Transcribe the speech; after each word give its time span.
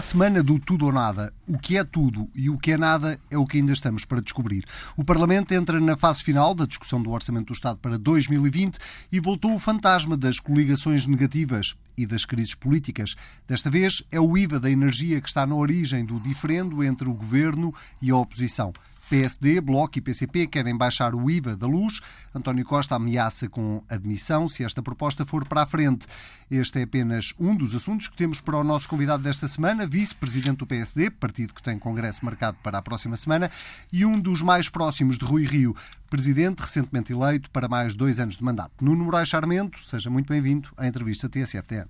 A 0.00 0.02
semana 0.02 0.42
do 0.42 0.58
tudo 0.58 0.86
ou 0.86 0.92
nada. 0.92 1.30
O 1.46 1.58
que 1.58 1.76
é 1.76 1.84
tudo 1.84 2.26
e 2.34 2.48
o 2.48 2.56
que 2.56 2.72
é 2.72 2.78
nada 2.78 3.20
é 3.30 3.36
o 3.36 3.46
que 3.46 3.58
ainda 3.58 3.74
estamos 3.74 4.02
para 4.02 4.22
descobrir. 4.22 4.64
O 4.96 5.04
Parlamento 5.04 5.52
entra 5.52 5.78
na 5.78 5.94
fase 5.94 6.24
final 6.24 6.54
da 6.54 6.64
discussão 6.64 7.02
do 7.02 7.10
Orçamento 7.10 7.48
do 7.48 7.52
Estado 7.52 7.78
para 7.80 7.98
2020 7.98 8.78
e 9.12 9.20
voltou 9.20 9.54
o 9.54 9.58
fantasma 9.58 10.16
das 10.16 10.40
coligações 10.40 11.04
negativas 11.04 11.74
e 11.98 12.06
das 12.06 12.24
crises 12.24 12.54
políticas. 12.54 13.14
Desta 13.46 13.68
vez 13.68 14.02
é 14.10 14.18
o 14.18 14.38
IVA 14.38 14.58
da 14.58 14.70
energia 14.70 15.20
que 15.20 15.28
está 15.28 15.46
na 15.46 15.54
origem 15.54 16.02
do 16.02 16.18
diferendo 16.18 16.82
entre 16.82 17.06
o 17.06 17.12
governo 17.12 17.74
e 18.00 18.10
a 18.10 18.16
oposição. 18.16 18.72
PSD, 19.10 19.60
Bloco 19.60 19.98
e 19.98 20.00
PCP 20.00 20.46
querem 20.46 20.76
baixar 20.76 21.16
o 21.16 21.28
IVA 21.28 21.56
da 21.56 21.66
luz. 21.66 22.00
António 22.32 22.64
Costa 22.64 22.94
ameaça 22.94 23.48
com 23.48 23.82
admissão 23.88 24.46
se 24.46 24.62
esta 24.62 24.80
proposta 24.80 25.26
for 25.26 25.44
para 25.44 25.62
a 25.62 25.66
frente. 25.66 26.06
Este 26.48 26.78
é 26.78 26.82
apenas 26.84 27.34
um 27.36 27.56
dos 27.56 27.74
assuntos 27.74 28.06
que 28.06 28.16
temos 28.16 28.40
para 28.40 28.56
o 28.56 28.62
nosso 28.62 28.88
convidado 28.88 29.20
desta 29.24 29.48
semana, 29.48 29.84
vice-presidente 29.84 30.58
do 30.58 30.66
PSD, 30.66 31.10
partido 31.10 31.52
que 31.52 31.60
tem 31.60 31.76
congresso 31.76 32.24
marcado 32.24 32.56
para 32.62 32.78
a 32.78 32.82
próxima 32.82 33.16
semana, 33.16 33.50
e 33.92 34.06
um 34.06 34.16
dos 34.16 34.42
mais 34.42 34.68
próximos 34.68 35.18
de 35.18 35.24
Rui 35.24 35.44
Rio, 35.44 35.74
presidente 36.08 36.60
recentemente 36.60 37.12
eleito 37.12 37.50
para 37.50 37.66
mais 37.66 37.96
dois 37.96 38.20
anos 38.20 38.36
de 38.36 38.44
mandato. 38.44 38.72
Nuno 38.80 39.04
Moraes 39.04 39.28
Charmento, 39.28 39.80
seja 39.80 40.08
muito 40.08 40.28
bem-vindo 40.28 40.68
à 40.76 40.86
entrevista 40.86 41.28
TSF-TN. 41.28 41.88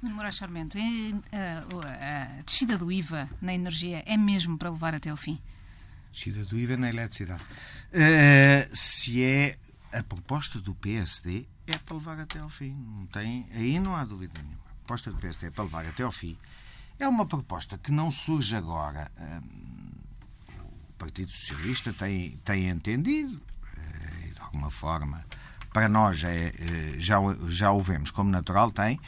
Nuno 0.00 0.16
Moraes 0.16 0.36
Charmento, 0.36 0.78
a 1.30 2.42
descida 2.42 2.78
do 2.78 2.90
IVA 2.90 3.28
na 3.42 3.52
energia 3.52 4.02
é 4.06 4.16
mesmo 4.16 4.56
para 4.56 4.70
levar 4.70 4.94
até 4.94 5.12
o 5.12 5.16
fim? 5.16 5.38
Descida 6.14 6.44
do 6.44 6.56
IVA 6.56 6.76
na 6.76 6.88
eletricidade. 6.88 7.42
Uh, 7.42 8.76
se 8.76 9.22
é 9.22 9.58
a 9.92 10.02
proposta 10.02 10.60
do 10.60 10.74
PSD, 10.74 11.46
é 11.66 11.76
para 11.76 11.96
levar 11.96 12.20
até 12.20 12.38
ao 12.38 12.48
fim. 12.48 12.72
Não 12.72 13.06
tem, 13.06 13.46
aí 13.52 13.78
não 13.78 13.94
há 13.94 14.04
dúvida 14.04 14.34
nenhuma. 14.40 14.62
A 14.64 14.74
proposta 14.86 15.10
do 15.10 15.18
PSD 15.18 15.48
é 15.48 15.50
para 15.50 15.64
levar 15.64 15.86
até 15.86 16.02
ao 16.02 16.12
fim. 16.12 16.38
É 16.98 17.08
uma 17.08 17.26
proposta 17.26 17.76
que 17.76 17.90
não 17.90 18.10
surge 18.10 18.54
agora. 18.54 19.10
Uh, 19.18 19.64
o 20.88 20.92
Partido 20.96 21.32
Socialista 21.32 21.92
tem, 21.92 22.38
tem 22.44 22.68
entendido, 22.68 23.36
uh, 23.36 24.32
de 24.32 24.40
alguma 24.40 24.70
forma, 24.70 25.26
para 25.72 25.88
nós 25.88 26.22
é, 26.22 26.52
já, 26.98 27.16
já 27.48 27.72
o 27.72 27.80
vemos 27.80 28.12
como 28.12 28.30
natural, 28.30 28.70
tem. 28.70 29.00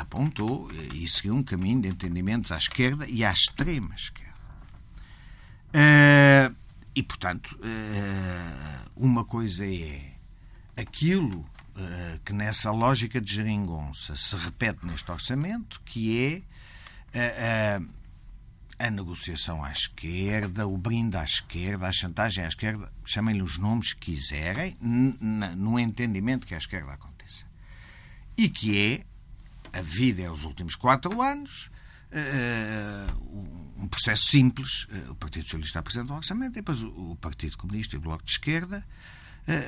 Apontou 0.00 0.70
e 0.70 1.08
seguiu 1.08 1.34
um 1.34 1.42
caminho 1.42 1.82
de 1.82 1.88
entendimentos 1.88 2.52
à 2.52 2.56
esquerda 2.56 3.04
e 3.08 3.24
à 3.24 3.32
extrema 3.32 3.96
esquerda. 3.96 4.33
Uh, 5.74 6.54
e, 6.94 7.02
portanto, 7.02 7.58
uh, 7.58 8.90
uma 8.94 9.24
coisa 9.24 9.66
é 9.66 10.12
aquilo 10.76 11.40
uh, 11.40 12.20
que 12.24 12.32
nessa 12.32 12.70
lógica 12.70 13.20
de 13.20 13.34
geringonça 13.34 14.14
se 14.14 14.36
repete 14.36 14.86
neste 14.86 15.10
orçamento, 15.10 15.80
que 15.84 16.44
é 17.18 17.78
a 18.76 18.90
negociação 18.90 19.62
à 19.62 19.70
esquerda, 19.70 20.66
o 20.66 20.76
brinde 20.76 21.16
à 21.16 21.22
esquerda, 21.22 21.86
a 21.86 21.92
chantagem 21.92 22.44
à 22.44 22.48
esquerda, 22.48 22.92
chamem-lhe 23.04 23.42
os 23.42 23.56
nomes 23.56 23.92
que 23.92 24.12
quiserem, 24.12 24.76
no 24.80 25.78
entendimento 25.78 26.44
que 26.44 26.54
a 26.54 26.58
esquerda 26.58 26.92
aconteça. 26.92 27.44
E 28.36 28.48
que 28.48 29.04
é 29.72 29.78
a 29.78 29.80
vida 29.80 30.22
é 30.22 30.30
os 30.30 30.42
últimos 30.42 30.74
quatro 30.74 31.22
anos, 31.22 31.70
um 33.76 33.88
processo 33.88 34.26
simples. 34.26 34.84
Uh, 34.84 35.12
o 35.12 35.14
Partido 35.14 35.44
Socialista 35.44 35.78
apresenta 35.78 36.12
um 36.12 36.16
orçamento 36.16 36.52
e 36.52 36.62
depois 36.62 36.82
o, 36.82 37.16
Partido 37.20 37.56
Comunista 37.56 37.96
e 37.96 37.98
o 37.98 38.00
Bloco 38.00 38.24
de 38.24 38.32
Esquerda 38.32 38.84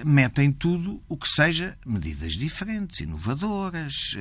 metem 0.07 0.51
tudo 0.51 1.03
o 1.07 1.19
que 1.19 1.29
seja 1.29 1.77
medidas 1.85 2.33
diferentes, 2.33 3.01
inovadoras, 3.01 4.17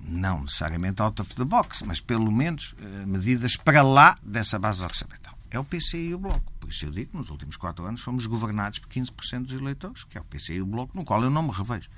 não 0.00 0.40
necessariamente 0.40 1.00
out 1.00 1.22
of 1.22 1.32
the 1.36 1.44
box, 1.44 1.84
mas 1.84 2.00
pelo 2.00 2.32
menos 2.32 2.74
medidas 3.06 3.56
para 3.56 3.82
lá 3.82 4.18
dessa 4.20 4.58
base 4.58 4.82
orçamental. 4.82 5.38
É 5.48 5.60
o 5.60 5.64
PC 5.64 5.96
e 5.96 6.14
o 6.14 6.18
Bloco. 6.18 6.52
Por 6.58 6.70
isso 6.70 6.86
eu 6.86 6.90
digo 6.90 7.12
que 7.12 7.16
nos 7.16 7.30
últimos 7.30 7.56
quatro 7.56 7.86
anos 7.86 8.00
fomos 8.00 8.26
governados 8.26 8.80
por 8.80 8.88
15% 8.88 9.44
dos 9.44 9.52
eleitores, 9.52 10.02
que 10.02 10.18
é 10.18 10.20
o 10.20 10.24
PC 10.24 10.54
e 10.54 10.60
o 10.60 10.66
Bloco, 10.66 10.96
no 10.96 11.04
qual 11.04 11.22
eu 11.22 11.30
não 11.30 11.44
me 11.44 11.52
revejo. 11.52 11.88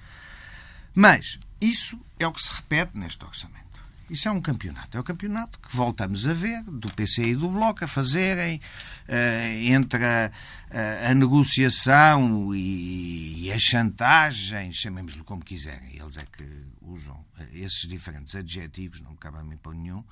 Mas 0.94 1.38
isso 1.60 1.98
é 2.18 2.26
o 2.26 2.32
que 2.32 2.42
se 2.42 2.52
repete 2.52 2.98
neste 2.98 3.24
orçamento. 3.24 3.67
Isso 4.10 4.26
é 4.26 4.30
um 4.30 4.40
campeonato. 4.40 4.96
É 4.96 5.00
o 5.00 5.04
campeonato 5.04 5.58
que 5.58 5.76
voltamos 5.76 6.26
a 6.26 6.32
ver, 6.32 6.62
do 6.64 6.92
PC 6.94 7.24
e 7.24 7.34
do 7.36 7.48
Bloco, 7.50 7.84
a 7.84 7.88
fazerem 7.88 8.58
uh, 9.06 9.70
entre 9.70 10.02
a, 10.02 10.32
a, 10.70 11.10
a 11.10 11.14
negociação 11.14 12.54
e, 12.54 13.44
e, 13.44 13.52
a 13.52 13.58
chantagem, 13.58 14.72
chamemos-lhe 14.72 15.22
como 15.22 15.44
quiserem. 15.44 15.94
Eles 15.94 16.16
é 16.16 16.24
que 16.24 16.44
usam 16.80 17.16
uh, 17.16 17.26
esses 17.52 17.86
diferentes 17.86 18.34
adjetivos, 18.34 19.02
não 19.02 19.10
me 19.10 19.18
cabe 19.18 19.38
a 19.38 19.42
mim 19.42 19.58
para 19.58 19.72
nenhum, 19.72 19.98
uh, 19.98 20.06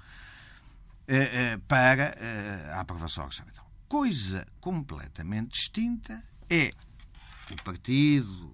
para 1.66 2.14
a 2.74 2.80
aprovação 2.80 3.24
orçamental. 3.24 3.66
Coisa 3.88 4.46
completamente 4.60 5.52
distinta 5.52 6.22
é 6.50 6.70
o 7.50 7.62
partido, 7.62 8.52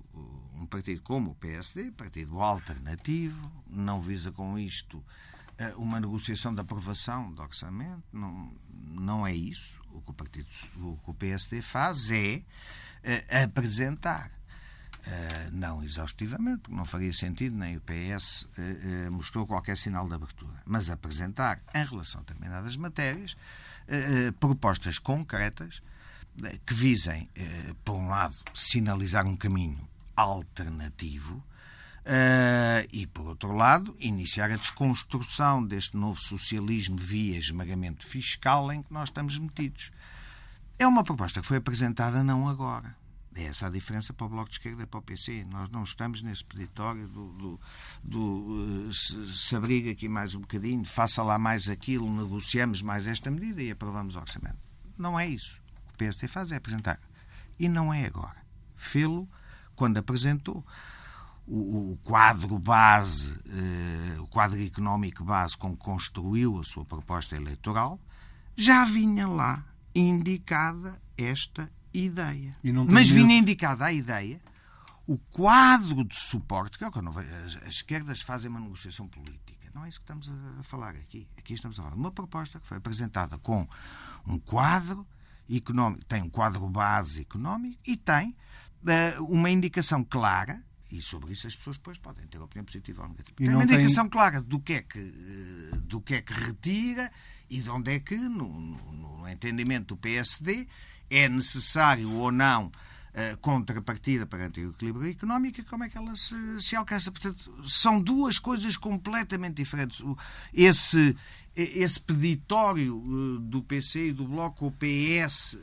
um 0.54 0.66
partido 0.66 1.00
como 1.02 1.30
o 1.30 1.34
PSD, 1.34 1.90
partido 1.92 2.40
alternativo, 2.40 3.50
não 3.66 4.00
visa 4.00 4.30
com 4.30 4.58
isto 4.58 5.02
eh, 5.02 5.31
uma 5.76 6.00
negociação 6.00 6.54
de 6.54 6.60
aprovação 6.60 7.32
do 7.32 7.42
orçamento. 7.42 8.02
Não, 8.12 8.52
não 8.68 9.26
é 9.26 9.34
isso. 9.34 9.80
O 9.90 10.00
que 10.00 10.10
o, 10.10 10.14
partido, 10.14 10.48
o, 10.76 10.96
que 10.96 11.10
o 11.10 11.14
PSD 11.14 11.62
faz 11.62 12.10
é 12.10 12.36
uh, 13.04 13.44
apresentar. 13.44 14.30
Uh, 15.04 15.50
não 15.52 15.82
exaustivamente, 15.82 16.60
porque 16.60 16.76
não 16.76 16.84
faria 16.84 17.12
sentido, 17.12 17.56
nem 17.56 17.76
o 17.76 17.80
PS 17.80 18.42
uh, 18.42 19.10
mostrou 19.10 19.46
qualquer 19.46 19.76
sinal 19.76 20.06
de 20.06 20.14
abertura, 20.14 20.62
mas 20.64 20.88
apresentar, 20.90 21.60
em 21.74 21.84
relação 21.84 22.20
a 22.20 22.24
determinadas 22.24 22.76
matérias, 22.76 23.36
propostas 24.38 25.00
concretas 25.00 25.82
que 26.64 26.72
visem, 26.72 27.28
por 27.84 27.96
um 27.96 28.06
lado, 28.06 28.36
sinalizar 28.54 29.26
um 29.26 29.34
caminho 29.34 29.88
alternativo 30.14 31.42
Uh, 32.04 32.82
e, 32.92 33.06
por 33.06 33.26
outro 33.26 33.52
lado, 33.52 33.96
iniciar 34.00 34.50
a 34.50 34.56
desconstrução 34.56 35.64
deste 35.64 35.96
novo 35.96 36.20
socialismo 36.20 36.96
via 36.96 37.38
esmagamento 37.38 38.04
fiscal 38.04 38.72
em 38.72 38.82
que 38.82 38.92
nós 38.92 39.08
estamos 39.08 39.38
metidos. 39.38 39.92
É 40.78 40.86
uma 40.86 41.04
proposta 41.04 41.40
que 41.40 41.46
foi 41.46 41.58
apresentada 41.58 42.24
não 42.24 42.48
agora. 42.48 42.96
É 43.36 43.44
essa 43.44 43.68
a 43.68 43.70
diferença 43.70 44.12
para 44.12 44.26
o 44.26 44.28
Bloco 44.28 44.48
de 44.48 44.56
Esquerda 44.56 44.82
e 44.82 44.86
para 44.86 44.98
o 44.98 45.02
PC. 45.02 45.44
Nós 45.44 45.70
não 45.70 45.84
estamos 45.84 46.22
nesse 46.22 46.44
peditório 46.44 47.06
do, 47.06 47.32
do, 47.34 47.60
do 48.02 48.88
uh, 48.88 48.92
se, 48.92 49.38
se 49.38 49.54
abriga 49.56 49.92
aqui 49.92 50.08
mais 50.08 50.34
um 50.34 50.40
bocadinho, 50.40 50.84
faça 50.84 51.22
lá 51.22 51.38
mais 51.38 51.68
aquilo, 51.68 52.12
negociamos 52.12 52.82
mais 52.82 53.06
esta 53.06 53.30
medida 53.30 53.62
e 53.62 53.70
aprovamos 53.70 54.16
o 54.16 54.18
orçamento. 54.18 54.58
Não 54.98 55.18
é 55.18 55.28
isso. 55.28 55.60
O 55.84 55.88
que 55.88 55.94
o 55.94 55.98
PSD 55.98 56.26
faz 56.26 56.50
é 56.50 56.56
apresentar. 56.56 57.00
E 57.58 57.68
não 57.68 57.94
é 57.94 58.04
agora. 58.04 58.44
Fê-lo 58.76 59.28
quando 59.76 59.98
apresentou 59.98 60.66
o, 61.46 61.92
o 61.92 61.96
quadro 61.98 62.58
base, 62.58 63.38
eh, 63.48 64.20
o 64.20 64.26
quadro 64.26 64.62
económico 64.62 65.24
base 65.24 65.56
com 65.56 65.76
que 65.76 65.82
construiu 65.82 66.58
a 66.58 66.64
sua 66.64 66.84
proposta 66.84 67.36
eleitoral, 67.36 68.00
já 68.56 68.84
vinha 68.84 69.26
lá 69.26 69.64
indicada 69.94 71.00
esta 71.16 71.70
ideia. 71.92 72.56
Mas 72.88 73.08
vinha 73.08 73.36
indicada 73.36 73.86
a 73.86 73.92
ideia, 73.92 74.40
o 75.06 75.18
quadro 75.18 76.04
de 76.04 76.16
suporte, 76.16 76.78
que 76.78 76.84
é 76.84 76.88
o 76.88 76.92
que 76.92 76.98
eu 76.98 77.02
não 77.02 77.12
vejo, 77.12 77.28
as, 77.44 77.56
as 77.56 77.74
esquerdas 77.74 78.20
fazem 78.20 78.48
uma 78.48 78.60
negociação 78.60 79.08
política. 79.08 79.52
Não 79.74 79.84
é 79.84 79.88
isso 79.88 80.00
que 80.00 80.04
estamos 80.04 80.30
a 80.58 80.62
falar 80.62 80.90
aqui. 80.90 81.26
Aqui 81.36 81.54
estamos 81.54 81.78
a 81.78 81.82
falar 81.82 81.94
de 81.94 82.00
uma 82.00 82.12
proposta 82.12 82.60
que 82.60 82.66
foi 82.66 82.76
apresentada 82.76 83.38
com 83.38 83.66
um 84.26 84.38
quadro 84.38 85.06
económico, 85.50 86.04
tem 86.04 86.22
um 86.22 86.28
quadro 86.28 86.68
base 86.68 87.22
económico 87.22 87.78
e 87.84 87.96
tem 87.96 88.36
uh, 88.82 89.24
uma 89.24 89.50
indicação 89.50 90.04
clara 90.04 90.62
e 90.92 91.00
sobre 91.00 91.32
isso 91.32 91.46
as 91.46 91.56
pessoas 91.56 91.78
depois 91.78 91.96
podem 91.96 92.26
ter 92.26 92.38
opinião 92.38 92.66
positiva 92.66 93.02
ou 93.02 93.08
negativa. 93.08 93.36
E 93.40 93.46
tem 93.46 93.54
uma 93.54 93.64
indicação 93.64 94.04
tem... 94.04 94.10
clara 94.10 94.42
do 94.42 94.60
que, 94.60 94.74
é 94.74 94.82
que, 94.82 94.98
eh, 94.98 95.76
do 95.78 96.02
que 96.02 96.16
é 96.16 96.20
que 96.20 96.34
retira 96.34 97.10
e 97.48 97.62
de 97.62 97.70
onde 97.70 97.94
é 97.94 97.98
que, 97.98 98.14
no, 98.14 98.60
no, 98.60 98.92
no 98.92 99.28
entendimento 99.28 99.94
do 99.94 99.96
PSD, 99.96 100.68
é 101.08 101.30
necessário 101.30 102.12
ou 102.12 102.30
não 102.30 102.66
uh, 102.66 103.36
contrapartida 103.40 104.26
perante 104.26 104.60
o 104.60 104.70
equilíbrio 104.70 105.10
económico 105.10 105.60
e 105.60 105.64
como 105.64 105.84
é 105.84 105.88
que 105.88 105.96
ela 105.96 106.14
se, 106.14 106.36
se 106.60 106.76
alcança. 106.76 107.10
Portanto, 107.10 107.50
são 107.66 107.98
duas 107.98 108.38
coisas 108.38 108.76
completamente 108.76 109.54
diferentes. 109.54 110.04
Esse, 110.52 111.16
esse 111.56 111.98
peditório 112.00 112.98
uh, 112.98 113.38
do 113.38 113.62
PC 113.62 114.08
e 114.08 114.12
do 114.12 114.28
Bloco, 114.28 114.66
o 114.66 114.72
PS, 114.72 115.56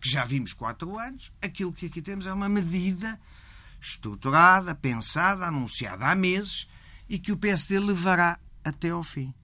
que 0.00 0.08
já 0.08 0.24
vimos 0.24 0.52
quatro 0.52 0.98
anos, 0.98 1.30
aquilo 1.40 1.72
que 1.72 1.86
aqui 1.86 2.02
temos 2.02 2.26
é 2.26 2.32
uma 2.32 2.48
medida 2.48 3.16
estruturada, 3.82 4.74
pensada, 4.74 5.46
anunciada 5.46 6.06
há 6.06 6.14
meses 6.14 6.68
e 7.08 7.18
que 7.18 7.32
o 7.32 7.36
PSD 7.36 7.80
levará 7.80 8.38
até 8.64 8.90
ao 8.90 9.02
fim. 9.02 9.34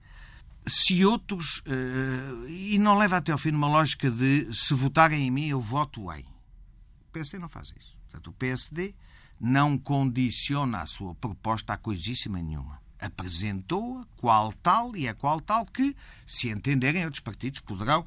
Se 0.65 1.03
outros. 1.05 1.59
Uh, 1.59 2.47
e 2.47 2.77
não 2.79 2.97
leva 2.97 3.17
até 3.17 3.31
ao 3.31 3.37
fim 3.37 3.51
numa 3.51 3.67
lógica 3.67 4.09
de 4.09 4.47
se 4.53 4.73
votarem 4.73 5.27
em 5.27 5.31
mim, 5.31 5.47
eu 5.47 5.59
voto 5.59 6.11
em. 6.13 6.21
O 6.21 7.11
PSD 7.11 7.37
não 7.37 7.49
faz 7.49 7.73
isso. 7.77 7.97
Portanto, 8.03 8.27
o 8.27 8.33
PSD 8.33 8.95
não 9.39 9.77
condiciona 9.77 10.81
a 10.81 10.85
sua 10.85 11.13
proposta 11.15 11.73
a 11.73 11.77
coisíssima 11.77 12.41
nenhuma. 12.41 12.79
apresentou-a 12.99 14.05
qual 14.17 14.51
tal 14.61 14.93
e 14.95 15.07
é 15.07 15.13
qual 15.13 15.39
tal 15.39 15.65
que, 15.65 15.95
se 16.25 16.49
entenderem, 16.49 17.05
outros 17.05 17.21
partidos 17.21 17.61
poderão 17.61 18.05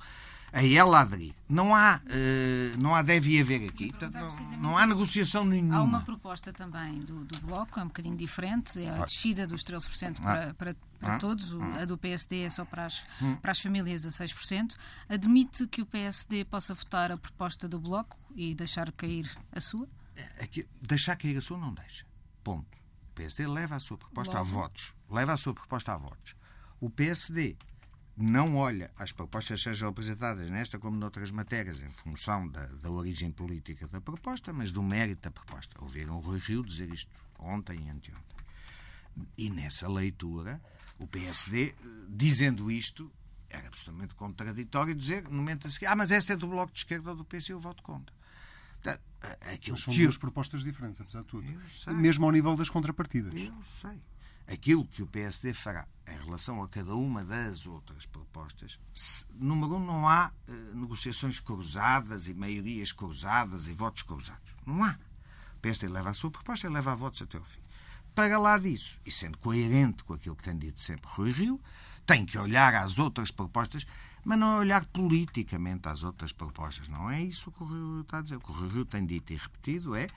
a 0.52 0.64
ela 0.64 1.00
aderir. 1.00 1.34
Não 1.48 1.74
há, 1.74 2.00
uh, 2.04 2.78
não 2.78 2.94
há 2.94 3.00
deve 3.00 3.40
haver 3.40 3.68
aqui. 3.68 3.88
Portanto, 3.88 4.14
não, 4.14 4.56
não, 4.58 4.78
há 4.78 4.86
negociação 4.86 5.44
nenhuma. 5.44 5.78
Há 5.78 5.82
uma 5.82 6.02
proposta 6.02 6.52
também 6.52 7.00
do, 7.00 7.24
do 7.24 7.40
Bloco, 7.40 7.80
é 7.80 7.82
um 7.82 7.86
bocadinho 7.86 8.16
diferente, 8.16 8.78
é 8.82 8.90
a 8.90 9.04
descida 9.04 9.46
dos 9.46 9.64
13% 9.64 10.20
para, 10.20 10.50
ah. 10.50 10.54
para, 10.54 10.76
para 11.00 11.16
ah. 11.16 11.18
todos, 11.18 11.54
a 11.80 11.86
do 11.86 11.96
PSD 11.96 12.42
é 12.42 12.50
só 12.50 12.64
para 12.64 12.84
as, 12.84 13.02
hum. 13.20 13.36
para 13.36 13.52
as 13.52 13.60
famílias 13.60 14.04
a 14.04 14.10
6%. 14.10 14.76
Admite 15.08 15.66
que 15.66 15.80
o 15.80 15.86
PSD 15.86 16.44
possa 16.44 16.74
votar 16.74 17.10
a 17.10 17.16
proposta 17.16 17.66
do 17.66 17.80
Bloco 17.80 18.18
e 18.36 18.54
deixar 18.54 18.92
cair 18.92 19.30
a 19.50 19.60
sua? 19.60 19.88
É, 20.14 20.44
aqui, 20.44 20.68
deixar 20.82 21.16
cair 21.16 21.36
a 21.38 21.40
sua 21.40 21.56
não 21.56 21.72
deixa. 21.72 22.04
Ponto. 22.44 22.76
O 23.10 23.14
PSD 23.14 23.46
leva 23.46 23.76
a 23.76 23.80
sua 23.80 23.96
proposta 23.96 24.38
Logo. 24.38 24.48
a 24.48 24.52
votos. 24.52 24.94
Leva 25.08 25.32
a 25.32 25.36
sua 25.36 25.54
proposta 25.54 25.94
a 25.94 25.96
votos. 25.96 26.34
O 26.80 26.90
PSD 26.90 27.56
não 28.16 28.56
olha 28.56 28.90
às 28.96 29.12
propostas 29.12 29.62
sejam 29.62 29.88
apresentadas 29.88 30.50
nesta 30.50 30.78
como 30.78 30.96
noutras 30.96 31.30
matérias 31.30 31.82
em 31.82 31.90
função 31.90 32.46
da, 32.48 32.66
da 32.66 32.90
origem 32.90 33.30
política 33.30 33.86
da 33.86 34.00
proposta, 34.00 34.52
mas 34.52 34.70
do 34.70 34.82
mérito 34.82 35.22
da 35.22 35.30
proposta. 35.30 35.82
Ouviram 35.82 36.16
o 36.16 36.20
Rui 36.20 36.38
Rio 36.38 36.62
dizer 36.62 36.90
isto 36.90 37.10
ontem 37.38 37.86
e 37.86 37.88
anteontem. 37.88 38.36
E 39.36 39.50
nessa 39.50 39.88
leitura, 39.88 40.60
o 40.98 41.06
PSD, 41.06 41.74
dizendo 42.08 42.70
isto, 42.70 43.10
era 43.48 43.68
absolutamente 43.68 44.14
contraditório 44.14 44.94
dizer, 44.94 45.24
no 45.24 45.32
momento 45.32 45.66
a 45.66 45.70
seguir, 45.70 45.86
ah, 45.86 45.96
mas 45.96 46.10
essa 46.10 46.34
é 46.34 46.36
do 46.36 46.46
Bloco 46.46 46.72
de 46.72 46.78
Esquerda 46.78 47.10
ou 47.10 47.16
do 47.16 47.24
PC, 47.24 47.52
eu 47.52 47.60
voto 47.60 47.82
contra. 47.82 48.14
Portanto, 48.82 49.02
aquilo 49.52 49.76
mas 49.76 49.84
são 49.84 49.94
que 49.94 50.02
duas 50.02 50.16
propostas 50.16 50.64
diferentes, 50.64 51.00
apesar 51.00 51.20
de 51.20 51.28
tudo. 51.28 51.46
Mesmo 51.94 52.24
ao 52.24 52.32
nível 52.32 52.56
das 52.56 52.68
contrapartidas. 52.68 53.32
Eu 53.34 53.54
sei 53.62 54.00
aquilo 54.46 54.86
que 54.86 55.02
o 55.02 55.06
PSD 55.06 55.52
fará 55.52 55.86
em 56.06 56.16
relação 56.24 56.62
a 56.62 56.68
cada 56.68 56.94
uma 56.94 57.24
das 57.24 57.66
outras 57.66 58.04
propostas, 58.06 58.78
número 59.34 59.76
um, 59.76 59.84
não 59.84 60.08
há 60.08 60.32
uh, 60.48 60.52
negociações 60.74 61.38
cruzadas 61.38 62.26
e 62.26 62.34
maiorias 62.34 62.92
cruzadas 62.92 63.68
e 63.68 63.72
votos 63.72 64.02
cruzados. 64.02 64.54
Não 64.66 64.82
há. 64.84 64.98
O 65.56 65.60
PSD 65.60 65.88
leva 65.88 66.10
a 66.10 66.14
sua 66.14 66.30
proposta 66.30 66.66
e 66.66 66.70
leva 66.70 66.92
a 66.92 66.96
votos 66.96 67.22
até 67.22 67.38
o 67.38 67.44
fim. 67.44 67.60
Para 68.14 68.38
lá 68.38 68.58
disso, 68.58 68.98
e 69.06 69.10
sendo 69.10 69.38
coerente 69.38 70.04
com 70.04 70.12
aquilo 70.12 70.36
que 70.36 70.42
tem 70.42 70.58
dito 70.58 70.80
sempre 70.80 71.08
Rui 71.10 71.32
Rio, 71.32 71.60
tem 72.04 72.26
que 72.26 72.36
olhar 72.36 72.74
às 72.74 72.98
outras 72.98 73.30
propostas, 73.30 73.86
mas 74.24 74.38
não 74.38 74.58
olhar 74.58 74.84
politicamente 74.86 75.88
às 75.88 76.02
outras 76.02 76.32
propostas. 76.32 76.88
Não 76.88 77.08
é 77.08 77.22
isso 77.22 77.50
que 77.50 77.62
o 77.62 77.66
Rui 77.66 77.78
Rio 77.78 78.00
está 78.02 78.18
a 78.18 78.22
dizer. 78.22 78.36
O 78.36 78.40
que 78.40 78.50
o 78.50 78.54
Rui 78.54 78.68
Rio 78.68 78.84
tem 78.84 79.06
dito 79.06 79.32
e 79.32 79.36
repetido 79.36 79.94
é 79.94 80.08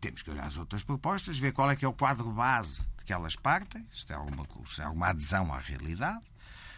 temos 0.00 0.22
que 0.22 0.30
olhar 0.30 0.46
às 0.46 0.56
outras 0.56 0.84
propostas, 0.84 1.38
ver 1.38 1.52
qual 1.52 1.70
é 1.70 1.76
que 1.76 1.84
é 1.84 1.88
o 1.88 1.92
quadro 1.92 2.30
base 2.30 2.80
que 3.06 3.12
elas 3.12 3.36
partem, 3.36 3.86
se 3.94 4.04
tem 4.04 4.16
alguma, 4.16 4.44
se 4.66 4.76
tem 4.76 4.84
alguma 4.84 5.08
adesão 5.08 5.54
à 5.54 5.58
realidade, 5.58 6.24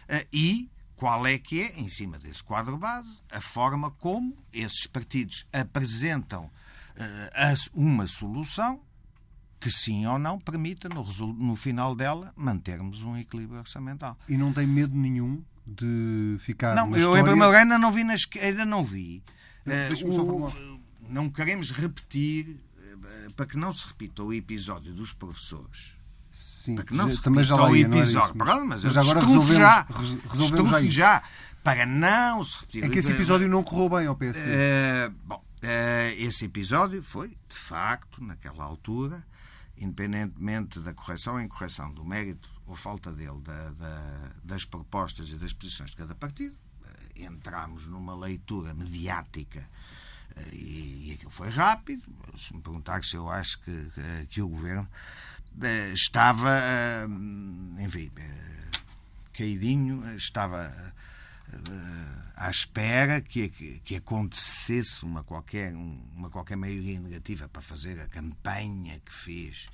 eh, 0.07 0.27
e 0.31 0.69
qual 0.95 1.25
é 1.25 1.39
que 1.39 1.61
é, 1.61 1.79
em 1.79 1.89
cima 1.89 2.19
desse 2.19 2.43
quadro 2.43 2.77
base, 2.77 3.23
a 3.31 3.41
forma 3.41 3.89
como 3.89 4.37
esses 4.53 4.85
partidos 4.85 5.47
apresentam 5.51 6.49
eh, 6.95 7.55
uma 7.73 8.05
solução 8.05 8.79
que 9.59 9.71
sim 9.71 10.05
ou 10.05 10.19
não 10.19 10.39
permita, 10.39 10.87
no, 10.87 11.03
no 11.33 11.55
final 11.55 11.95
dela, 11.95 12.31
mantermos 12.35 13.01
um 13.01 13.17
equilíbrio 13.17 13.59
orçamental. 13.59 14.17
E 14.29 14.37
não 14.37 14.53
tem 14.53 14.67
medo 14.67 14.95
nenhum 14.95 15.43
de 15.65 16.37
ficar 16.39 16.75
não, 16.75 16.91
eu 16.91 16.99
história... 16.99 17.21
em 17.21 17.23
primeiro 17.23 17.47
lugar 17.47 17.61
ainda 17.63 17.77
não 17.77 17.91
vi 17.91 18.03
nas, 18.03 18.27
ainda 18.41 18.65
não 18.65 18.83
vi. 18.83 19.23
Uh, 19.65 20.47
o, 20.47 20.79
não 21.09 21.29
queremos 21.29 21.71
repetir 21.71 22.59
para 23.35 23.45
que 23.45 23.57
não 23.57 23.71
se 23.73 23.87
repita 23.87 24.23
o 24.23 24.33
episódio 24.33 24.93
dos 24.93 25.13
professores 25.13 25.99
Sim, 26.59 26.75
para 26.75 26.83
que 26.83 26.93
não 26.93 27.07
se 27.09 27.21
também 27.21 27.43
já 27.43 27.55
lá 27.55 27.71
ia, 27.71 27.85
episódio. 27.85 28.35
Mas, 28.35 28.83
mas 28.83 28.97
agora 28.97 29.19
resolvemos 29.21 29.57
já, 29.57 29.87
resolvemos 30.29 30.93
já, 30.93 31.13
já 31.21 31.23
para 31.63 31.85
não 31.85 32.43
se 32.43 32.59
repetir. 32.59 32.83
É 32.83 32.89
que 32.89 32.99
esse 32.99 33.11
episódio 33.11 33.47
não 33.47 33.63
correu 33.63 33.89
bem 33.89 34.07
ao 34.07 34.15
PSD. 34.15 34.41
Uh, 34.41 34.53
eh, 34.53 35.11
bom, 35.25 35.37
uh, 35.37 36.13
esse 36.17 36.45
episódio 36.45 37.01
foi, 37.01 37.29
de 37.29 37.55
facto, 37.55 38.23
naquela 38.23 38.63
altura, 38.63 39.25
independentemente 39.77 40.79
da 40.79 40.93
correção 40.93 41.35
ou 41.35 41.41
incorreção, 41.41 41.93
do 41.93 42.03
mérito 42.03 42.49
ou 42.65 42.75
falta 42.75 43.11
dele, 43.11 43.39
da, 43.41 43.69
da, 43.71 44.31
das 44.43 44.65
propostas 44.65 45.29
e 45.29 45.35
das 45.35 45.53
posições 45.53 45.91
de 45.91 45.97
cada 45.97 46.13
partido, 46.13 46.57
entramos 47.15 47.85
numa 47.87 48.15
leitura 48.15 48.73
mediática 48.73 49.67
e, 50.53 51.09
e 51.09 51.13
aquilo 51.13 51.31
foi 51.31 51.49
rápido. 51.49 52.03
Se 52.37 52.53
me 52.53 52.61
perguntar 52.61 53.03
se 53.03 53.15
eu 53.15 53.29
acho 53.29 53.59
que, 53.61 53.91
que 54.29 54.41
o 54.41 54.47
governo 54.47 54.87
eh, 55.61 55.91
estava, 55.93 56.57
eh, 56.57 57.05
enfim, 57.79 58.11
eh, 58.15 58.71
caidinho, 59.33 60.15
estava 60.15 60.93
à 62.35 62.49
espera 62.49 63.21
que, 63.21 63.49
que, 63.49 63.79
que, 63.79 63.95
acontecesse 63.95 65.03
uma 65.03 65.23
qualquer, 65.23 65.73
uma 65.73 66.29
qualquer 66.29 66.55
maioria 66.55 66.99
negativa 66.99 67.49
para 67.49 67.61
fazer 67.61 67.99
a 67.99 68.07
campanha 68.07 68.99
que 68.99 69.13
fez. 69.13 69.67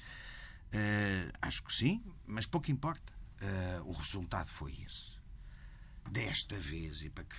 Uh, 0.73 1.31
acho 1.41 1.63
que 1.63 1.73
sim, 1.73 2.01
mas 2.25 2.45
pouco 2.45 2.71
importa. 2.71 3.13
Uh, 3.41 3.89
o 3.89 3.91
resultado 3.91 4.47
foi 4.47 4.73
esse. 4.85 5.19
Desta 6.09 6.57
vez, 6.57 7.01
e 7.01 7.09
para 7.09 7.23
que, 7.25 7.35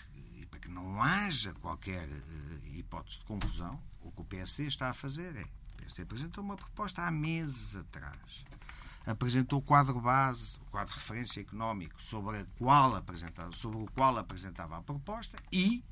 que 0.67 0.73
não 0.73 1.01
haja 1.01 1.53
qualquer 1.55 2.09
uh, 2.09 2.67
hipótese 2.75 3.21
de 3.21 3.25
confusão, 3.25 3.81
o 4.03 4.11
que 4.11 4.21
o 4.21 4.25
PSD 4.25 4.65
está 4.65 4.91
a 4.91 4.95
fazer 4.95 5.37
é 5.37 5.45
PSD 5.77 6.03
apresentou 6.03 6.43
uma 6.43 6.57
proposta 6.57 7.03
há 7.03 7.11
meses 7.11 7.77
atrás. 7.77 8.45
Apresentou 9.07 9.61
o 9.61 9.63
quadro 9.63 10.01
base, 10.01 10.57
o 10.57 10.71
quadro 10.73 10.93
de 10.93 10.99
referência 10.99 11.41
económico 11.41 12.03
sobre, 12.03 12.39
a 12.39 12.45
qual 12.59 12.97
apresentava, 12.97 13.53
sobre 13.53 13.79
o 13.79 13.87
qual 13.95 14.19
apresentava 14.19 14.77
a 14.77 14.83
proposta 14.83 15.39
e 15.53 15.85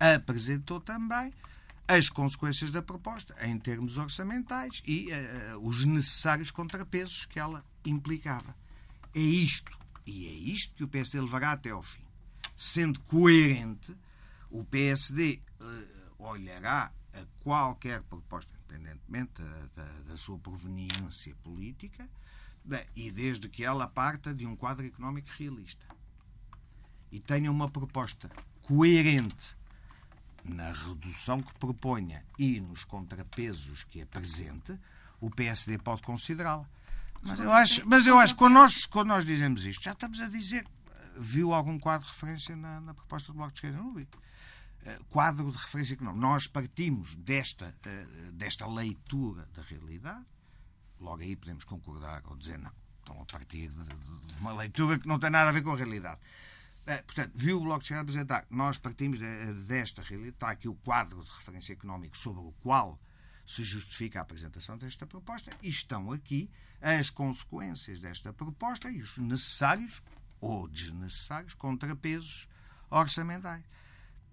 apresentou 0.00 0.80
também 0.80 1.34
as 1.86 2.08
consequências 2.08 2.70
da 2.70 2.80
proposta 2.80 3.36
em 3.46 3.58
termos 3.58 3.98
orçamentais 3.98 4.82
e 4.86 5.10
uh, 5.12 5.58
os 5.58 5.84
necessários 5.84 6.50
contrapesos 6.50 7.26
que 7.26 7.38
ela 7.38 7.62
implicava. 7.84 8.56
É 9.14 9.20
isto. 9.20 9.78
E 10.06 10.26
é 10.26 10.32
isto 10.32 10.74
que 10.74 10.84
o 10.84 10.88
PSD 10.88 11.20
levará 11.20 11.52
até 11.52 11.70
ao 11.70 11.82
fim. 11.82 12.04
Sendo 12.56 12.98
coerente, 13.00 13.94
o 14.58 14.64
PSD 14.64 15.40
uh, 15.60 16.22
olhará 16.24 16.92
a 17.12 17.26
qualquer 17.40 18.02
proposta 18.02 18.56
independentemente 18.66 19.42
da, 19.42 19.82
da, 19.82 19.92
da 20.08 20.16
sua 20.16 20.38
proveniência 20.38 21.34
política, 21.36 22.08
e 22.96 23.10
desde 23.12 23.48
que 23.48 23.64
ela 23.64 23.86
parta 23.86 24.34
de 24.34 24.44
um 24.44 24.56
quadro 24.56 24.84
económico 24.84 25.28
realista 25.38 25.86
e 27.12 27.20
tenha 27.20 27.50
uma 27.50 27.70
proposta 27.70 28.28
coerente 28.62 29.56
na 30.44 30.72
redução 30.72 31.40
que 31.40 31.54
proponha 31.54 32.24
e 32.36 32.60
nos 32.60 32.82
contrapesos 32.82 33.84
que 33.84 34.02
apresente, 34.02 34.76
o 35.20 35.30
PSD 35.30 35.78
pode 35.78 36.02
considerá-la. 36.02 36.68
Mas 37.22 37.38
eu 37.38 37.52
acho, 37.52 37.88
mas 37.88 38.06
eu 38.06 38.18
acho 38.18 38.34
quando 38.34 38.54
nós, 38.54 38.84
quando 38.84 39.08
nós 39.08 39.24
dizemos 39.24 39.64
isto, 39.64 39.84
já 39.84 39.92
estamos 39.92 40.20
a 40.20 40.28
dizer. 40.28 40.66
Viu 41.18 41.54
algum 41.54 41.78
quadro 41.78 42.06
de 42.06 42.12
referência 42.12 42.54
na, 42.54 42.80
na 42.80 42.92
proposta 42.92 43.32
do 43.32 43.36
Bloco 43.36 43.52
de 43.52 43.58
Esquerda? 43.58 43.78
Não 43.78 43.94
vi. 43.94 44.06
Eh, 44.86 45.00
quadro 45.10 45.50
de 45.50 45.58
referência 45.58 45.94
económica. 45.94 46.24
Nós 46.24 46.46
partimos 46.46 47.16
desta, 47.16 47.74
eh, 47.84 48.06
desta 48.34 48.68
leitura 48.68 49.48
da 49.52 49.60
realidade, 49.62 50.24
logo 51.00 51.22
aí 51.22 51.34
podemos 51.34 51.64
concordar 51.64 52.22
ou 52.26 52.36
dizer 52.36 52.56
não, 52.56 52.72
estão 53.00 53.20
a 53.20 53.24
partir 53.24 53.68
de, 53.68 53.82
de 53.84 54.40
uma 54.40 54.52
leitura 54.52 54.96
que 54.96 55.08
não 55.08 55.18
tem 55.18 55.28
nada 55.28 55.50
a 55.50 55.52
ver 55.52 55.62
com 55.64 55.72
a 55.72 55.76
realidade. 55.76 56.20
Eh, 56.86 57.02
portanto, 57.02 57.32
viu 57.34 57.56
o 57.56 57.64
Bloco 57.64 57.80
de 57.80 57.86
Esquerda 57.86 58.02
apresentar, 58.02 58.46
nós 58.48 58.78
partimos 58.78 59.18
desta 59.66 60.02
realidade, 60.02 60.36
está 60.36 60.50
aqui 60.50 60.68
o 60.68 60.74
quadro 60.76 61.24
de 61.24 61.30
referência 61.32 61.72
económico 61.72 62.16
sobre 62.16 62.42
o 62.42 62.52
qual 62.62 62.96
se 63.44 63.64
justifica 63.64 64.20
a 64.20 64.22
apresentação 64.22 64.78
desta 64.78 65.04
proposta 65.04 65.50
e 65.62 65.68
estão 65.68 66.12
aqui 66.12 66.48
as 66.80 67.10
consequências 67.10 67.98
desta 67.98 68.32
proposta 68.32 68.88
e 68.88 69.02
os 69.02 69.18
necessários 69.18 70.00
ou 70.40 70.68
desnecessários 70.68 71.54
contrapesos 71.54 72.48
orçamentais. 72.88 73.64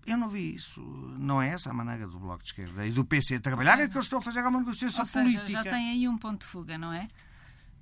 Eu 0.06 0.18
não 0.18 0.28
vi 0.28 0.56
isso. 0.56 0.82
Não 1.18 1.42
é 1.42 1.50
essa 1.50 1.70
a 1.70 1.74
maneira 1.74 2.08
do 2.08 2.20
Bloco 2.20 2.44
de 2.44 2.50
Esquerda 2.50 2.86
e 2.86 2.92
do 2.92 3.06
PC 3.06 3.40
trabalhar, 3.40 3.80
é 3.80 3.88
que 3.88 3.98
eu 3.98 4.02
estou 4.02 4.20
a 4.20 4.22
fazer 4.22 4.42
uma 4.42 4.60
negociação 4.60 5.02
ou 5.02 5.06
seja, 5.06 5.40
política. 5.40 5.64
Já 5.64 5.72
tem 5.72 5.90
aí 5.92 6.08
um 6.08 6.18
ponto 6.18 6.42
de 6.42 6.48
fuga, 6.48 6.78
não 6.78 6.92
é? 6.92 7.08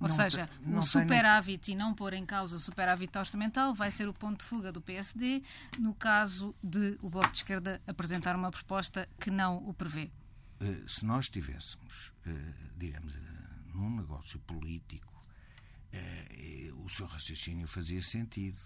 Ou 0.00 0.08
não 0.08 0.16
seja, 0.16 0.48
te, 0.48 0.70
o 0.70 0.82
superávit 0.84 1.70
e 1.70 1.74
não 1.76 1.94
pôr 1.94 2.12
em 2.12 2.26
causa 2.26 2.56
o 2.56 2.58
superávit 2.58 3.16
orçamental 3.16 3.72
vai 3.72 3.88
ser 3.88 4.08
o 4.08 4.12
ponto 4.12 4.40
de 4.40 4.44
fuga 4.44 4.72
do 4.72 4.80
PSD 4.80 5.42
no 5.78 5.94
caso 5.94 6.54
de 6.62 6.98
o 7.00 7.08
Bloco 7.08 7.30
de 7.30 7.38
Esquerda 7.38 7.80
apresentar 7.86 8.34
uma 8.34 8.50
proposta 8.50 9.08
que 9.20 9.30
não 9.30 9.58
o 9.58 9.72
prevê. 9.72 10.10
Uh, 10.60 10.88
se 10.88 11.04
nós 11.04 11.26
estivéssemos, 11.26 12.12
uh, 12.26 12.70
digamos, 12.76 13.14
uh, 13.14 13.18
num 13.74 13.96
negócio 13.96 14.38
político, 14.40 15.12
o 16.78 16.88
seu 16.88 17.04
raciocínio 17.04 17.68
fazia 17.68 18.00
sentido. 18.00 18.58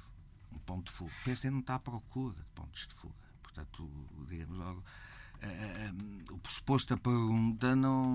Um 0.53 0.59
ponto 0.61 0.93
de 0.93 0.97
fuga. 0.97 1.13
O 1.21 1.25
PSD 1.25 1.51
não 1.51 1.59
está 1.59 1.75
à 1.75 1.79
procura 1.79 2.37
de 2.37 2.49
pontos 2.55 2.87
de 2.87 2.95
fuga 2.95 3.25
Portanto, 3.57 3.91
digamos 4.29 4.59
logo, 4.59 4.81
uh, 4.81 6.35
o 6.35 6.39
pressuposto 6.39 6.95
da 6.95 7.01
pergunta 7.01 7.75
não, 7.75 8.07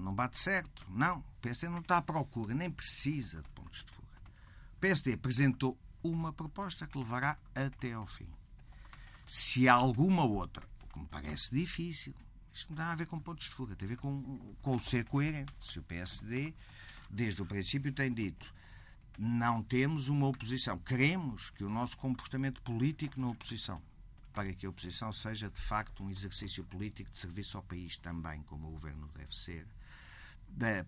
não 0.00 0.14
bate 0.14 0.38
certo. 0.38 0.86
Não, 0.88 1.18
o 1.18 1.40
PSD 1.42 1.68
não 1.68 1.80
está 1.80 1.98
à 1.98 2.02
procura, 2.02 2.54
nem 2.54 2.70
precisa 2.70 3.42
de 3.42 3.48
pontos 3.50 3.84
PSD 4.80 5.14
apresentou 5.14 5.76
uma 6.02 6.32
proposta 6.32 6.86
que 6.86 6.96
levará 6.96 7.36
até 7.54 7.92
ao 7.92 8.06
fim. 8.06 8.28
Se 9.26 9.68
há 9.68 9.74
alguma 9.74 10.24
outra, 10.24 10.64
o 10.84 10.92
que 10.92 10.98
me 11.00 11.06
parece 11.06 11.54
difícil, 11.54 12.14
isto 12.54 12.70
não 12.70 12.76
tem 12.76 12.86
a 12.86 12.94
ver 12.94 13.06
com 13.06 13.18
pontos 13.18 13.48
de 13.48 13.54
fuga, 13.54 13.74
tem 13.74 13.86
a 13.86 13.88
ver 13.90 13.98
com, 13.98 14.54
com 14.62 14.76
o 14.76 14.78
ser 14.78 15.04
coerente. 15.04 15.52
Se 15.60 15.80
o 15.80 15.82
PSD, 15.82 16.54
desde 17.10 17.42
o 17.42 17.46
princípio, 17.46 17.92
tem 17.92 18.12
dito 18.12 18.54
não 19.18 19.60
temos 19.60 20.08
uma 20.08 20.28
oposição, 20.28 20.78
queremos 20.78 21.50
que 21.50 21.64
o 21.64 21.68
nosso 21.68 21.98
comportamento 21.98 22.62
político 22.62 23.20
na 23.20 23.28
oposição, 23.28 23.82
para 24.38 24.54
que 24.54 24.66
a 24.66 24.70
oposição 24.70 25.12
seja 25.12 25.50
de 25.50 25.60
facto 25.60 26.04
um 26.04 26.10
exercício 26.10 26.62
político 26.62 27.10
de 27.10 27.18
serviço 27.18 27.56
ao 27.56 27.62
país 27.64 27.96
também, 27.96 28.40
como 28.44 28.68
o 28.68 28.70
governo 28.70 29.10
deve 29.12 29.34
ser. 29.34 29.66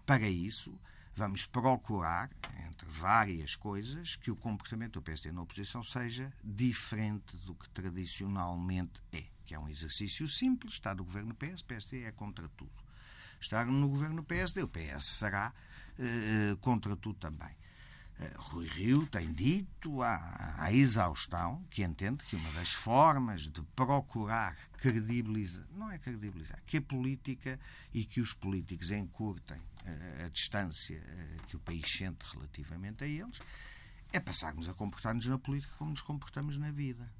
Para 0.06 0.28
isso, 0.28 0.72
vamos 1.16 1.46
procurar, 1.46 2.30
entre 2.68 2.88
várias 2.88 3.56
coisas, 3.56 4.14
que 4.14 4.30
o 4.30 4.36
comportamento 4.36 4.92
do 4.92 5.02
PSD 5.02 5.32
na 5.32 5.42
oposição 5.42 5.82
seja 5.82 6.32
diferente 6.44 7.36
do 7.38 7.52
que 7.56 7.68
tradicionalmente 7.70 9.02
é, 9.10 9.24
que 9.44 9.52
é 9.52 9.58
um 9.58 9.68
exercício 9.68 10.28
simples, 10.28 10.74
está 10.74 10.94
no 10.94 11.02
governo 11.02 11.34
PS, 11.34 11.62
PSD 11.62 12.04
é 12.04 12.12
contra 12.12 12.48
tudo. 12.50 12.84
Estar 13.40 13.66
no 13.66 13.88
governo 13.88 14.22
PSD, 14.22 14.62
o 14.62 14.68
PS 14.68 15.06
será 15.06 15.52
eh, 15.98 16.56
contra 16.60 16.94
tudo 16.94 17.18
também. 17.18 17.56
Eh, 18.20 18.34
Rui 18.36 18.66
Rio 18.66 19.06
tem 19.06 19.32
dito 19.32 20.02
à, 20.02 20.54
à, 20.58 20.70
exaustão 20.70 21.64
que 21.70 21.82
entende 21.82 22.22
que 22.24 22.36
uma 22.36 22.52
das 22.52 22.70
formas 22.70 23.48
de 23.48 23.62
procurar 23.74 24.54
credibilizar, 24.76 25.66
não 25.72 25.90
é 25.90 25.98
credibilizar, 25.98 26.62
que 26.66 26.76
a 26.76 26.82
política 26.82 27.58
e 27.94 28.04
que 28.04 28.20
os 28.20 28.34
políticos 28.34 28.90
encurtem 28.90 29.58
a, 29.86 29.90
eh, 29.90 30.24
a 30.26 30.28
distância 30.28 30.96
eh, 30.96 31.36
que 31.48 31.56
o 31.56 31.60
país 31.60 31.86
sente 31.90 32.26
relativamente 32.30 33.04
a 33.04 33.06
eles, 33.06 33.40
é 34.12 34.20
passarmos 34.20 34.68
a 34.68 34.74
comportar-nos 34.74 35.24
na 35.26 35.38
política 35.38 35.72
como 35.78 35.90
nos 35.90 36.02
comportamos 36.02 36.58
na 36.58 36.70
vida. 36.70 37.10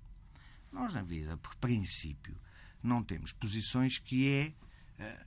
Nós, 0.70 0.92
na 0.92 1.02
vida, 1.02 1.34
por 1.38 1.54
princípio, 1.56 2.38
não 2.82 3.02
temos 3.02 3.32
posições 3.32 3.98
que 3.98 4.28
é. 4.28 4.54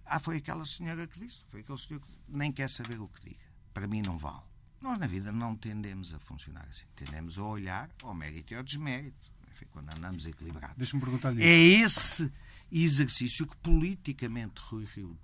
Ah, 0.06 0.20
foi 0.20 0.38
aquela 0.38 0.66
senhora 0.66 1.08
que 1.08 1.20
disse, 1.20 1.44
foi 1.48 1.62
aquele 1.62 1.80
senhor 1.80 2.00
que 2.00 2.14
nem 2.28 2.52
quer 2.52 2.70
saber 2.70 3.00
o 3.00 3.08
que 3.08 3.30
diga. 3.30 3.44
Para 3.74 3.88
mim, 3.88 4.04
não 4.04 4.18
vale. 4.18 4.53
Nós, 4.84 5.00
na 5.00 5.08
vida, 5.08 5.32
não 5.32 5.56
tendemos 5.56 6.14
a 6.14 6.20
funcionar 6.20 6.68
assim. 6.70 6.84
Tendemos 6.94 7.38
a 7.38 7.44
olhar 7.44 7.90
ao 8.04 8.14
mérito 8.14 8.54
e 8.54 8.58
ao 8.58 8.62
desmérito. 8.62 9.32
Enfim, 9.50 9.66
quando 9.72 9.96
andamos 9.96 10.26
equilibrados. 10.26 10.76
Deixa-me 10.76 11.02
perguntar-lhe. 11.02 11.42
É 11.42 11.58
esse 11.58 12.30
exercício 12.70 13.48
que 13.48 13.56
politicamente 13.58 14.60
Rui 14.60 14.86
Rio 14.94 15.18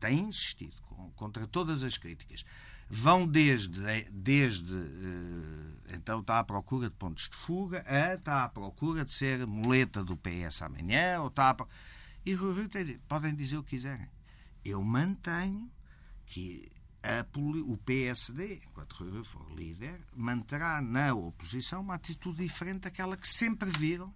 tem 0.00 0.18
insistido 0.18 0.76
contra 1.14 1.46
todas 1.46 1.84
as 1.84 1.96
críticas. 1.96 2.44
Vão 2.90 3.24
desde, 3.24 3.80
desde 4.10 4.74
eh, 4.74 5.94
então 5.94 6.18
está 6.18 6.40
à 6.40 6.44
procura 6.44 6.90
de 6.90 6.96
pontos 6.96 7.28
de 7.28 7.36
fuga, 7.36 7.84
a 7.86 8.14
está 8.14 8.42
à 8.42 8.48
procura 8.48 9.04
de 9.04 9.12
ser 9.12 9.46
muleta 9.46 10.02
do 10.02 10.16
PS 10.16 10.60
amanhã, 10.62 11.20
ou 11.20 11.28
está 11.28 11.50
a... 11.50 11.66
E 12.26 12.34
Rui 12.34 12.52
Rio 12.52 12.68
tem, 12.68 12.98
podem 13.06 13.32
dizer 13.32 13.58
o 13.58 13.62
que 13.62 13.70
quiserem. 13.76 14.08
Eu 14.64 14.82
mantenho 14.82 15.70
que 16.26 16.68
a, 17.04 17.26
o 17.66 17.76
PSD, 17.76 18.62
enquanto 18.66 18.94
Rui 18.94 19.22
for 19.22 19.46
líder, 19.54 20.00
manterá 20.16 20.80
na 20.80 21.12
oposição 21.12 21.82
uma 21.82 21.94
atitude 21.94 22.42
diferente 22.42 22.82
daquela 22.82 23.16
que 23.16 23.28
sempre 23.28 23.70
viram 23.70 24.12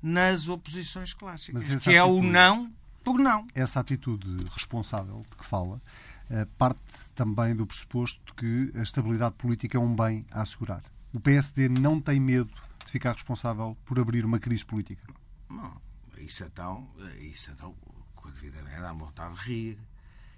nas 0.00 0.48
oposições 0.48 1.12
clássicas, 1.12 1.66
que 1.66 1.72
atitude, 1.74 1.96
é 1.96 2.04
o 2.04 2.22
não 2.22 2.72
por 3.02 3.18
não. 3.18 3.44
Essa 3.54 3.80
atitude 3.80 4.28
responsável 4.52 5.24
de 5.28 5.36
que 5.36 5.44
fala 5.44 5.82
eh, 6.30 6.46
parte 6.56 7.10
também 7.14 7.56
do 7.56 7.66
pressuposto 7.66 8.20
de 8.26 8.32
que 8.34 8.78
a 8.78 8.82
estabilidade 8.82 9.34
política 9.34 9.76
é 9.76 9.80
um 9.80 9.96
bem 9.96 10.24
a 10.30 10.42
assegurar. 10.42 10.84
O 11.12 11.18
PSD 11.18 11.68
não 11.68 12.00
tem 12.00 12.20
medo 12.20 12.52
de 12.84 12.92
ficar 12.92 13.14
responsável 13.14 13.76
por 13.84 13.98
abrir 13.98 14.24
uma 14.24 14.38
crise 14.38 14.64
política? 14.64 15.02
Não, 15.48 15.80
isso 16.18 16.44
é 16.44 16.48
tão, 16.50 16.88
isso 17.18 17.50
é 17.50 17.54
tão 17.54 17.74
com 18.14 18.28
a 18.28 18.30
devida 18.30 18.62
maneira, 18.62 18.92
vontade 18.92 19.34
de 19.36 19.40
rir 19.40 19.78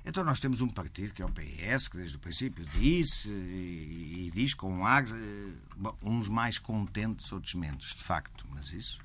então 0.04 0.24
nós 0.24 0.40
temos 0.40 0.60
um 0.60 0.68
partido 0.68 1.12
que 1.12 1.22
é 1.22 1.24
o 1.24 1.30
PS, 1.30 1.88
que 1.88 1.98
desde 1.98 2.16
o 2.16 2.20
princípio 2.20 2.64
disse 2.64 3.28
e, 3.28 4.26
e 4.26 4.30
diz 4.32 4.54
com 4.54 4.84
ar, 4.84 5.04
eh, 5.04 5.92
uns 6.02 6.28
mais 6.28 6.58
contentes, 6.58 7.30
outros 7.32 7.54
menos, 7.54 7.94
de 7.94 8.02
facto, 8.02 8.46
mas 8.50 8.72
isso 8.72 8.98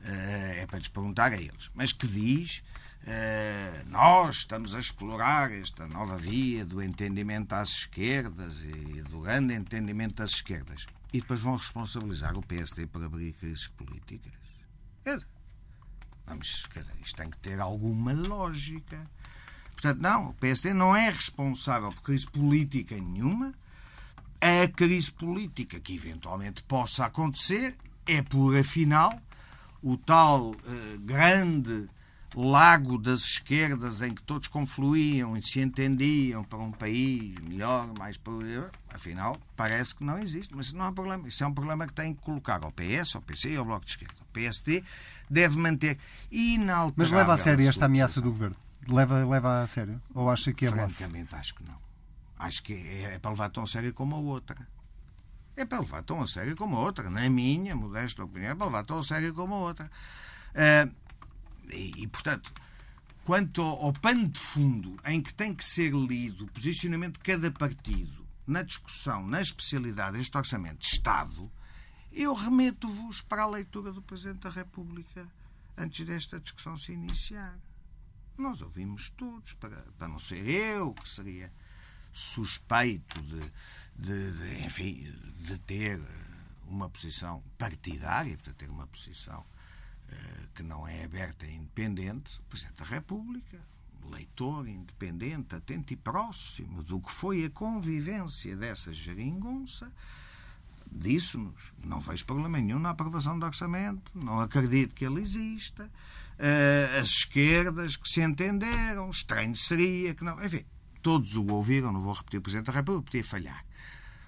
uh, 0.00 0.60
é 0.60 0.66
para 0.66 0.78
lhes 0.78 0.88
perguntar 0.88 1.32
a 1.32 1.36
eles. 1.36 1.70
Mas 1.74 1.92
que 1.92 2.06
diz, 2.06 2.62
uh, 3.04 3.88
nós 3.88 4.36
estamos 4.36 4.74
a 4.74 4.78
explorar 4.78 5.50
esta 5.50 5.86
nova 5.88 6.18
via 6.18 6.64
do 6.64 6.82
entendimento 6.82 7.54
às 7.54 7.70
esquerdas 7.70 8.60
e 8.62 9.02
do 9.02 9.20
grande 9.20 9.54
entendimento 9.54 10.16
das 10.16 10.30
esquerdas. 10.30 10.86
E 11.12 11.20
depois 11.20 11.40
vão 11.40 11.56
responsabilizar 11.56 12.36
o 12.36 12.42
PSD 12.42 12.86
por 12.86 13.02
abrir 13.02 13.32
crises 13.32 13.66
políticas. 13.68 14.32
Vamos, 16.26 16.66
isto 17.00 17.16
tem 17.16 17.30
que 17.30 17.38
ter 17.38 17.58
alguma 17.58 18.12
lógica. 18.12 19.10
Portanto, 19.80 20.00
não, 20.00 20.30
o 20.30 20.34
PSD 20.34 20.74
não 20.74 20.94
é 20.94 21.08
responsável 21.08 21.92
por 21.92 22.02
crise 22.02 22.28
política 22.28 22.96
nenhuma. 22.96 23.54
A 24.40 24.66
crise 24.66 25.12
política 25.12 25.78
que 25.78 25.94
eventualmente 25.94 26.64
possa 26.64 27.06
acontecer 27.06 27.76
é 28.04 28.20
por, 28.20 28.56
afinal, 28.56 29.16
o 29.80 29.96
tal 29.96 30.50
uh, 30.50 30.56
grande 30.98 31.88
lago 32.34 32.98
das 32.98 33.20
esquerdas 33.20 34.02
em 34.02 34.12
que 34.12 34.22
todos 34.22 34.48
confluíam 34.48 35.36
e 35.36 35.42
se 35.42 35.60
entendiam 35.60 36.42
para 36.42 36.58
um 36.58 36.72
país 36.72 37.36
melhor, 37.38 37.86
mais 37.96 38.16
poderoso, 38.16 38.72
afinal, 38.92 39.40
parece 39.54 39.94
que 39.94 40.02
não 40.02 40.18
existe. 40.18 40.52
Mas 40.56 40.66
isso 40.66 40.76
não 40.76 40.86
é 40.86 40.88
um 40.88 40.94
problema. 40.94 41.28
Isso 41.28 41.44
é 41.44 41.46
um 41.46 41.54
problema 41.54 41.86
que 41.86 41.92
tem 41.92 42.14
que 42.14 42.20
colocar 42.20 42.64
ao 42.64 42.72
PS, 42.72 43.14
ao 43.14 43.22
PC 43.22 43.50
e 43.50 43.56
ao 43.56 43.64
Bloco 43.64 43.84
de 43.84 43.92
Esquerda. 43.92 44.14
O 44.22 44.32
PSD 44.32 44.82
deve 45.30 45.56
manter 45.56 45.98
inalterável... 46.32 46.94
Mas 46.96 47.10
leva 47.12 47.34
a 47.34 47.38
sério 47.38 47.68
esta 47.68 47.86
ameaça 47.86 48.20
do 48.20 48.30
Governo? 48.30 48.56
Leva, 48.90 49.24
leva 49.24 49.62
a 49.62 49.66
sério? 49.66 50.00
Ou 50.14 50.30
acha 50.30 50.52
que 50.52 50.66
é 50.66 50.70
Francamente, 50.70 51.34
acho 51.34 51.54
que 51.54 51.62
não. 51.62 51.78
Acho 52.38 52.62
que 52.62 52.72
é, 52.72 53.14
é 53.14 53.18
para 53.18 53.32
levar 53.32 53.50
tão 53.50 53.64
a 53.64 53.66
sério 53.66 53.92
como 53.92 54.14
a 54.14 54.18
outra. 54.18 54.66
É 55.56 55.64
para 55.64 55.80
levar 55.80 56.02
tão 56.04 56.22
a 56.22 56.26
sério 56.26 56.56
como 56.56 56.76
a 56.76 56.80
outra. 56.80 57.10
Na 57.10 57.28
minha 57.28 57.74
modesta 57.74 58.24
opinião, 58.24 58.52
é 58.52 58.54
para 58.54 58.66
levar 58.66 58.84
tão 58.84 58.98
a 58.98 59.02
sério 59.02 59.34
como 59.34 59.54
a 59.54 59.58
outra. 59.58 59.90
Uh, 60.54 60.94
e, 61.70 62.02
e, 62.02 62.06
portanto, 62.06 62.52
quanto 63.24 63.60
ao, 63.60 63.86
ao 63.86 63.92
pano 63.92 64.26
de 64.26 64.38
fundo 64.38 64.96
em 65.04 65.20
que 65.20 65.34
tem 65.34 65.54
que 65.54 65.64
ser 65.64 65.92
lido 65.92 66.44
o 66.44 66.50
posicionamento 66.50 67.14
de 67.14 67.20
cada 67.20 67.50
partido 67.50 68.26
na 68.46 68.62
discussão, 68.62 69.26
na 69.26 69.42
especialidade 69.42 70.16
deste 70.16 70.36
Orçamento 70.38 70.78
de 70.78 70.86
Estado, 70.86 71.50
eu 72.10 72.32
remeto-vos 72.32 73.20
para 73.20 73.42
a 73.42 73.46
leitura 73.46 73.92
do 73.92 74.00
Presidente 74.00 74.40
da 74.40 74.50
República 74.50 75.26
antes 75.76 76.06
desta 76.06 76.40
discussão 76.40 76.76
se 76.76 76.92
iniciar. 76.92 77.58
Nós 78.38 78.62
ouvimos 78.62 79.10
todos, 79.10 79.54
para, 79.54 79.84
para 79.98 80.06
não 80.06 80.20
ser 80.20 80.48
eu, 80.48 80.94
que 80.94 81.08
seria 81.08 81.52
suspeito 82.12 83.20
de, 83.20 83.52
de, 83.96 84.32
de, 84.32 84.66
enfim, 84.66 85.12
de 85.38 85.58
ter 85.58 86.00
uma 86.68 86.88
posição 86.88 87.42
partidária, 87.58 88.36
de 88.36 88.52
ter 88.52 88.70
uma 88.70 88.86
posição 88.86 89.40
uh, 89.40 90.48
que 90.54 90.62
não 90.62 90.86
é 90.86 91.04
aberta 91.04 91.46
e 91.46 91.54
independente, 91.54 92.38
o 92.38 92.42
Presidente 92.44 92.76
da 92.76 92.84
República, 92.84 93.60
leitor 94.08 94.68
independente, 94.68 95.56
atento 95.56 95.92
e 95.92 95.96
próximo 95.96 96.82
do 96.82 97.00
que 97.00 97.12
foi 97.12 97.44
a 97.44 97.50
convivência 97.50 98.56
dessa 98.56 98.92
geringonça, 98.92 99.92
disse-nos: 100.90 101.72
não 101.84 102.00
vejo 102.00 102.24
problema 102.24 102.58
nenhum 102.58 102.78
na 102.78 102.90
aprovação 102.90 103.38
do 103.38 103.44
orçamento, 103.44 104.10
não 104.14 104.40
acredito 104.40 104.94
que 104.94 105.04
ele 105.04 105.20
exista. 105.20 105.90
Uh, 106.38 106.98
as 106.98 107.08
esquerdas 107.08 107.96
que 107.96 108.08
se 108.08 108.20
entenderam, 108.20 109.10
estranho 109.10 109.56
seria 109.56 110.14
que 110.14 110.22
não. 110.22 110.42
Enfim, 110.44 110.64
todos 111.02 111.34
o 111.34 111.44
ouviram, 111.46 111.92
não 111.92 112.00
vou 112.00 112.12
repetir 112.12 112.38
o 112.38 112.42
Presidente 112.42 112.66
da 112.66 112.72
República, 112.72 113.06
podia 113.06 113.24
falhar. 113.24 113.64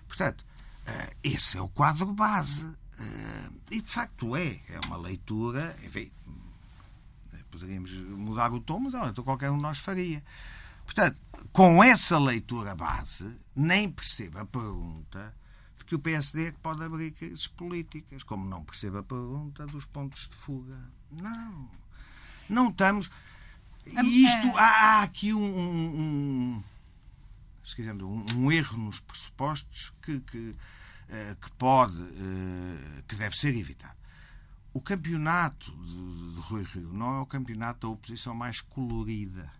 Portanto, 0.08 0.44
uh, 0.88 1.16
esse 1.22 1.56
é 1.56 1.60
o 1.60 1.68
quadro 1.68 2.12
base. 2.12 2.64
Uh, 2.64 3.60
e 3.70 3.80
de 3.80 3.90
facto 3.90 4.34
é. 4.34 4.60
É 4.68 4.80
uma 4.86 4.96
leitura, 4.96 5.76
enfim, 5.84 6.10
poderíamos 7.50 7.92
mudar 7.92 8.52
o 8.52 8.60
tom, 8.60 8.80
mas 8.80 8.94
não, 8.94 9.08
então 9.08 9.24
qualquer 9.24 9.50
um 9.50 9.56
de 9.56 9.62
nós 9.62 9.78
faria. 9.78 10.22
Portanto, 10.84 11.20
com 11.52 11.82
essa 11.82 12.18
leitura 12.18 12.74
base, 12.74 13.36
nem 13.54 13.90
percebo 13.90 14.38
a 14.40 14.46
pergunta 14.46 15.34
de 15.78 15.84
que 15.84 15.94
o 15.94 15.98
PSD 15.98 16.46
é 16.46 16.52
que 16.52 16.58
pode 16.58 16.82
abrir 16.82 17.12
crises 17.12 17.46
políticas, 17.46 18.22
como 18.22 18.44
não 18.48 18.64
percebo 18.64 18.98
a 18.98 19.02
pergunta 19.02 19.66
dos 19.66 19.84
pontos 19.84 20.28
de 20.28 20.36
fuga. 20.36 20.78
Não. 21.10 21.70
Não 22.50 22.68
estamos. 22.68 23.08
E 23.86 24.24
isto, 24.24 24.46
é. 24.48 24.60
há, 24.60 24.64
há 24.64 25.02
aqui 25.02 25.32
um, 25.32 25.42
um, 25.42 26.62
um, 27.78 28.36
um, 28.36 28.52
erro 28.52 28.76
nos 28.76 29.00
pressupostos 29.00 29.92
que, 30.02 30.20
que, 30.20 30.38
uh, 30.38 31.36
que 31.40 31.50
pode, 31.52 31.96
uh, 32.00 33.02
que 33.08 33.14
deve 33.14 33.36
ser 33.36 33.56
evitado. 33.56 33.98
O 34.72 34.80
campeonato 34.80 35.72
de, 35.72 36.34
de 36.34 36.40
Rui 36.40 36.64
Rio 36.64 36.92
não 36.92 37.16
é 37.16 37.20
o 37.20 37.26
campeonato 37.26 37.86
da 37.86 37.88
oposição 37.88 38.34
mais 38.34 38.60
colorida. 38.60 39.50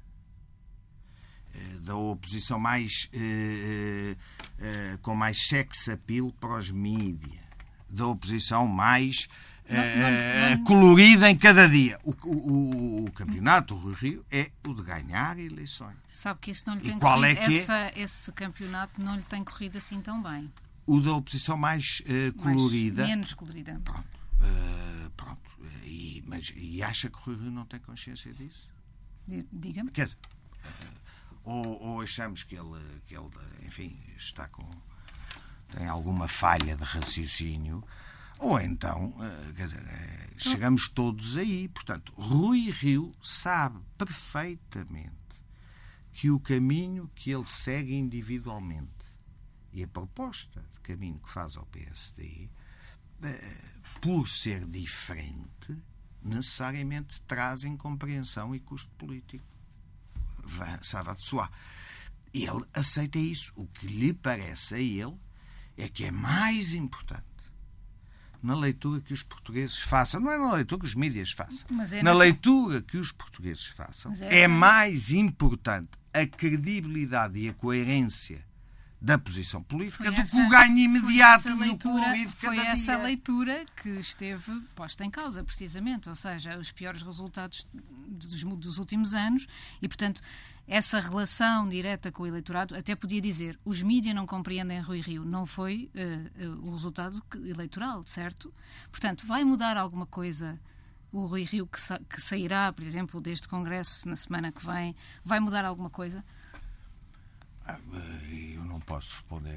da 1.81 1.97
oposição 1.97 2.61
mais 2.61 3.11
com 5.03 5.17
mais 5.17 5.49
sex 5.49 5.89
appeal 5.89 6.33
para 6.35 6.59
os 6.59 6.71
mídias, 6.71 7.43
da 7.89 8.07
oposição 8.07 8.69
mais 8.69 9.27
não, 9.71 10.57
não... 10.57 10.65
colorida 10.65 11.31
em 11.31 11.37
cada 11.37 11.69
dia. 11.69 11.99
O, 12.03 12.11
o, 12.25 13.05
o 13.05 13.13
campeonato 13.13 13.75
do 13.77 13.93
Rio 13.93 14.25
é 14.31 14.51
o 14.67 14.75
de 14.75 14.83
ganhar 14.83 15.39
eleições. 15.39 15.97
Sabe 16.13 16.41
que 16.41 16.51
isso 16.51 16.65
não 16.67 16.75
lhe 16.75 16.81
tem 16.81 16.99
qual 16.99 17.19
corrido, 17.19 17.39
é 17.39 17.47
que 17.47 17.59
essa, 17.59 17.79
é? 17.79 17.93
esse 17.97 18.33
campeonato 18.33 19.01
não 19.01 19.17
lhe 19.17 19.23
tem 19.23 19.45
corrido 19.45 19.79
assim 19.79 20.01
tão 20.01 20.23
bem. 20.23 20.53
O 20.87 21.01
da 21.01 21.13
oposição 21.13 21.57
mais 21.57 22.03
uh, 22.03 22.33
colorida. 22.35 23.03
Mais, 23.03 23.15
menos 23.15 23.35
colorida. 23.35 23.81
Pronto. 23.85 24.11
Uh, 24.41 25.11
pronto. 25.11 25.51
E, 25.85 26.23
mas, 26.27 26.53
e 26.57 26.83
acha 26.83 27.09
que 27.09 27.31
o 27.31 27.35
Rio 27.35 27.51
não 27.51 27.65
tem 27.65 27.79
consciência 27.81 28.33
disso? 28.35 28.69
Diga-me. 29.53 29.91
Quer 29.91 30.07
dizer, 30.07 30.19
uh, 30.65 31.01
ou, 31.45 31.83
ou, 31.83 32.01
achamos 32.01 32.43
que 32.43 32.57
ele, 32.57 32.81
que 33.07 33.17
ele, 33.17 33.31
enfim, 33.65 33.97
está 34.17 34.49
com. 34.49 34.69
tem 35.71 35.87
alguma 35.87 36.27
falha 36.27 36.75
de 36.75 36.83
raciocínio 36.83 37.85
ou 38.41 38.59
então, 38.59 39.15
eh, 39.21 39.53
quer 39.55 39.67
dizer, 39.69 39.87
eh, 39.87 40.31
chegamos 40.39 40.89
todos 40.89 41.37
aí. 41.37 41.69
Portanto, 41.69 42.11
Rui 42.17 42.71
Rio 42.71 43.15
sabe 43.23 43.79
perfeitamente 43.99 45.15
que 46.11 46.31
o 46.31 46.41
caminho 46.41 47.11
que 47.15 47.31
ele 47.31 47.45
segue 47.45 47.95
individualmente 47.95 48.97
e 49.75 49.85
a 49.85 49.89
proposta 49.89 50.65
de 50.73 50.81
caminho 50.81 51.19
que 51.19 51.29
faz 51.29 51.55
ao 51.55 51.67
PSD, 51.67 52.49
eh, 53.23 53.65
por 54.01 54.27
ser 54.27 54.67
diferente, 54.67 55.77
necessariamente 56.23 57.21
trazem 57.23 57.77
compreensão 57.77 58.55
e 58.55 58.61
custo 58.61 58.91
político. 58.97 59.45
Sabe 60.83 61.15
de 61.15 61.23
soar. 61.23 61.53
Ele 62.33 62.65
aceita 62.73 63.19
isso. 63.19 63.53
O 63.55 63.67
que 63.67 63.87
lhe 63.87 64.15
parece 64.15 64.77
a 64.77 64.79
ele 64.79 65.17
é 65.77 65.89
que 65.89 66.07
é 66.07 66.11
mais 66.11 66.73
importante 66.73 67.30
na 68.43 68.55
leitura 68.55 69.01
que 69.01 69.13
os 69.13 69.23
portugueses 69.23 69.79
façam. 69.81 70.21
Não 70.21 70.31
é 70.31 70.39
na 70.39 70.53
leitura 70.53 70.81
que 70.81 70.87
os 70.87 70.95
mídias 70.95 71.33
façam. 71.33 71.65
É 71.93 72.03
na 72.03 72.13
leitura 72.13 72.83
que 72.83 72.97
os 72.97 73.13
portugueses 73.13 73.67
façam. 73.67 74.13
É, 74.21 74.41
é 74.41 74.49
mais 74.49 75.11
importante 75.11 75.91
a 76.13 76.27
credibilidade 76.27 77.39
e 77.39 77.49
a 77.49 77.55
coerência 77.55 78.45
da 79.01 79.19
posição 79.19 79.63
política 79.63 80.05
foi 80.05 80.15
do 80.15 80.21
essa, 80.21 80.37
que 80.37 80.43
o 80.43 80.49
ganho 80.51 80.77
imediato 80.77 81.49
e 81.49 81.55
leitura, 81.55 82.05
Foi 82.37 82.59
essa 82.59 82.97
dia. 82.97 83.03
leitura 83.03 83.65
que 83.83 83.89
esteve 83.89 84.61
posta 84.75 85.05
em 85.05 85.11
causa, 85.11 85.43
precisamente, 85.43 86.09
ou 86.09 86.15
seja, 86.15 86.59
os 86.59 86.71
piores 86.71 87.03
resultados 87.03 87.67
dos, 87.73 88.45
dos 88.45 88.79
últimos 88.79 89.15
anos 89.15 89.47
e, 89.81 89.89
portanto, 89.89 90.21
essa 90.69 91.01
relação 91.01 91.67
direta 91.67 92.13
com 92.13 92.25
o 92.25 92.27
eleitorado, 92.27 92.77
até 92.77 92.95
podia 92.95 93.21
dizer, 93.21 93.59
os 93.65 93.83
mídias 93.83 94.15
não 94.15 94.27
compreendem 94.27 94.81
Rui 94.81 95.01
Rio, 95.01 95.25
não 95.25 95.47
foi 95.47 95.91
uh, 95.95 96.47
uh, 96.47 96.69
o 96.69 96.71
resultado 96.73 97.23
eleitoral, 97.45 98.05
certo? 98.05 98.53
Portanto, 98.91 99.27
vai 99.27 99.45
mudar 99.45 99.77
alguma 99.77 100.07
coisa 100.07 100.61
o 101.13 101.27
Rui 101.27 101.43
Rio 101.43 101.67
que, 101.67 101.81
sa 101.81 101.99
que 101.99 102.21
sairá, 102.21 102.73
por 102.73 102.85
exemplo, 102.85 103.21
deste 103.21 103.49
Congresso 103.49 104.09
na 104.09 104.15
semana 104.15 104.53
que 104.53 104.65
vem, 104.65 104.95
vai 105.25 105.41
mudar 105.41 105.65
alguma 105.65 105.91
coisa? 105.91 106.25
Posso 108.91 109.13
responder 109.13 109.57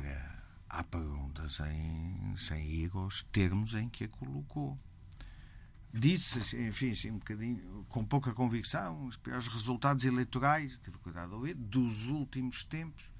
à 0.69 0.83
pergunta 0.83 1.49
sem, 1.49 2.35
sem 2.37 2.67
ir 2.67 2.91
aos 2.93 3.23
termos 3.23 3.73
em 3.73 3.89
que 3.89 4.03
a 4.03 4.07
colocou. 4.07 4.77
Disse, 5.91 6.37
enfim, 6.55 6.91
assim, 6.91 7.09
um 7.09 7.17
bocadinho, 7.17 7.83
com 7.89 8.05
pouca 8.05 8.31
convicção, 8.31 9.07
os 9.07 9.17
piores 9.17 9.47
resultados 9.47 10.05
eleitorais, 10.05 10.77
tive 10.83 10.99
cuidado 10.99 11.29
de 11.29 11.33
ouvir, 11.33 11.55
dos 11.55 12.09
últimos 12.09 12.63
tempos. 12.63 13.11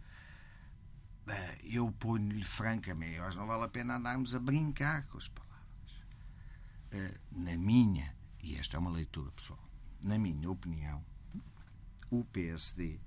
Eh, 1.26 1.62
eu 1.64 1.92
ponho-lhe 1.94 2.44
francamente, 2.44 3.16
eu 3.16 3.34
não 3.34 3.48
vale 3.48 3.64
a 3.64 3.70
pena 3.70 3.96
andarmos 3.96 4.36
a 4.36 4.40
brincar 4.40 5.08
com 5.08 5.18
as 5.18 5.28
palavras. 5.28 6.04
Eh, 6.92 7.18
na 7.32 7.58
minha, 7.58 8.16
e 8.44 8.56
esta 8.56 8.78
é 8.78 8.80
uma 8.80 8.92
leitura 8.92 9.32
pessoal, 9.32 9.68
na 10.04 10.20
minha 10.20 10.48
opinião, 10.48 11.04
o 12.12 12.24
PSD 12.26 13.00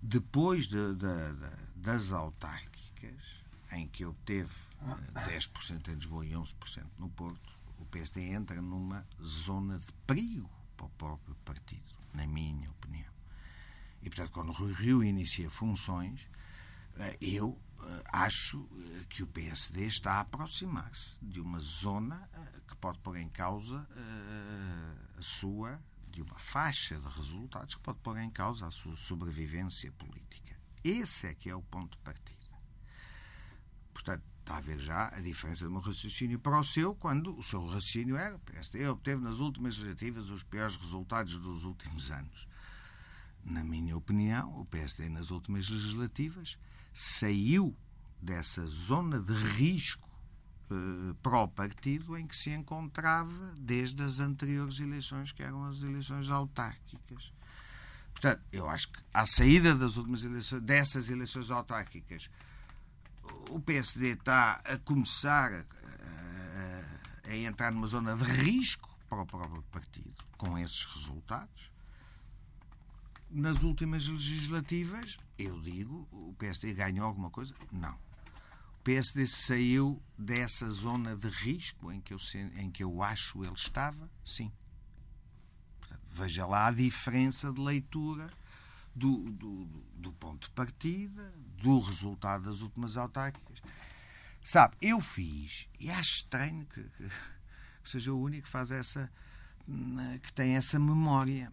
depois 0.00 0.66
de, 0.66 0.94
de, 0.94 0.96
de, 0.96 1.80
das 1.82 2.12
autárquicas, 2.12 3.38
em 3.72 3.86
que 3.88 4.04
obteve 4.04 4.54
10% 5.14 5.88
eh, 5.88 5.90
em 5.90 5.94
Lisboa 5.94 6.24
e 6.24 6.30
11% 6.30 6.86
no 6.98 7.10
Porto, 7.10 7.58
o 7.78 7.84
PSD 7.86 8.32
entra 8.32 8.60
numa 8.62 9.06
zona 9.22 9.78
de 9.78 9.92
perigo 10.06 10.50
para 10.76 10.86
o 10.86 10.90
próprio 10.90 11.34
partido, 11.44 11.92
na 12.14 12.26
minha 12.26 12.70
opinião. 12.70 13.12
E, 14.00 14.08
portanto, 14.08 14.30
quando 14.30 14.50
o 14.50 14.72
Rio 14.72 15.02
inicia 15.02 15.50
funções, 15.50 16.28
eh, 16.96 17.16
eu 17.20 17.60
eh, 17.80 18.02
acho 18.12 18.68
que 19.08 19.22
o 19.22 19.26
PSD 19.26 19.86
está 19.86 20.14
a 20.14 20.20
aproximar-se 20.20 21.24
de 21.24 21.40
uma 21.40 21.60
zona 21.60 22.28
que 22.66 22.76
pode 22.76 22.98
pôr 23.00 23.16
em 23.16 23.28
causa 23.28 23.86
a 25.16 25.22
sua 25.22 25.80
de 26.18 26.22
uma 26.22 26.38
faixa 26.38 26.98
de 26.98 27.08
resultados 27.08 27.76
que 27.76 27.80
pode 27.80 28.00
pôr 28.00 28.18
em 28.18 28.30
causa 28.30 28.66
a 28.66 28.70
sua 28.70 28.96
sobrevivência 28.96 29.92
política. 29.92 30.58
Esse 30.82 31.28
é 31.28 31.34
que 31.34 31.48
é 31.48 31.54
o 31.54 31.62
ponto 31.62 31.96
de 31.96 32.02
partida. 32.02 32.38
Portanto, 33.92 34.24
está 34.40 34.56
a 34.56 34.60
ver 34.60 34.78
já 34.78 35.08
a 35.14 35.20
diferença 35.20 35.64
do 35.64 35.70
meu 35.70 35.80
raciocínio 35.80 36.38
para 36.40 36.58
o 36.58 36.64
seu, 36.64 36.94
quando 36.94 37.38
o 37.38 37.42
seu 37.42 37.64
raciocínio 37.66 38.16
era 38.16 38.38
PSD 38.40 38.88
obteve 38.88 39.22
nas 39.22 39.38
últimas 39.38 39.78
legislativas 39.78 40.28
os 40.30 40.42
piores 40.42 40.74
resultados 40.74 41.38
dos 41.38 41.64
últimos 41.64 42.10
anos. 42.10 42.48
Na 43.44 43.62
minha 43.62 43.96
opinião, 43.96 44.60
o 44.60 44.64
PSD 44.64 45.08
nas 45.08 45.30
últimas 45.30 45.68
legislativas 45.68 46.58
saiu 46.92 47.76
dessa 48.20 48.66
zona 48.66 49.20
de 49.20 49.32
risco 49.32 50.07
eh, 50.70 51.14
para 51.22 51.40
o 51.40 51.48
partido 51.48 52.16
em 52.16 52.26
que 52.26 52.36
se 52.36 52.50
encontrava 52.50 53.54
desde 53.58 54.02
as 54.02 54.20
anteriores 54.20 54.80
eleições, 54.80 55.32
que 55.32 55.42
eram 55.42 55.64
as 55.64 55.82
eleições 55.82 56.30
autárquicas. 56.30 57.32
Portanto, 58.12 58.42
eu 58.52 58.68
acho 58.68 58.90
que 58.90 59.00
à 59.14 59.24
saída 59.26 59.74
das 59.74 59.96
últimas 59.96 60.22
eleições, 60.24 60.62
dessas 60.62 61.08
eleições 61.08 61.50
autárquicas, 61.50 62.30
o 63.50 63.60
PSD 63.60 64.12
está 64.12 64.54
a 64.64 64.76
começar 64.78 65.52
a, 65.52 65.64
a, 67.26 67.30
a 67.30 67.36
entrar 67.36 67.70
numa 67.70 67.86
zona 67.86 68.16
de 68.16 68.24
risco 68.24 68.88
para 69.08 69.22
o 69.22 69.26
próprio 69.26 69.62
partido, 69.70 70.16
com 70.36 70.58
esses 70.58 70.84
resultados. 70.86 71.70
Nas 73.30 73.62
últimas 73.62 74.06
legislativas, 74.06 75.18
eu 75.38 75.60
digo, 75.60 76.08
o 76.10 76.34
PSD 76.38 76.74
ganhou 76.74 77.06
alguma 77.06 77.30
coisa? 77.30 77.54
Não. 77.70 78.07
PSD 78.88 79.26
saiu 79.26 80.02
dessa 80.16 80.66
zona 80.70 81.14
de 81.14 81.28
risco 81.28 81.92
em 81.92 82.00
que 82.00 82.14
eu, 82.14 82.18
em 82.56 82.70
que 82.70 82.82
eu 82.82 83.02
acho 83.02 83.44
ele 83.44 83.52
estava? 83.52 84.10
Sim. 84.24 84.50
Portanto, 85.78 86.00
veja 86.10 86.46
lá 86.46 86.68
a 86.68 86.72
diferença 86.72 87.52
de 87.52 87.60
leitura 87.60 88.30
do, 88.94 89.30
do, 89.30 89.66
do, 89.94 90.10
ponto 90.14 90.48
de 90.48 90.54
partida, 90.54 91.30
do 91.62 91.80
resultado 91.80 92.44
das 92.44 92.62
últimas 92.62 92.96
autárquicas. 92.96 93.60
Sabe, 94.42 94.74
eu 94.80 95.02
fiz, 95.02 95.68
e 95.78 95.90
acho 95.90 96.20
estranho 96.20 96.64
que, 96.64 96.82
que, 96.82 97.08
que 97.82 97.90
seja 97.90 98.10
o 98.10 98.18
único 98.18 98.44
que 98.44 98.48
faz 98.48 98.70
essa. 98.70 99.12
que 100.22 100.32
tem 100.32 100.56
essa 100.56 100.78
memória. 100.78 101.52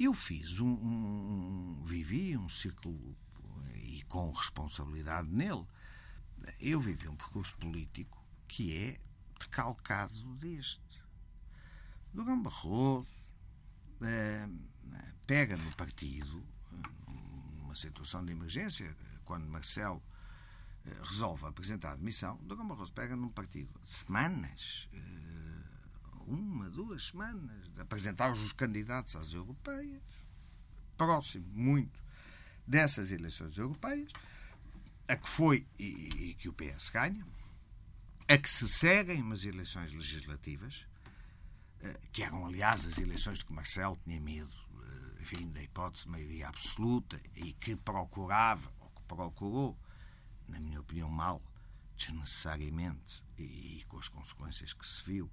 Eu 0.00 0.12
fiz 0.12 0.58
um, 0.58 0.66
um, 0.66 1.78
um 1.78 1.82
vivi 1.84 2.36
um 2.36 2.48
círculo 2.48 3.16
e 3.76 4.02
com 4.08 4.32
responsabilidade 4.32 5.30
nele 5.30 5.64
eu 6.60 6.80
vivi 6.80 7.08
um 7.08 7.16
percurso 7.16 7.56
político 7.56 8.22
que 8.48 8.76
é 8.76 9.00
decalcado 9.38 10.36
deste. 10.36 11.02
Durão 12.12 12.42
Barroso 12.42 13.10
eh, 14.02 14.48
pega 15.26 15.56
no 15.56 15.74
partido, 15.74 16.44
numa 17.56 17.74
situação 17.74 18.24
de 18.24 18.32
emergência, 18.32 18.94
quando 19.24 19.46
Marcelo 19.46 20.02
eh, 20.84 21.00
resolve 21.04 21.46
apresentar 21.46 21.90
a 21.90 21.92
admissão, 21.92 22.36
Durão 22.42 22.66
Barroso 22.66 22.92
pega 22.92 23.16
num 23.16 23.28
partido 23.28 23.72
semanas, 23.84 24.88
eh, 24.92 25.52
uma, 26.26 26.68
duas 26.70 27.08
semanas, 27.08 27.68
de 27.72 27.80
apresentar 27.80 28.32
os 28.32 28.52
candidatos 28.52 29.16
às 29.16 29.32
europeias, 29.32 30.02
próximo 30.96 31.46
muito 31.48 32.02
dessas 32.66 33.10
eleições 33.10 33.56
europeias, 33.56 34.12
a 35.08 35.16
que 35.16 35.28
foi 35.28 35.66
e, 35.78 36.30
e 36.30 36.34
que 36.34 36.48
o 36.48 36.52
PS 36.52 36.90
ganha, 36.90 37.26
a 38.28 38.38
que 38.38 38.48
se 38.48 38.68
seguem 38.68 39.20
umas 39.20 39.44
eleições 39.44 39.92
legislativas, 39.92 40.86
eh, 41.80 42.00
que 42.12 42.22
eram, 42.22 42.46
aliás, 42.46 42.84
as 42.84 42.98
eleições 42.98 43.38
de 43.38 43.44
que 43.44 43.52
Marcelo 43.52 43.98
tinha 44.04 44.20
medo, 44.20 44.56
eh, 44.80 45.22
enfim, 45.22 45.50
da 45.50 45.62
hipótese 45.62 46.04
de 46.04 46.10
maioria 46.10 46.48
absoluta, 46.48 47.20
e 47.34 47.52
que 47.54 47.76
procurava, 47.76 48.72
ou 48.80 48.88
que 48.90 49.02
procurou, 49.02 49.78
na 50.48 50.60
minha 50.60 50.80
opinião, 50.80 51.10
mal, 51.10 51.42
desnecessariamente, 51.96 53.22
e, 53.36 53.78
e 53.78 53.84
com 53.84 53.98
as 53.98 54.08
consequências 54.08 54.72
que 54.72 54.86
se 54.86 55.02
viu, 55.04 55.30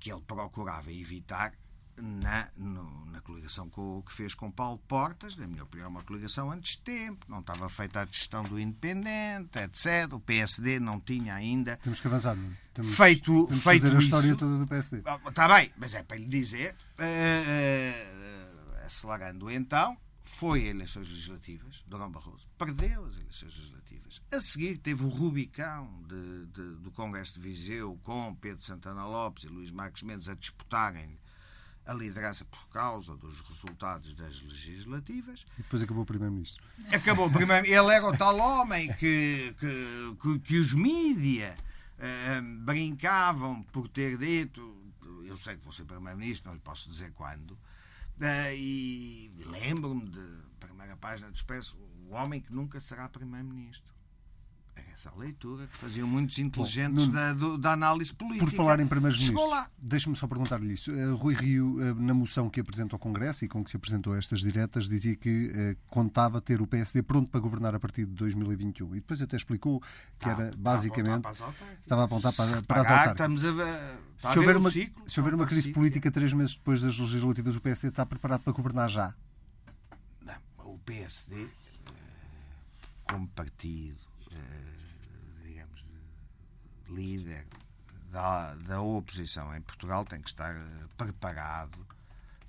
que 0.00 0.10
ele 0.10 0.22
procurava 0.22 0.92
evitar 0.92 1.54
na, 2.00 2.48
no, 2.56 3.06
na 3.06 3.20
coligação 3.20 3.68
com, 3.68 4.02
que 4.02 4.12
fez 4.12 4.34
com 4.34 4.50
Paulo 4.50 4.78
Portas, 4.88 5.36
na 5.36 5.46
minha 5.46 5.62
opinião, 5.62 5.88
uma 5.88 6.02
coligação 6.02 6.50
antes 6.50 6.72
de 6.72 6.82
tempo, 6.82 7.26
não 7.28 7.40
estava 7.40 7.68
feita 7.68 8.00
a 8.00 8.06
gestão 8.06 8.42
do 8.44 8.58
Independente, 8.58 9.58
etc. 9.58 10.12
O 10.12 10.20
PSD 10.20 10.80
não 10.80 11.00
tinha 11.00 11.34
ainda. 11.34 11.76
Temos 11.78 12.00
que 12.00 12.06
avançar, 12.06 12.36
não? 12.36 12.52
Temos, 12.72 12.94
feito, 12.94 13.46
temos 13.46 13.62
feito 13.62 13.82
fazer 13.82 13.96
a 13.96 14.00
história 14.00 14.28
isso. 14.28 14.36
toda 14.36 14.58
do 14.58 14.66
PSD. 14.66 14.98
Está 14.98 15.44
ah, 15.44 15.48
bem, 15.48 15.72
mas 15.76 15.94
é 15.94 16.02
para 16.02 16.16
lhe 16.16 16.28
dizer, 16.28 16.74
uh, 16.98 17.02
uh, 17.02 18.86
acelerando 18.86 19.50
então, 19.50 19.96
foi 20.22 20.64
a 20.64 20.68
eleições 20.68 21.08
legislativas, 21.08 21.82
Durão 21.86 22.10
Barroso 22.10 22.46
perdeu 22.58 23.06
as 23.06 23.16
eleições 23.16 23.56
legislativas. 23.56 24.20
A 24.32 24.40
seguir 24.40 24.78
teve 24.78 25.04
o 25.04 25.08
Rubicão 25.08 25.88
de, 26.06 26.46
de, 26.46 26.76
do 26.76 26.90
Congresso 26.90 27.34
de 27.34 27.40
Viseu 27.40 27.98
com 28.02 28.34
Pedro 28.34 28.62
Santana 28.62 29.06
Lopes 29.06 29.44
e 29.44 29.48
Luís 29.48 29.70
Marcos 29.70 30.02
Mendes 30.02 30.28
a 30.28 30.34
disputarem 30.34 31.18
a 31.88 31.94
liderança 31.94 32.44
por 32.44 32.68
causa 32.68 33.16
dos 33.16 33.40
resultados 33.40 34.12
das 34.12 34.42
legislativas. 34.42 35.46
E 35.54 35.62
depois 35.62 35.82
acabou 35.82 36.02
o 36.02 36.06
Primeiro-Ministro. 36.06 36.62
Acabou 36.92 37.26
o 37.26 37.32
Primeiro 37.32 37.66
Ele 37.66 37.94
era 37.94 38.06
o 38.06 38.16
tal 38.16 38.36
homem 38.36 38.92
que, 38.92 39.56
que, 39.58 40.16
que, 40.20 40.38
que 40.40 40.58
os 40.58 40.74
mídia 40.74 41.54
uh, 41.96 42.42
brincavam 42.62 43.62
por 43.64 43.88
ter 43.88 44.18
dito. 44.18 44.76
Eu 45.24 45.36
sei 45.38 45.56
que 45.56 45.64
vou 45.64 45.72
ser 45.72 45.86
Primeiro-Ministro, 45.86 46.50
não 46.50 46.56
lhe 46.56 46.60
posso 46.60 46.90
dizer 46.90 47.10
quando. 47.12 47.52
Uh, 47.52 48.52
e 48.54 49.30
lembro-me 49.46 50.10
de 50.10 50.26
primeira 50.60 50.94
página 50.94 51.30
do 51.30 51.34
Expresso, 51.34 51.74
o 52.06 52.12
homem 52.12 52.42
que 52.42 52.52
nunca 52.52 52.78
será 52.80 53.08
Primeiro-Ministro 53.08 53.97
essa 54.92 55.12
leitura 55.16 55.66
que 55.66 55.76
faziam 55.76 56.08
muitos 56.08 56.38
inteligentes 56.38 57.06
Bom, 57.06 57.12
da, 57.12 57.32
do, 57.32 57.58
da, 57.58 57.72
análise 57.72 58.12
política. 58.12 58.44
Por 58.44 58.52
falar 58.52 58.80
em 58.80 58.86
primeiros-ministros, 58.86 59.66
deixe-me 59.78 60.16
só 60.16 60.26
perguntar-lhe 60.26 60.72
isso. 60.72 60.90
Uh, 60.90 61.16
Rui 61.16 61.34
Rio, 61.34 61.76
uh, 61.76 61.94
na 61.94 62.12
moção 62.12 62.50
que 62.50 62.60
apresentou 62.60 62.96
ao 62.96 63.00
Congresso 63.00 63.44
e 63.44 63.48
com 63.48 63.62
que 63.62 63.70
se 63.70 63.76
apresentou 63.76 64.16
estas 64.16 64.40
diretas, 64.40 64.88
dizia 64.88 65.14
que 65.14 65.48
uh, 65.48 65.76
contava 65.88 66.40
ter 66.40 66.60
o 66.60 66.66
PSD 66.66 67.02
pronto 67.02 67.30
para 67.30 67.40
governar 67.40 67.74
a 67.74 67.80
partir 67.80 68.06
de 68.06 68.12
2021. 68.12 68.96
E 68.96 69.00
depois 69.00 69.22
até 69.22 69.36
explicou 69.36 69.80
que 70.18 70.28
ah, 70.28 70.32
era 70.32 70.50
basicamente. 70.56 71.28
Estava 71.80 72.02
a 72.02 72.04
apontar 72.04 72.32
para, 72.32 72.62
para 72.62 72.80
as 72.80 72.90
autárquicas. 72.90 73.44
A, 74.20 74.32
se 74.32 74.38
houver 74.38 74.56
uma, 74.56 74.70
ciclo, 74.70 75.08
se 75.08 75.20
houver 75.20 75.34
uma 75.34 75.46
crise 75.46 75.70
política 75.70 76.10
três 76.10 76.32
meses 76.32 76.56
depois 76.56 76.82
das 76.82 76.98
legislativas, 76.98 77.54
o 77.54 77.60
PSD 77.60 77.88
está 77.88 78.04
preparado 78.04 78.40
para 78.40 78.52
governar 78.52 78.88
já? 78.88 79.14
Não, 80.24 80.34
o 80.64 80.78
PSD, 80.80 81.46
como 83.06 83.28
partido 83.28 84.07
líder 86.88 87.46
da, 88.10 88.54
da 88.54 88.80
oposição 88.80 89.54
em 89.54 89.60
Portugal 89.60 90.04
tem 90.04 90.20
que 90.20 90.28
estar 90.28 90.54
eh, 90.54 90.86
preparado 90.96 91.86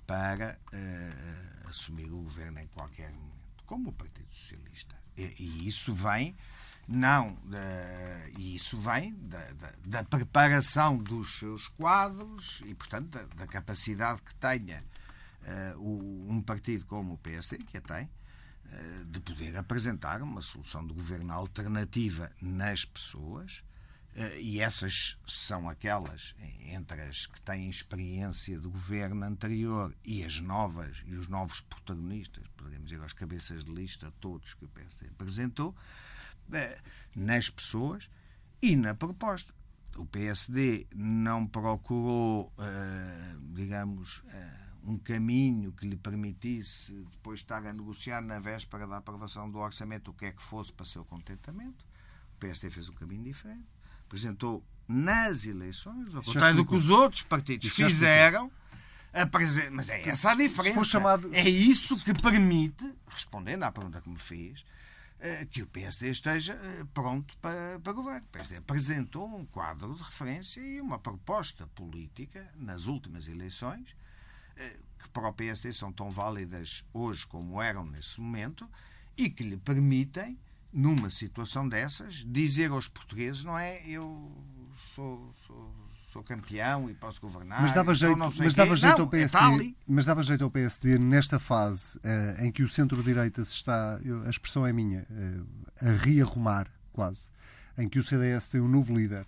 para 0.06 0.58
uh, 0.72 1.68
assumir 1.68 2.10
o 2.10 2.22
governo 2.22 2.58
em 2.58 2.66
qualquer 2.68 3.12
momento, 3.12 3.62
como 3.64 3.90
o 3.90 3.92
Partido 3.92 4.34
Socialista. 4.34 4.96
E, 5.16 5.34
e 5.38 5.68
isso 5.68 5.94
vem 5.94 6.36
não 6.88 7.38
e 8.36 8.56
isso 8.56 8.76
vem 8.76 9.14
da, 9.14 9.52
da, 9.52 9.74
da, 9.84 10.04
preparação 10.04 10.98
dos 10.98 11.38
seus 11.38 11.68
quadros 11.68 12.60
e, 12.66 12.74
portanto, 12.74 13.10
da, 13.10 13.22
da 13.26 13.46
capacidade 13.46 14.20
que 14.22 14.34
tenha 14.34 14.82
uh, 15.42 15.78
o, 15.78 16.26
um 16.28 16.42
partido 16.42 16.84
como 16.86 17.14
o 17.14 17.18
PSD, 17.18 17.58
que 17.58 17.76
a 17.76 17.80
tem, 17.80 18.10
de 19.06 19.20
poder 19.20 19.56
apresentar 19.56 20.22
uma 20.22 20.40
solução 20.40 20.86
de 20.86 20.92
governo 20.92 21.32
alternativa 21.32 22.30
nas 22.40 22.84
pessoas 22.84 23.62
eh, 24.14 24.40
e 24.40 24.60
essas 24.60 25.16
são 25.26 25.68
aquelas 25.68 26.34
entre 26.66 27.00
as 27.02 27.26
que 27.26 27.40
têm 27.42 27.70
experiência 27.70 28.58
de 28.58 28.66
governo 28.66 29.24
anterior 29.24 29.94
e 30.04 30.24
as 30.24 30.40
novas 30.40 31.02
e 31.06 31.14
os 31.14 31.28
novos 31.28 31.60
protagonistas, 31.60 32.44
podemos 32.56 32.90
ir 32.90 33.00
às 33.00 33.12
cabeças 33.12 33.64
de 33.64 33.72
lista 33.72 34.12
todos 34.20 34.54
que 34.54 34.64
o 34.64 34.68
PSD 34.68 35.08
apresentou, 35.08 35.74
eh, 36.52 36.78
nas 37.14 37.48
pessoas 37.48 38.10
e 38.60 38.74
na 38.76 38.94
proposta. 38.94 39.54
O 39.96 40.06
PSD 40.06 40.86
não 40.94 41.46
procurou, 41.46 42.52
eh, 42.58 43.36
digamos, 43.54 44.22
um 44.84 44.98
caminho 44.98 45.72
que 45.72 45.86
lhe 45.86 45.96
permitisse 45.96 46.92
depois 47.12 47.40
estar 47.40 47.64
a 47.66 47.72
negociar 47.72 48.20
na 48.20 48.38
véspera 48.38 48.86
da 48.86 48.98
aprovação 48.98 49.48
do 49.48 49.58
orçamento 49.58 50.10
o 50.10 50.14
que 50.14 50.26
é 50.26 50.32
que 50.32 50.42
fosse 50.42 50.72
para 50.72 50.86
seu 50.86 51.04
contentamento. 51.04 51.84
O 52.34 52.38
PSD 52.38 52.70
fez 52.70 52.88
um 52.88 52.94
caminho 52.94 53.24
diferente 53.24 53.66
apresentou 54.10 54.64
nas 54.88 55.46
eleições, 55.46 56.12
ao 56.12 56.22
contrário 56.22 56.56
do 56.56 56.66
que 56.66 56.74
os 56.74 56.90
outros 56.90 57.22
partidos 57.22 57.68
fizeram. 57.68 58.50
Mas 59.72 59.88
é 59.88 60.08
essa 60.08 60.32
a 60.32 60.34
diferença. 60.34 60.84
Chamado... 60.84 61.30
É 61.32 61.48
isso 61.48 62.04
que 62.04 62.12
permite, 62.12 62.92
respondendo 63.08 63.62
à 63.62 63.72
pergunta 63.72 64.00
que 64.00 64.08
me 64.08 64.18
fez, 64.18 64.64
eh, 65.20 65.46
que 65.50 65.62
o 65.62 65.66
PSD 65.66 66.10
esteja 66.10 66.54
eh, 66.54 66.84
pronto 66.92 67.36
para, 67.38 67.78
para 67.80 67.92
governo. 67.92 68.20
O 68.20 68.32
PSD 68.32 68.56
apresentou 68.56 69.26
um 69.26 69.44
quadro 69.46 69.94
de 69.94 70.02
referência 70.02 70.60
e 70.60 70.80
uma 70.80 70.98
proposta 70.98 71.66
política 71.68 72.48
nas 72.56 72.86
últimas 72.86 73.28
eleições, 73.28 73.96
que 74.98 75.08
para 75.10 75.28
o 75.28 75.32
PSD 75.32 75.72
são 75.72 75.92
tão 75.92 76.10
válidas 76.10 76.84
hoje 76.92 77.26
como 77.26 77.60
eram 77.60 77.84
nesse 77.84 78.20
momento, 78.20 78.68
e 79.16 79.28
que 79.28 79.42
lhe 79.42 79.56
permitem 79.56 80.38
numa 80.72 81.10
situação 81.10 81.68
dessas, 81.68 82.24
dizer 82.26 82.70
aos 82.70 82.88
portugueses, 82.88 83.42
não 83.42 83.58
é 83.58 83.82
eu 83.86 84.30
sou, 84.94 85.34
sou, 85.46 85.74
sou 86.12 86.22
campeão 86.22 86.88
e 86.88 86.94
posso 86.94 87.20
governar. 87.20 87.62
Mas 87.62 87.72
dava 87.72 87.94
jeito, 87.94 88.16
mas 88.18 88.54
dava 88.54 88.76
jeito 88.76 88.98
não, 88.98 89.04
ao 89.04 89.10
PSD. 89.10 89.68
É 89.68 89.74
mas 89.86 90.06
dava 90.06 90.22
jeito 90.22 90.44
ao 90.44 90.50
PSD 90.50 90.98
nesta 90.98 91.38
fase 91.38 91.98
uh, 91.98 92.44
em 92.44 92.52
que 92.52 92.62
o 92.62 92.68
centro-direita 92.68 93.44
se 93.44 93.54
está, 93.54 93.98
eu, 94.04 94.22
a 94.24 94.30
expressão 94.30 94.66
é 94.66 94.72
minha, 94.72 95.06
uh, 95.10 95.46
a 95.80 95.92
rearrumar 95.92 96.68
quase, 96.92 97.28
em 97.76 97.88
que 97.88 97.98
o 97.98 98.04
CDS 98.04 98.48
tem 98.48 98.60
um 98.60 98.68
novo 98.68 98.94
líder 98.94 99.26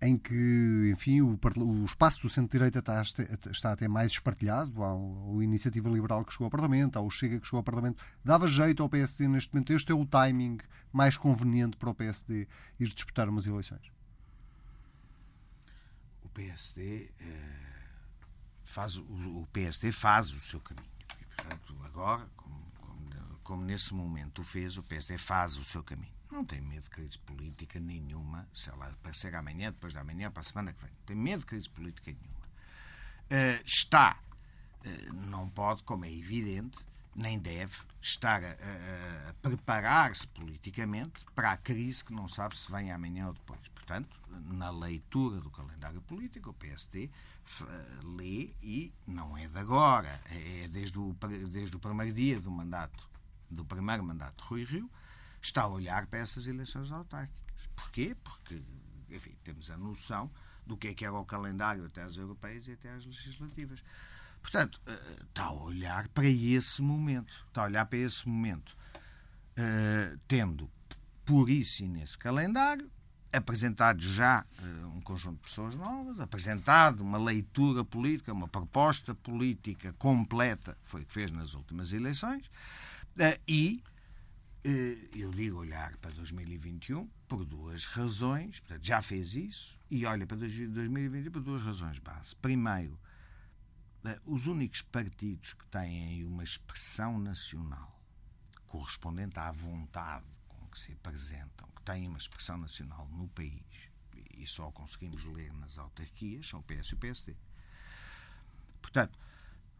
em 0.00 0.18
que, 0.18 0.90
enfim, 0.92 1.20
o, 1.20 1.38
o 1.58 1.84
espaço 1.84 2.22
do 2.22 2.28
centro-direita 2.28 2.80
está, 2.80 3.02
está 3.50 3.72
até 3.72 3.86
mais 3.86 4.12
espartilhado. 4.12 4.82
Há 4.82 4.94
o, 4.94 5.42
Iniciativa 5.42 5.88
Liberal 5.88 6.24
que 6.24 6.32
chegou 6.32 6.46
ao 6.46 6.50
Parlamento, 6.50 6.98
há 6.98 7.02
o 7.02 7.10
Chega 7.10 7.38
que 7.38 7.46
chegou 7.46 7.58
ao 7.58 7.64
Parlamento. 7.64 8.02
Dava 8.24 8.48
jeito 8.48 8.82
ao 8.82 8.88
PSD 8.88 9.28
neste 9.28 9.52
momento. 9.54 9.72
Este 9.72 9.92
é 9.92 9.94
o 9.94 10.04
timing 10.04 10.58
mais 10.92 11.16
conveniente 11.16 11.76
para 11.76 11.90
o 11.90 11.94
PSD 11.94 12.48
ir 12.80 12.88
disputar 12.88 13.28
umas 13.28 13.46
eleições. 13.46 13.92
O 16.24 16.28
PSD 16.30 17.12
eh, 17.20 17.64
faz, 18.64 18.96
o, 18.96 19.02
o 19.02 19.46
PSD 19.52 19.92
faz 19.92 20.32
o 20.32 20.40
seu 20.40 20.60
caminho. 20.60 20.90
E, 21.20 21.24
portanto, 21.24 21.76
agora, 21.84 22.28
como, 22.36 22.72
como, 22.80 23.38
como 23.44 23.64
nesse 23.64 23.94
momento 23.94 24.40
o 24.40 24.44
fez, 24.44 24.76
o 24.76 24.82
PSD 24.82 25.18
faz 25.18 25.56
o 25.56 25.64
seu 25.64 25.84
caminho. 25.84 26.12
Não 26.30 26.44
tem 26.44 26.60
medo 26.60 26.82
de 26.82 26.90
crise 26.90 27.18
política 27.18 27.78
nenhuma, 27.78 28.48
se 28.54 28.68
ela 28.68 28.88
aparecer 28.88 29.34
amanhã, 29.34 29.70
depois 29.70 29.92
da 29.92 30.00
amanhã, 30.00 30.30
para 30.30 30.40
a 30.40 30.44
semana 30.44 30.72
que 30.72 30.82
vem. 30.82 30.90
Não 30.90 31.06
tem 31.06 31.16
medo 31.16 31.40
de 31.40 31.46
crise 31.46 31.68
política 31.68 32.10
nenhuma. 32.12 32.44
Uh, 33.24 33.62
está, 33.64 34.18
uh, 34.84 35.12
não 35.30 35.48
pode, 35.48 35.82
como 35.84 36.04
é 36.04 36.12
evidente, 36.12 36.78
nem 37.14 37.38
deve 37.38 37.76
estar 38.02 38.42
a, 38.42 38.48
a, 38.48 39.30
a 39.30 39.34
preparar-se 39.34 40.26
politicamente 40.28 41.24
para 41.34 41.52
a 41.52 41.56
crise 41.56 42.04
que 42.04 42.12
não 42.12 42.28
sabe 42.28 42.56
se 42.56 42.70
vem 42.70 42.90
amanhã 42.90 43.28
ou 43.28 43.32
depois. 43.32 43.60
Portanto, 43.68 44.18
na 44.46 44.70
leitura 44.70 45.40
do 45.40 45.50
calendário 45.50 46.00
político, 46.02 46.50
o 46.50 46.54
PSD 46.54 47.08
uh, 47.60 48.06
lê 48.16 48.50
e 48.62 48.92
não 49.06 49.36
é 49.36 49.46
de 49.46 49.58
agora, 49.58 50.20
é 50.30 50.68
desde 50.68 50.98
o, 50.98 51.14
desde 51.50 51.76
o 51.76 51.78
primeiro 51.78 52.12
dia 52.12 52.40
do 52.40 52.50
mandato, 52.50 53.08
do 53.50 53.64
primeiro 53.64 54.02
mandato 54.02 54.42
de 54.42 54.48
Rui 54.48 54.64
Rio, 54.64 54.90
está 55.46 55.62
a 55.62 55.68
olhar 55.68 56.06
para 56.06 56.20
essas 56.20 56.46
eleições 56.46 56.90
autárquicas. 56.90 57.68
Porquê? 57.74 58.16
Porque, 58.22 58.62
enfim, 59.10 59.36
temos 59.42 59.70
a 59.70 59.76
noção 59.76 60.30
do 60.66 60.76
que 60.76 60.88
é 60.88 60.94
que 60.94 61.04
era 61.04 61.14
o 61.14 61.24
calendário 61.24 61.84
até 61.84 62.02
às 62.02 62.16
europeias 62.16 62.66
e 62.66 62.72
até 62.72 62.90
às 62.90 63.04
legislativas. 63.04 63.82
Portanto, 64.40 64.80
eh, 64.86 65.16
está 65.28 65.44
a 65.44 65.52
olhar 65.52 66.08
para 66.08 66.28
esse 66.28 66.82
momento. 66.82 67.44
Está 67.48 67.62
a 67.62 67.64
olhar 67.64 67.86
para 67.86 67.98
esse 67.98 68.28
momento. 68.28 68.76
Uh, 69.56 70.18
tendo 70.26 70.68
por 71.24 71.48
isso 71.48 71.84
e 71.84 71.88
nesse 71.88 72.18
calendário 72.18 72.90
apresentado 73.32 74.00
já 74.00 74.44
uh, 74.60 74.88
um 74.88 75.00
conjunto 75.00 75.36
de 75.36 75.42
pessoas 75.42 75.74
novas, 75.74 76.20
apresentado 76.20 77.00
uma 77.00 77.18
leitura 77.18 77.84
política, 77.84 78.32
uma 78.32 78.48
proposta 78.48 79.14
política 79.14 79.92
completa, 79.94 80.76
foi 80.82 81.02
o 81.02 81.06
que 81.06 81.12
fez 81.12 81.32
nas 81.32 81.54
últimas 81.54 81.92
eleições, 81.92 82.50
e 83.46 83.82
eh, 83.82 83.93
eu 84.64 85.30
digo 85.30 85.58
olhar 85.58 85.94
para 85.98 86.10
2021 86.12 87.06
por 87.28 87.44
duas 87.44 87.84
razões. 87.84 88.60
Portanto, 88.60 88.84
já 88.84 89.02
fez 89.02 89.34
isso 89.34 89.78
e 89.90 90.06
olha 90.06 90.26
para 90.26 90.38
2021 90.38 91.30
por 91.30 91.42
duas 91.42 91.62
razões 91.62 91.98
base. 91.98 92.34
Primeiro, 92.36 92.98
eh, 94.04 94.18
os 94.24 94.46
únicos 94.46 94.80
partidos 94.80 95.52
que 95.52 95.66
têm 95.66 96.24
uma 96.24 96.42
expressão 96.42 97.18
nacional 97.18 98.00
correspondente 98.66 99.38
à 99.38 99.52
vontade 99.52 100.26
com 100.48 100.66
que 100.68 100.78
se 100.78 100.92
apresentam, 100.92 101.68
que 101.76 101.82
têm 101.82 102.08
uma 102.08 102.18
expressão 102.18 102.56
nacional 102.56 103.06
no 103.12 103.28
país, 103.28 103.62
e 104.36 104.46
só 104.46 104.70
conseguimos 104.72 105.24
ler 105.24 105.52
nas 105.52 105.78
autarquias, 105.78 106.48
são 106.48 106.60
o 106.60 106.62
PS 106.62 106.88
e 106.88 106.94
o 106.94 106.96
PSD. 106.96 107.36
Portanto, 108.80 109.18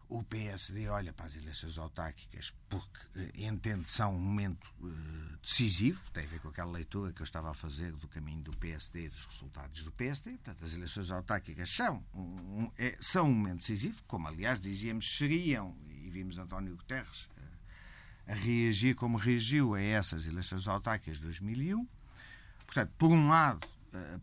o 0.08 0.22
PSD 0.22 0.88
olha 0.88 1.12
para 1.12 1.26
as 1.26 1.36
eleições 1.36 1.78
autárquicas 1.78 2.52
porque 2.68 2.98
eh, 3.16 3.46
entende 3.46 3.84
que 3.84 3.90
são 3.90 4.14
um 4.14 4.18
momento 4.18 4.72
eh, 4.82 5.36
decisivo, 5.42 6.10
tem 6.12 6.24
a 6.24 6.26
ver 6.28 6.40
com 6.40 6.48
aquela 6.48 6.70
leitura 6.70 7.12
que 7.12 7.22
eu 7.22 7.24
estava 7.24 7.50
a 7.50 7.54
fazer 7.54 7.92
do 7.92 8.08
caminho 8.08 8.42
do 8.42 8.56
PSD 8.56 9.06
e 9.06 9.08
dos 9.08 9.24
resultados 9.26 9.84
do 9.84 9.92
PSD. 9.92 10.32
Portanto, 10.32 10.64
as 10.64 10.74
eleições 10.74 11.10
autárquicas 11.10 11.70
são 11.70 12.04
um, 12.14 12.70
é, 12.76 12.96
são 13.00 13.28
um 13.28 13.34
momento 13.34 13.58
decisivo, 13.58 14.02
como 14.06 14.28
aliás 14.28 14.60
dizíamos 14.60 15.16
seriam, 15.16 15.76
e 15.88 16.10
vimos 16.10 16.38
António 16.38 16.76
Guterres 16.76 17.28
eh, 17.36 18.32
a 18.32 18.34
reagir 18.34 18.94
como 18.94 19.16
reagiu 19.16 19.74
a 19.74 19.80
essas 19.80 20.26
eleições 20.26 20.68
autárquicas 20.68 21.18
de 21.18 21.24
2001. 21.24 21.86
Portanto, 22.66 22.92
por 22.98 23.12
um 23.12 23.28
lado, 23.28 23.66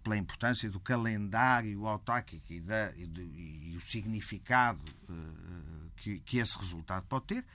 pela 0.04 0.18
importância 0.18 0.70
do 0.70 0.80
calendário 0.80 1.88
autárquico 1.88 2.52
e, 2.52 2.60
da, 2.60 2.92
e, 2.96 3.06
do, 3.06 3.22
e 3.22 3.76
o 3.78 3.82
significado 3.82 4.82
uh, 5.10 5.92
que, 5.98 6.20
que, 6.20 6.38
esse 6.38 6.58
resultado 6.58 7.06
pode 7.08 7.26
ter, 7.26 7.46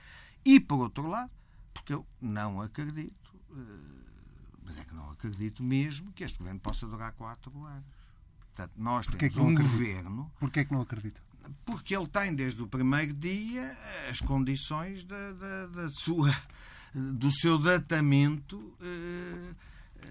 e, 0.43 0.59
por 0.59 0.79
outro 0.79 1.07
lado, 1.07 1.31
porque 1.73 1.93
eu 1.93 2.05
não 2.21 2.61
acredito, 2.61 3.35
mas 4.63 4.77
é 4.77 4.83
que 4.83 4.93
não 4.93 5.09
acredito 5.11 5.63
mesmo 5.63 6.11
que 6.11 6.23
este 6.23 6.37
governo 6.37 6.59
possa 6.59 6.85
durar 6.87 7.11
quatro 7.13 7.65
anos. 7.65 7.85
Portanto, 8.39 8.73
nós 8.75 9.05
Porquê 9.05 9.29
temos 9.29 9.49
um 9.49 9.55
governo. 9.55 10.31
Porquê 10.39 10.59
é 10.61 10.65
que 10.65 10.73
não 10.73 10.81
acredita? 10.81 11.21
Porque 11.63 11.95
ele 11.95 12.07
tem, 12.07 12.35
desde 12.35 12.61
o 12.61 12.67
primeiro 12.67 13.13
dia, 13.13 13.77
as 14.09 14.19
condições 14.19 15.03
da, 15.03 15.31
da, 15.33 15.67
da 15.67 15.89
sua, 15.89 16.35
do 16.93 17.31
seu 17.31 17.57
datamento. 17.57 18.73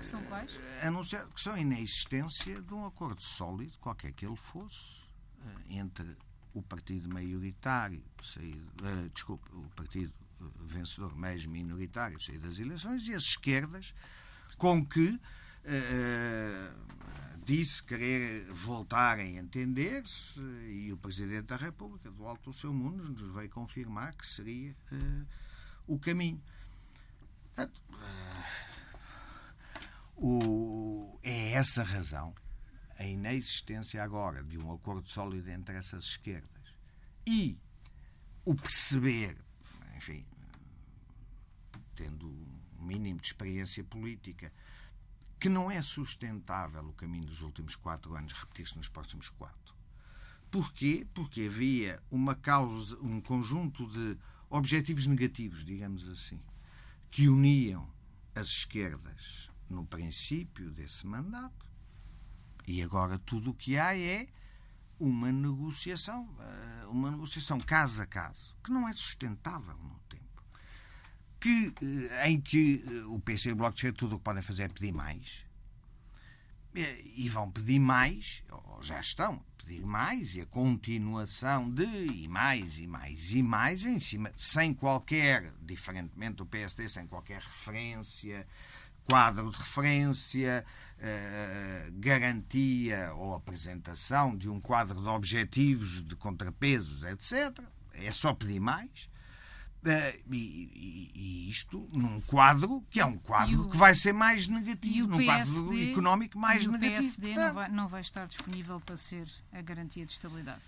São 0.03 0.23
quais? 0.25 0.51
Anunciado 0.83 1.31
que 1.31 1.41
são 1.41 1.55
a 1.55 1.61
inexistência 1.61 2.61
de 2.61 2.75
um 2.75 2.87
acordo 2.87 3.23
sólido, 3.23 3.79
qualquer 3.79 4.13
que 4.13 4.27
ele 4.27 4.37
fosse, 4.37 5.03
eh, 5.41 5.77
entre 5.79 6.17
o 6.55 6.63
partido 6.63 7.09
maioritário, 7.09 8.03
saído, 8.23 8.67
uh, 8.83 9.09
desculpe, 9.11 9.45
o 9.53 9.69
partido 9.77 10.13
eh, 10.41 10.45
vencedor, 10.63 11.15
mas 11.15 11.45
minoritário, 11.45 12.21
saído 12.23 12.49
das 12.49 12.59
eleições, 12.59 13.07
e 13.07 13.15
as 13.15 13.25
esquerdas, 13.25 13.95
com 14.57 14.85
que 14.85 15.09
uh, 15.11 15.21
disse 17.45 17.83
querer 17.83 18.51
voltar 18.53 19.19
a 19.19 19.25
entender-se, 19.25 20.41
e 20.41 20.91
o 20.93 20.97
Presidente 20.97 21.49
da 21.49 21.57
República, 21.57 22.11
do 22.11 22.27
alto 22.27 22.51
do 22.51 22.57
seu 22.57 22.73
mundo, 22.73 23.05
nos 23.05 23.35
veio 23.35 23.51
confirmar 23.51 24.15
que 24.15 24.27
seria 24.27 24.75
uh, 24.93 25.27
o 25.87 25.99
caminho. 25.99 26.43
Portanto, 27.55 27.83
o, 30.17 31.19
é 31.23 31.53
essa 31.53 31.83
razão, 31.83 32.35
a 32.99 33.05
inexistência 33.05 34.03
agora 34.03 34.43
de 34.43 34.59
um 34.59 34.73
acordo 34.73 35.09
sólido 35.09 35.51
entre 35.51 35.77
essas 35.77 36.05
esquerdas 36.05 36.75
e 37.27 37.59
o 38.45 38.55
perceber, 38.55 39.37
enfim, 39.97 40.25
tendo 41.95 42.27
um 42.29 42.85
mínimo 42.85 43.21
de 43.21 43.27
experiência 43.27 43.85
política, 43.85 44.53
que 45.39 45.49
não 45.49 45.71
é 45.71 45.83
sustentável 45.83 46.83
o 46.85 46.93
caminho 46.95 47.27
dos 47.27 47.43
últimos 47.43 47.77
quatro 47.77 48.15
anos 48.15 48.33
repetir-se 48.33 48.77
nos 48.77 48.89
próximos 48.89 49.29
quatro. 49.29 49.75
Porquê? 50.51 51.07
Porque 51.13 51.43
havia 51.43 52.01
uma 52.11 52.35
causa, 52.35 52.97
um 53.01 53.21
conjunto 53.21 53.87
de 53.89 54.17
objetivos 54.49 55.07
negativos, 55.07 55.65
digamos 55.65 56.09
assim, 56.09 56.41
que 57.11 57.29
uniam 57.29 57.87
as 58.35 58.49
esquerdas 58.49 59.51
no 59.69 59.87
princípio 59.87 60.71
desse 60.71 61.07
mandato. 61.07 61.67
E 62.67 62.83
agora 62.83 63.19
tudo 63.19 63.51
o 63.51 63.55
que 63.55 63.79
há 63.79 63.97
é 63.97 64.27
uma 64.99 65.31
negociação, 65.31 66.29
eh, 66.41 66.87
uma 66.87 67.11
negociação 67.11 67.61
caso 67.61 68.03
a 68.03 68.07
caso, 68.07 68.57
que 68.65 68.71
não 68.71 68.89
é 68.89 68.93
sustentável 68.93 69.77
no 69.77 69.99
tempo. 70.09 70.43
Que, 71.39 71.75
eh, 72.11 72.31
em 72.31 72.41
que 72.41 72.83
eh, 72.87 73.05
o 73.05 73.21
PC 73.21 73.51
e 73.51 73.53
o 73.53 73.57
Bloco 73.57 73.75
de 73.75 73.79
Esquerda 73.79 73.99
tudo 73.99 74.17
o 74.17 74.19
que 74.19 74.25
podem 74.25 74.43
fazer 74.43 74.65
é 74.65 74.69
pedir 74.69 74.93
mais. 74.93 75.45
E 77.15 77.27
vão 77.31 77.51
pedir 77.51 77.79
mais, 77.79 78.43
ou 78.51 78.83
já 78.83 79.01
estão 79.01 79.35
a 79.35 79.65
pedir 79.65 79.87
mais, 79.87 80.37
e 80.37 80.43
a 80.43 80.47
continuação 80.47 81.71
de 81.71 81.87
e 81.87 82.29
mais, 82.29 82.79
e 82.79 82.87
mais, 82.87 83.33
e 83.33 83.43
mais, 83.43 83.85
em 83.85 83.99
cima, 83.99 84.31
sem 84.37 84.75
qualquer, 84.75 85.55
diferentemente 85.63 86.37
do 86.37 86.45
PSD, 86.45 86.87
sem 86.91 87.07
qualquer 87.07 87.41
referência 87.41 88.47
quadro 89.09 89.51
de 89.51 89.57
referência, 89.57 90.65
uh, 90.99 91.93
garantia 91.99 93.13
ou 93.15 93.35
apresentação 93.35 94.37
de 94.37 94.49
um 94.49 94.59
quadro 94.59 95.01
de 95.01 95.09
objetivos, 95.09 96.05
de 96.05 96.17
contrapesos, 96.17 97.03
etc. 97.05 97.65
É 97.95 98.11
só 98.13 98.35
pedir 98.35 98.61
mais. 98.61 99.09
Uh, 99.85 100.35
e, 100.35 101.49
isto 101.49 101.89
num 101.93 102.21
quadro 102.23 102.85
que 102.91 102.99
é 102.99 103.07
um 103.07 103.17
quadro 103.17 103.67
o, 103.67 103.71
que 103.71 103.77
vai 103.77 103.95
ser 103.95 104.13
mais 104.13 104.49
negativo, 104.49 105.07
num 105.07 105.19
PSD, 105.19 105.61
quadro 105.61 105.91
económico 105.91 106.39
mais 106.39 106.67
negativo. 106.67 106.87
O 106.87 107.21
PSD 107.21 107.35
não 107.35 107.55
vai, 107.55 107.69
não 107.69 107.89
vai 107.89 108.01
estar 108.01 108.27
disponível 108.27 108.81
para 108.81 108.97
ser 108.97 109.29
a 109.53 109.63
garantia 109.63 110.05
de 110.05 110.11
estabilidade. 110.11 110.63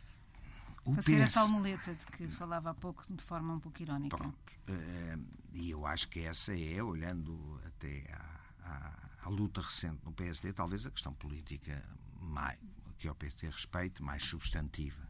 O 0.88 0.92
para 0.92 1.02
PS... 1.02 1.04
ser 1.04 1.22
a 1.22 1.28
tal 1.28 1.48
muleta 1.50 1.94
de 1.94 2.06
que 2.06 2.26
falava 2.28 2.70
há 2.70 2.74
pouco 2.74 3.04
de 3.12 3.22
forma 3.22 3.54
um 3.54 3.60
pouco 3.60 3.82
irónica. 3.82 4.16
Pronto. 4.16 4.58
Uh, 4.66 5.22
e 5.52 5.70
eu 5.70 5.84
acho 5.86 6.08
que 6.08 6.20
essa 6.20 6.58
é, 6.58 6.82
olhando 6.82 7.60
até 7.66 8.10
à, 8.10 8.70
à, 8.70 9.26
à, 9.26 9.28
luta 9.28 9.60
recente 9.60 10.02
no 10.02 10.12
PSD, 10.12 10.54
talvez 10.54 10.86
a 10.86 10.90
questão 10.90 11.12
política 11.12 11.84
mais, 12.18 12.58
que 12.96 13.06
ao 13.06 13.14
PSD 13.14 13.50
respeite, 13.50 14.02
mais 14.02 14.24
substantiva 14.24 15.06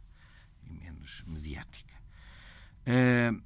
e 0.64 0.72
menos 0.72 1.22
mediática. 1.28 1.94
Uh, 2.80 3.40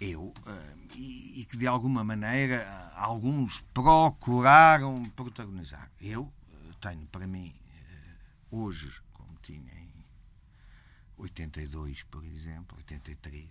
eu, 0.00 0.22
uh, 0.22 0.94
e, 0.94 1.42
e, 1.42 1.44
que 1.44 1.58
de 1.58 1.66
alguma 1.66 2.02
maneira 2.02 2.66
alguns 2.94 3.60
procuraram 3.74 5.04
protagonizar. 5.10 5.90
Eu 6.00 6.32
tenho 6.80 7.06
para 7.08 7.26
mim, 7.26 7.54
hoje, 8.50 9.02
como 9.12 9.36
tinha 9.42 9.74
em 9.74 9.99
82, 11.20 12.02
por 12.04 12.24
exemplo, 12.24 12.76
83, 12.78 13.48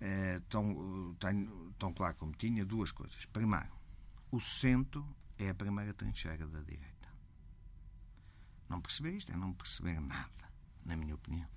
é, 0.00 0.40
tão, 0.48 1.14
tenho, 1.18 1.74
tão 1.78 1.92
claro 1.92 2.14
como 2.16 2.32
tinha 2.32 2.64
duas 2.64 2.92
coisas. 2.92 3.26
Primeiro, 3.26 3.72
o 4.30 4.40
centro 4.40 5.06
é 5.38 5.50
a 5.50 5.54
primeira 5.54 5.92
trincheira 5.94 6.46
da 6.46 6.60
direita. 6.60 7.08
Não 8.68 8.80
perceber 8.80 9.12
isto 9.12 9.32
é 9.32 9.36
não 9.36 9.52
perceber 9.52 10.00
nada, 10.00 10.50
na 10.84 10.96
minha 10.96 11.14
opinião. 11.14 11.48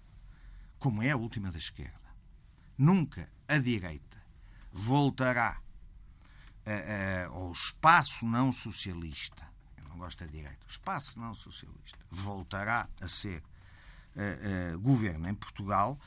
Como 0.80 1.02
é 1.04 1.12
a 1.12 1.18
última 1.18 1.52
da 1.52 1.58
esquerda. 1.58 2.00
Nunca 2.78 3.30
a 3.48 3.58
direita 3.58 4.24
voltará 4.72 5.62
ao 7.30 7.52
espaço 7.52 8.26
não 8.26 8.52
socialista. 8.52 9.48
Eu 9.78 9.90
não 9.90 9.98
gosto 9.98 10.20
da 10.20 10.32
direita. 10.32 10.66
O 10.66 10.70
espaço 10.70 11.20
não 11.20 11.36
socialista 11.36 12.00
voltará 12.10 12.88
a 13.00 13.08
ser 13.08 13.44
uh, 14.16 14.80
governo 14.80 15.30
em 15.30 15.34
Portugal 15.34 16.00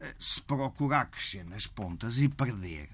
uh, 0.00 0.22
se 0.22 0.40
procurar 0.42 1.06
crescer 1.06 1.44
nas 1.44 1.66
pontas 1.66 2.18
e 2.18 2.28
perder, 2.28 2.88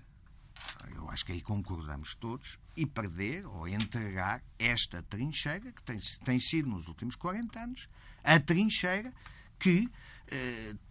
eu 0.94 1.10
acho 1.10 1.24
que 1.24 1.32
aí 1.32 1.40
concordamos 1.40 2.14
todos, 2.14 2.58
e 2.76 2.86
perder 2.86 3.46
ou 3.46 3.68
entregar 3.68 4.42
esta 4.58 5.02
trincheira, 5.02 5.72
que 5.72 5.82
tem, 5.82 5.98
tem 6.24 6.38
sido 6.38 6.70
nos 6.70 6.88
últimos 6.88 7.16
40 7.16 7.60
anos, 7.60 7.88
a 8.22 8.38
trincheira 8.38 9.12
que 9.58 9.90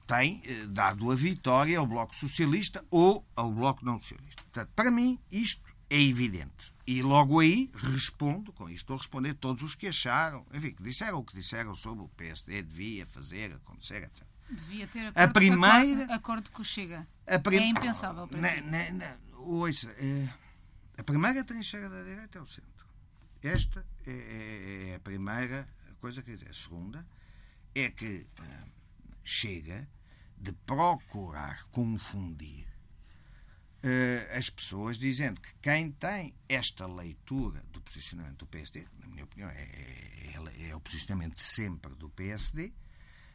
tem 0.06 0.44
dado 0.70 1.10
a 1.12 1.16
vitória 1.16 1.80
ao 1.80 1.88
Bloco 1.88 2.16
Socialista 2.16 2.86
ou 2.92 3.26
ao 3.36 3.52
Bloco 3.52 3.84
Não 3.84 3.98
Socialista. 3.98 4.44
Portanto, 4.44 4.70
para 4.76 4.92
mim, 4.92 5.18
isto 5.32 5.71
é 5.92 6.02
evidente. 6.02 6.74
E 6.88 7.02
logo 7.02 7.40
aí 7.40 7.70
respondo, 7.76 8.52
com 8.54 8.70
isto 8.70 8.80
estou 8.80 8.96
a 8.96 8.98
responder 8.98 9.34
todos 9.36 9.62
os 9.62 9.76
que 9.76 9.88
acharam, 9.88 10.46
enfim, 10.54 10.72
que 10.72 10.82
disseram 10.82 11.20
o 11.20 11.24
que 11.24 11.36
disseram 11.36 11.76
sobre 11.76 12.06
o 12.06 12.08
PSD 12.10 12.64
devia 12.64 13.06
fazer, 13.06 13.54
acontecer, 13.54 14.04
etc. 14.04 14.26
Devia 14.50 14.88
ter 14.88 15.08
acordo, 15.08 15.18
a 15.18 15.28
primeira, 15.28 16.04
acordo, 16.06 16.48
acordo 16.48 16.52
o 16.60 16.66
Chega. 16.66 17.08
Prim... 17.44 17.58
É 17.58 17.66
impensável 17.68 18.28
para 18.28 18.56
si. 18.56 18.62
Na, 18.62 18.92
na, 18.92 19.18
ouça, 19.38 19.90
é, 19.92 20.30
a 20.98 21.04
primeira 21.04 21.44
trincheira 21.44 21.90
da 21.90 22.04
direita 22.04 22.40
é 22.40 22.42
o 22.42 22.48
centro. 22.48 22.86
Esta 23.44 23.86
é, 24.06 24.12
é, 24.12 24.90
é 24.90 24.96
a 24.96 25.00
primeira 25.00 25.68
coisa 26.00 26.22
que 26.22 26.32
dizer. 26.32 26.50
A 26.50 26.54
segunda 26.54 27.06
é 27.76 27.90
que 27.90 28.26
é, 28.42 28.64
chega 29.24 29.88
de 30.38 30.52
procurar 30.52 31.64
confundir 31.72 32.71
as 34.38 34.50
pessoas 34.50 34.98
dizendo 34.98 35.42
que 35.42 35.54
quem 35.62 35.92
tem 35.92 36.34
esta 36.48 36.86
leitura 36.86 37.64
do 37.72 37.82
posicionamento 37.82 38.38
do 38.38 38.46
PSD, 38.46 38.86
na 39.00 39.08
minha 39.08 39.24
opinião, 39.24 39.50
é, 39.50 39.64
é, 39.64 40.70
é 40.70 40.76
o 40.76 40.80
posicionamento 40.80 41.40
sempre 41.40 41.96
do 41.96 42.10
PSD, 42.10 42.72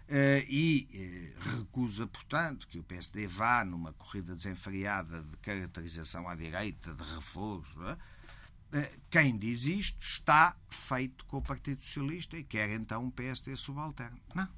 eh, 0.09 0.45
e 0.49 1.35
uh, 1.35 1.59
recusa, 1.59 2.07
portanto, 2.07 2.69
que 2.69 2.79
o 2.79 2.85
PSD 2.85 3.27
vá 3.27 3.65
numa 3.65 3.93
corrida 3.93 4.37
desenfreada 4.37 5.21
de 5.21 5.37
caracterização 5.39 6.29
à 6.29 6.37
direita, 6.37 6.95
de 6.95 7.03
reforço. 7.15 7.77
Uh, 7.81 9.01
quem 9.11 9.37
diz 9.37 9.65
isto 9.65 10.01
está 10.01 10.57
feito 10.69 11.25
com 11.27 11.39
o 11.39 11.43
Partido 11.43 11.83
Socialista 11.83 12.37
e 12.37 12.45
quer 12.45 12.71
então 12.71 13.05
um 13.05 13.11
PSD 13.11 13.57
subalterno. 13.57 14.21
Não. 14.35 14.49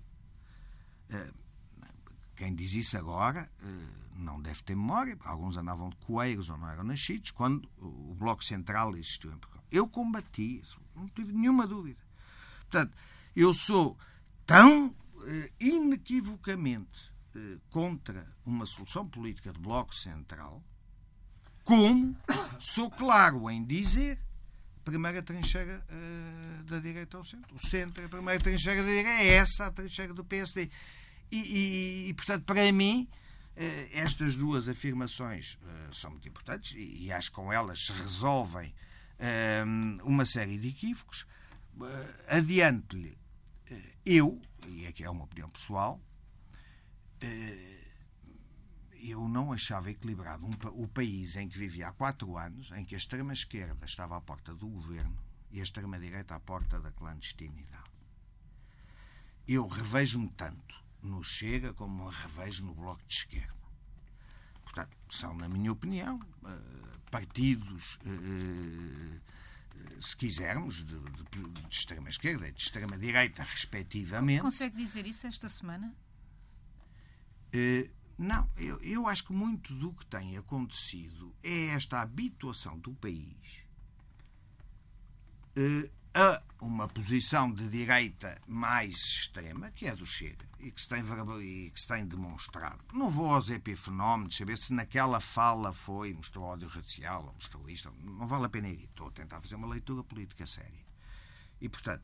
Quem 2.39 2.55
diz 2.55 2.73
isso 2.75 2.97
agora 2.97 3.51
não 4.17 4.41
deve 4.41 4.63
ter 4.63 4.77
memória, 4.77 5.19
alguns 5.25 5.57
andavam 5.57 5.91
de 5.91 5.97
coelhos 5.97 6.49
ou 6.49 6.57
não 6.57 6.69
eram 6.69 6.85
nascidos, 6.85 7.33
quando 7.33 7.69
o 7.79 8.15
Bloco 8.15 8.45
Central 8.45 8.97
existiu 8.97 9.33
em 9.33 9.37
Portugal. 9.39 9.65
Eu 9.71 9.89
combati 9.89 10.61
isso, 10.61 10.81
não 10.95 11.09
tive 11.09 11.33
nenhuma 11.33 11.67
dúvida. 11.67 12.01
Portanto, 12.63 12.97
eu 13.35 13.53
sou 13.53 13.99
tão 14.47 14.95
eh, 15.27 15.51
inequivocamente 15.59 17.13
eh, 17.35 17.59
contra 17.71 18.27
uma 18.47 18.67
solução 18.67 19.07
política 19.07 19.53
de 19.53 19.59
Bloco 19.59 19.95
Central, 19.95 20.63
como 21.65 22.17
sou 22.59 22.91
claro 22.91 23.51
em 23.51 23.65
dizer 23.65 24.19
primeira 24.89 25.23
trincheira 25.23 25.85
uh, 25.91 26.65
da 26.65 26.79
direita 26.79 27.19
ao 27.19 27.25
centro. 27.25 27.55
O 27.55 27.59
centro, 27.59 28.03
a 28.03 28.09
primeira 28.09 28.41
trincheira 28.41 28.83
da 28.83 28.89
direita 28.89 29.11
é 29.11 29.35
essa, 29.35 29.67
a 29.67 29.71
trincheira 29.71 30.15
do 30.15 30.25
PSD. 30.25 30.71
E, 31.31 31.37
e, 31.37 32.09
e 32.09 32.15
portanto, 32.15 32.45
para 32.45 32.71
mim, 32.73 33.09
uh, 33.57 33.91
estas 33.93 34.37
duas 34.37 34.69
afirmações 34.69 35.59
uh, 35.63 35.95
são 35.95 36.11
muito 36.11 36.29
importantes 36.29 36.75
e, 36.77 37.13
acho 37.13 37.31
que 37.31 37.37
com 37.37 37.53
elas 37.53 37.87
se 37.87 37.93
resolvem 37.93 38.75
uma 40.05 40.25
série 40.25 40.57
de 40.57 40.69
equívocos. 40.69 41.27
Adiante-lhe, 42.29 43.19
eu, 44.07 44.41
e 44.65 44.87
aqui 44.87 45.03
é 45.03 45.11
uma 45.11 45.25
opinião 45.25 45.51
pessoal, 45.51 46.01
eu 48.95 49.29
não 49.29 49.53
achava 49.53 49.91
equilibrado 49.91 50.47
um, 50.47 50.53
o 50.73 50.87
país 50.87 51.35
em 51.37 51.49
que 51.49 51.59
vivia 51.59 51.89
há 51.89 51.93
quatro 51.93 52.37
anos, 52.37 52.71
em 52.73 52.85
que 52.85 52.95
a 52.95 52.99
extrema-esquerda 52.99 53.87
estava 53.87 54.17
à 54.17 54.21
porta 54.21 54.55
do 54.55 54.69
governo 54.69 55.19
e 55.51 55.61
a 55.61 55.65
extrema-direita 55.65 56.35
à 56.35 56.41
porta 56.41 56.79
da 56.79 56.93
clandestinidade. 56.93 57.91
Eu 59.47 59.67
revejo-me 59.67 60.29
tanto 60.29 60.85
no 61.09 61.23
Chega 61.23 61.73
como 61.73 62.07
me 62.07 62.15
revejo 62.15 62.65
no 62.65 62.75
Bloco 62.75 63.03
de 63.07 63.15
Esquerda. 63.15 63.59
Portanto, 64.63 64.97
são, 65.11 65.35
na 65.35 65.49
minha 65.49 65.73
opinião, 65.73 66.21
eh, 66.45 66.99
partidos, 67.11 67.99
eh, 68.05 69.21
eh, 69.77 70.01
se 70.01 70.17
quisermos, 70.17 70.85
de, 70.85 70.99
de, 71.01 71.43
de 71.43 71.69
extrema-esquerda 71.69 72.49
e 72.49 72.53
de 72.53 72.61
extrema-direita, 72.61 73.43
respectivamente. 73.43 74.43
Consegue 74.43 74.77
dizer 74.77 75.07
isso 75.07 75.27
esta 75.27 75.49
semana? 75.49 75.95
Não, 78.19 78.51
eu, 78.57 78.79
eu 78.83 79.09
acho 79.09 79.25
que 79.25 79.33
muito 79.33 79.73
do 79.75 79.93
que 79.93 80.05
tem 80.05 80.37
acontecido 80.37 81.35
é 81.43 81.69
esta 81.69 82.01
habituação 82.01 82.79
do 82.79 82.93
país 82.95 83.65
a 86.15 86.43
uma 86.61 86.89
posição 86.89 87.51
de 87.53 87.69
direita 87.69 88.41
mais 88.47 88.95
extrema, 88.95 89.71
que 89.71 89.87
é 89.87 89.95
do 89.95 90.05
Chega, 90.05 90.49
e 90.59 90.71
que 90.71 90.81
se 90.81 90.89
tem, 90.89 91.03
e 91.41 91.71
que 91.71 91.81
se 91.81 91.87
tem 91.87 92.07
demonstrado. 92.07 92.85
Não 92.93 93.11
vou 93.11 93.33
aos 93.33 93.49
epifenómenos 93.49 94.37
saber 94.37 94.59
se 94.59 94.73
naquela 94.73 95.21
fala 95.21 95.73
foi, 95.73 96.13
mostrou 96.13 96.47
ódio 96.47 96.69
racial 96.69 97.27
ou 97.27 97.35
mostrou 97.35 97.69
isto. 97.69 97.93
Não 98.03 98.27
vale 98.27 98.47
a 98.47 98.49
pena 98.49 98.69
ir. 98.69 98.85
Estou 98.85 99.09
a 99.09 99.13
tentar 99.13 99.41
fazer 99.41 99.55
uma 99.55 99.69
leitura 99.69 100.03
política 100.03 100.47
séria. 100.47 100.87
E, 101.61 101.69
portanto, 101.69 102.03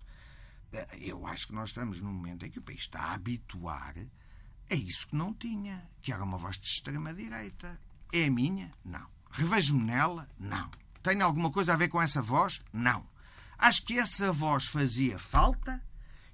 eh, 0.73 0.99
eu 1.01 1.27
acho 1.27 1.49
que 1.49 1.55
nós 1.55 1.71
estamos 1.71 2.01
num 2.01 2.13
momento 2.13 2.47
em 2.47 2.51
que 2.51 2.59
o 2.59 2.63
país 2.63 2.81
está 2.81 3.01
a 3.01 3.15
habituar 3.15 3.95
é 4.69 4.77
isso 4.77 5.09
que 5.09 5.17
não 5.17 5.33
tinha, 5.35 5.89
que 6.01 6.13
era 6.13 6.25
uma 6.25 6.39
voz 6.39 6.59
de 6.59 6.67
extrema-direita. 6.67 7.79
É 8.13 8.25
a 8.25 8.31
minha? 8.31 8.73
Não. 8.85 9.07
Revejo-me 9.31 9.85
nela? 9.85 10.29
Não. 10.39 10.71
Tem 11.03 11.21
alguma 11.21 11.51
coisa 11.51 11.75
a 11.75 11.77
ver 11.77 11.89
com 11.89 12.01
essa 12.01 12.23
voz? 12.23 12.63
Não. 12.73 13.07
Acho 13.59 13.85
que 13.85 13.99
essa 13.99 14.33
voz 14.33 14.67
fazia 14.67 15.19
falta 15.19 15.83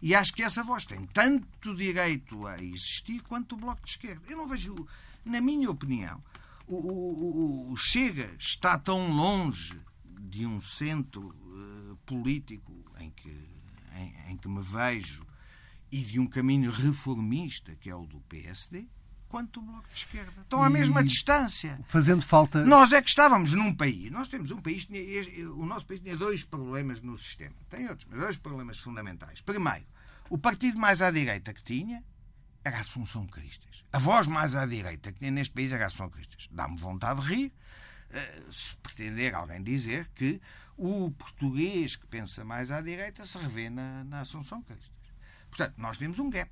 e 0.02 0.14
acho 0.14 0.32
que 0.32 0.42
essa 0.42 0.62
voz 0.62 0.84
tem 0.84 1.04
tanto 1.06 1.74
direito 1.74 2.46
a 2.46 2.62
existir 2.62 3.20
quanto 3.22 3.54
o 3.54 3.58
Bloco 3.58 3.84
de 3.84 3.90
Esquerda. 3.90 4.22
Eu 4.28 4.36
não 4.36 4.48
vejo, 4.48 4.86
na 5.24 5.40
minha 5.40 5.70
opinião, 5.70 6.22
o, 6.66 6.76
o, 6.76 7.72
o 7.72 7.76
Chega 7.76 8.30
está 8.38 8.78
tão 8.78 9.12
longe 9.12 9.78
de 10.04 10.46
um 10.46 10.60
centro 10.60 11.28
uh, 11.28 11.96
político 12.06 12.72
em 12.98 13.10
que, 13.10 13.48
em, 13.96 14.32
em 14.32 14.36
que 14.36 14.48
me 14.48 14.62
vejo 14.62 15.26
e 15.90 16.00
de 16.00 16.20
um 16.20 16.26
caminho 16.26 16.70
reformista, 16.70 17.74
que 17.74 17.90
é 17.90 17.94
o 17.94 18.06
do 18.06 18.20
PSD, 18.20 18.86
quanto 19.30 19.60
o 19.60 19.62
Bloco 19.62 19.88
de 19.88 19.94
Esquerda. 19.94 20.42
Estão 20.42 20.62
à 20.62 20.68
mesma 20.68 21.02
distância. 21.02 21.80
Fazendo 21.86 22.20
falta. 22.20 22.64
Nós 22.64 22.92
é 22.92 23.00
que 23.00 23.08
estávamos 23.08 23.54
num 23.54 23.72
país. 23.72 24.10
Nós 24.10 24.28
temos 24.28 24.50
um 24.50 24.60
país. 24.60 24.86
O 25.56 25.64
nosso 25.64 25.86
país 25.86 26.00
tinha 26.00 26.16
dois 26.16 26.44
problemas 26.44 27.00
no 27.00 27.16
sistema. 27.16 27.54
Tem 27.70 27.88
outros, 27.88 28.06
mas 28.10 28.18
dois 28.18 28.36
problemas 28.36 28.78
fundamentais. 28.78 29.40
Primeiro, 29.40 29.86
o 30.28 30.36
partido 30.36 30.78
mais 30.78 31.00
à 31.00 31.10
direita 31.10 31.54
que 31.54 31.62
tinha 31.62 32.04
era 32.64 32.76
a 32.76 32.80
Assunção 32.80 33.26
Cristas. 33.26 33.84
A 33.92 33.98
voz 33.98 34.26
mais 34.26 34.54
à 34.54 34.66
direita 34.66 35.12
que 35.12 35.20
tinha 35.20 35.30
neste 35.30 35.54
país 35.54 35.70
era 35.72 35.84
a 35.84 35.86
Assunção 35.86 36.10
Cristas. 36.10 36.48
Dá-me 36.50 36.76
vontade 36.76 37.20
de 37.20 37.26
rir 37.26 37.52
eh, 38.10 38.42
se 38.50 38.76
pretender 38.78 39.34
alguém 39.34 39.62
dizer 39.62 40.08
que 40.08 40.40
o 40.76 41.10
português 41.12 41.94
que 41.94 42.06
pensa 42.06 42.44
mais 42.44 42.70
à 42.72 42.80
direita 42.80 43.24
se 43.24 43.38
revê 43.38 43.70
na, 43.70 44.02
na 44.04 44.20
Assunção 44.20 44.60
Cristas. 44.62 44.90
Portanto, 45.48 45.78
nós 45.78 45.96
vimos 45.96 46.18
um 46.18 46.28
gap. 46.28 46.50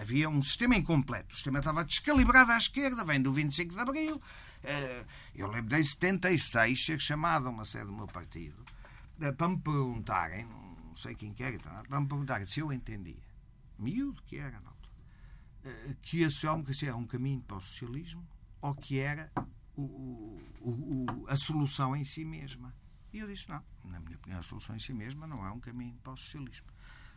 Havia 0.00 0.28
um 0.28 0.40
sistema 0.42 0.76
incompleto. 0.76 1.32
O 1.32 1.34
sistema 1.34 1.60
estava 1.60 1.84
descalibrado 1.84 2.52
à 2.52 2.58
esquerda, 2.58 3.04
vem 3.04 3.20
do 3.20 3.32
25 3.32 3.74
de 3.74 3.80
Abril. 3.80 4.20
Eh, 4.62 5.04
eu 5.34 5.48
lembro 5.48 5.76
em 5.76 5.82
76 5.82 6.84
ser 6.84 7.00
chamado 7.00 7.48
a 7.48 7.50
uma 7.50 7.64
sede 7.64 7.86
do 7.86 7.92
meu 7.92 8.06
partido 8.06 8.64
eh, 9.20 9.32
para 9.32 9.48
me 9.48 9.58
perguntarem, 9.58 10.46
não 10.46 10.94
sei 10.94 11.14
quem 11.14 11.32
quer, 11.32 11.58
para 11.58 12.00
me 12.00 12.06
perguntarem 12.06 12.46
se 12.46 12.60
eu 12.60 12.72
entendia, 12.72 13.22
miúdo 13.78 14.22
que 14.22 14.36
era, 14.36 14.60
não, 14.60 14.76
eh, 15.64 15.96
que 16.02 16.24
a 16.24 16.30
social-democracia 16.30 16.88
era 16.90 16.96
um 16.96 17.04
caminho 17.04 17.42
para 17.42 17.56
o 17.56 17.60
socialismo 17.60 18.26
ou 18.60 18.74
que 18.74 18.98
era 18.98 19.32
o, 19.74 19.82
o, 20.60 20.70
o, 20.70 21.26
a 21.28 21.36
solução 21.36 21.96
em 21.96 22.04
si 22.04 22.24
mesma. 22.24 22.74
E 23.12 23.18
eu 23.18 23.26
disse: 23.26 23.48
não, 23.48 23.62
na 23.84 24.00
minha 24.00 24.16
opinião, 24.16 24.40
a 24.40 24.42
solução 24.42 24.76
em 24.76 24.78
si 24.78 24.92
mesma 24.92 25.26
não 25.26 25.44
é 25.46 25.50
um 25.50 25.60
caminho 25.60 25.98
para 26.02 26.12
o 26.12 26.16
socialismo. 26.16 26.71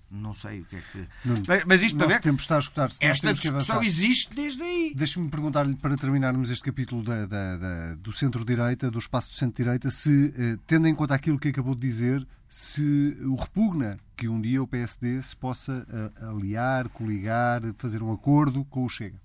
Não 0.10 0.34
sei 0.34 0.62
o 0.62 0.66
que 0.66 0.76
é 0.76 0.82
que. 0.92 1.08
Não, 1.26 1.36
mas 1.66 1.82
isto 1.82 1.98
para 1.98 2.08
ver. 2.08 2.22
Tempo 2.22 2.40
está 2.40 2.56
a 2.56 2.60
escutar 2.60 2.90
esta 3.00 3.34
discussão 3.34 3.82
existe 3.84 4.34
desde 4.36 4.62
aí. 4.62 4.94
Deixe-me 4.96 5.30
perguntar-lhe, 5.30 5.76
para 5.76 5.98
terminarmos 5.98 6.50
este 6.50 6.64
capítulo 6.64 7.04
da, 7.04 7.26
da, 7.26 7.58
da, 7.58 7.96
do 7.96 8.12
centro-direita, 8.12 8.92
do 8.92 9.00
espaço 9.00 9.30
do 9.30 9.36
centro-direita, 9.36 9.90
se, 9.90 10.34
eh, 10.38 10.58
tendo 10.68 10.88
em 10.88 10.96
conta 10.96 11.16
aquilo 11.16 11.40
que 11.40 11.50
acabou 11.50 11.76
de 11.76 11.82
dizer, 11.82 12.26
se 12.50 13.18
o 13.24 13.36
repugna 13.36 14.00
que 14.16 14.28
um 14.28 14.40
dia 14.40 14.62
o 14.62 14.68
PSD 14.68 15.22
se 15.22 15.36
possa 15.36 15.86
eh, 15.90 16.26
aliar, 16.26 16.88
coligar, 16.90 17.62
fazer 17.78 18.02
um 18.02 18.14
acordo 18.14 18.64
com 18.66 18.86
o 18.86 18.90
Chega. 18.90 19.20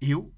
Eu 0.00 0.32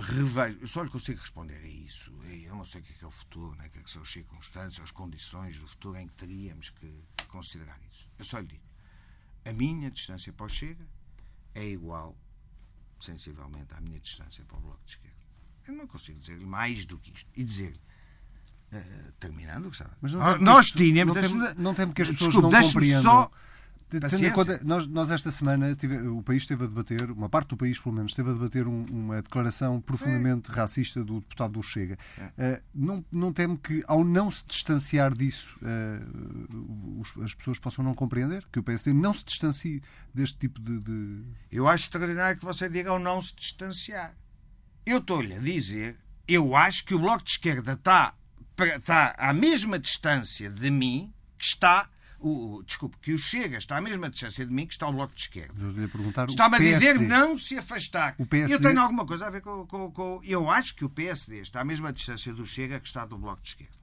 revejo, 0.00 0.58
eu 0.60 0.68
só 0.68 0.82
lhe 0.82 0.90
consigo 0.90 1.20
responder 1.20 1.56
a 1.56 1.66
isso. 1.66 2.12
Eu 2.24 2.56
não 2.56 2.64
sei 2.64 2.80
o 2.80 2.84
que 2.84 2.92
é, 2.92 2.96
que 2.96 3.04
é 3.04 3.06
o 3.06 3.10
futuro, 3.10 3.54
né? 3.56 3.66
o 3.66 3.70
que, 3.70 3.78
é 3.78 3.82
que 3.82 3.90
são 3.90 4.02
as 4.02 4.10
circunstâncias, 4.10 4.84
as 4.84 4.90
condições 4.90 5.58
do 5.58 5.66
futuro 5.66 5.98
em 5.98 6.06
que 6.08 6.14
teríamos 6.14 6.70
que 6.70 7.04
considerar 7.28 7.78
isso. 7.90 8.08
Eu 8.18 8.24
só 8.24 8.38
lhe 8.38 8.46
digo: 8.46 8.64
a 9.44 9.52
minha 9.52 9.90
distância 9.90 10.32
para 10.32 10.46
o 10.46 10.48
Chega 10.48 10.86
é 11.54 11.64
igual, 11.64 12.16
sensivelmente, 12.98 13.74
à 13.74 13.80
minha 13.80 13.98
distância 13.98 14.44
para 14.44 14.58
o 14.58 14.60
Bloco 14.60 14.84
de 14.84 14.92
Esquerda. 14.92 15.16
Eu 15.66 15.74
não 15.74 15.86
consigo 15.86 16.18
dizer-lhe 16.18 16.46
mais 16.46 16.84
do 16.84 16.98
que 16.98 17.12
isto. 17.12 17.28
E 17.34 17.42
dizer-lhe. 17.42 17.80
Uh, 18.72 19.12
terminando, 19.20 19.70
Mas 20.00 20.12
não 20.12 20.38
nós 20.38 20.66
tínhamos. 20.66 21.14
Não, 21.56 21.72
tem, 21.72 21.86
não 21.86 21.92
que 21.92 22.02
as 22.02 22.10
pessoas 22.10 22.34
Desculpe, 22.34 22.52
não 22.52 22.62
compreendam. 22.62 23.02
Só 23.02 23.30
Tendo 23.88 24.26
em 24.26 24.32
conta, 24.32 24.60
nós, 24.64 24.86
nós 24.88 25.10
esta 25.12 25.30
semana 25.30 25.74
tive, 25.76 25.98
o 26.08 26.20
país 26.20 26.42
esteve 26.42 26.64
a 26.64 26.66
debater, 26.66 27.08
uma 27.08 27.28
parte 27.28 27.48
do 27.50 27.56
país 27.56 27.78
pelo 27.78 27.94
menos, 27.94 28.10
esteve 28.10 28.30
a 28.30 28.32
debater 28.32 28.66
um, 28.66 28.84
uma 28.86 29.22
declaração 29.22 29.80
profundamente 29.80 30.50
racista 30.50 31.04
do 31.04 31.20
deputado 31.20 31.52
do 31.52 31.62
Chega. 31.62 31.96
Uh, 32.18 32.60
não, 32.74 33.04
não 33.12 33.32
temo 33.32 33.56
que, 33.56 33.84
ao 33.86 34.04
não 34.04 34.28
se 34.28 34.44
distanciar 34.44 35.14
disso, 35.14 35.56
uh, 35.62 37.00
os, 37.00 37.16
as 37.22 37.34
pessoas 37.34 37.60
possam 37.60 37.84
não 37.84 37.94
compreender 37.94 38.44
que 38.50 38.58
o 38.58 38.62
PSD 38.62 38.92
não 38.92 39.14
se 39.14 39.24
distancie 39.24 39.80
deste 40.12 40.36
tipo 40.36 40.60
de. 40.60 40.80
de... 40.80 41.24
Eu 41.52 41.68
acho 41.68 41.84
extraordinário 41.84 42.38
que 42.38 42.44
você 42.44 42.68
diga 42.68 42.90
ao 42.90 42.98
não 42.98 43.22
se 43.22 43.36
distanciar. 43.36 44.16
Eu 44.84 44.98
estou-lhe 44.98 45.34
a 45.34 45.38
dizer, 45.38 45.96
eu 46.26 46.56
acho 46.56 46.84
que 46.84 46.94
o 46.94 46.98
Bloco 46.98 47.22
de 47.22 47.30
Esquerda 47.30 47.74
está, 47.74 48.14
está 48.58 49.14
à 49.16 49.32
mesma 49.32 49.78
distância 49.78 50.50
de 50.50 50.70
mim 50.72 51.12
que 51.38 51.44
está 51.44 51.88
o, 52.18 52.62
desculpe, 52.64 52.96
que 53.00 53.12
o 53.12 53.18
Chega 53.18 53.58
está 53.58 53.76
à 53.76 53.80
mesma 53.80 54.08
distância 54.10 54.44
de 54.44 54.52
mim 54.52 54.66
que 54.66 54.72
está 54.72 54.88
o 54.88 54.92
Bloco 54.92 55.14
de 55.14 55.22
Esquerda. 55.22 55.54
Está-me 56.28 56.56
a 56.56 56.58
dizer 56.58 56.98
não 57.00 57.38
se 57.38 57.58
afastar. 57.58 58.16
Eu 58.48 58.60
tenho 58.60 58.80
alguma 58.80 59.06
coisa 59.06 59.26
a 59.26 59.30
ver 59.30 59.40
com, 59.40 59.66
com, 59.66 59.90
com, 59.90 60.20
Eu 60.24 60.50
acho 60.50 60.74
que 60.74 60.84
o 60.84 60.90
PSD 60.90 61.40
está 61.40 61.60
à 61.60 61.64
mesma 61.64 61.92
distância 61.92 62.32
do 62.32 62.46
Chega 62.46 62.80
que 62.80 62.86
está 62.86 63.04
do 63.04 63.18
Bloco 63.18 63.42
de 63.42 63.50
Esquerda. 63.50 63.76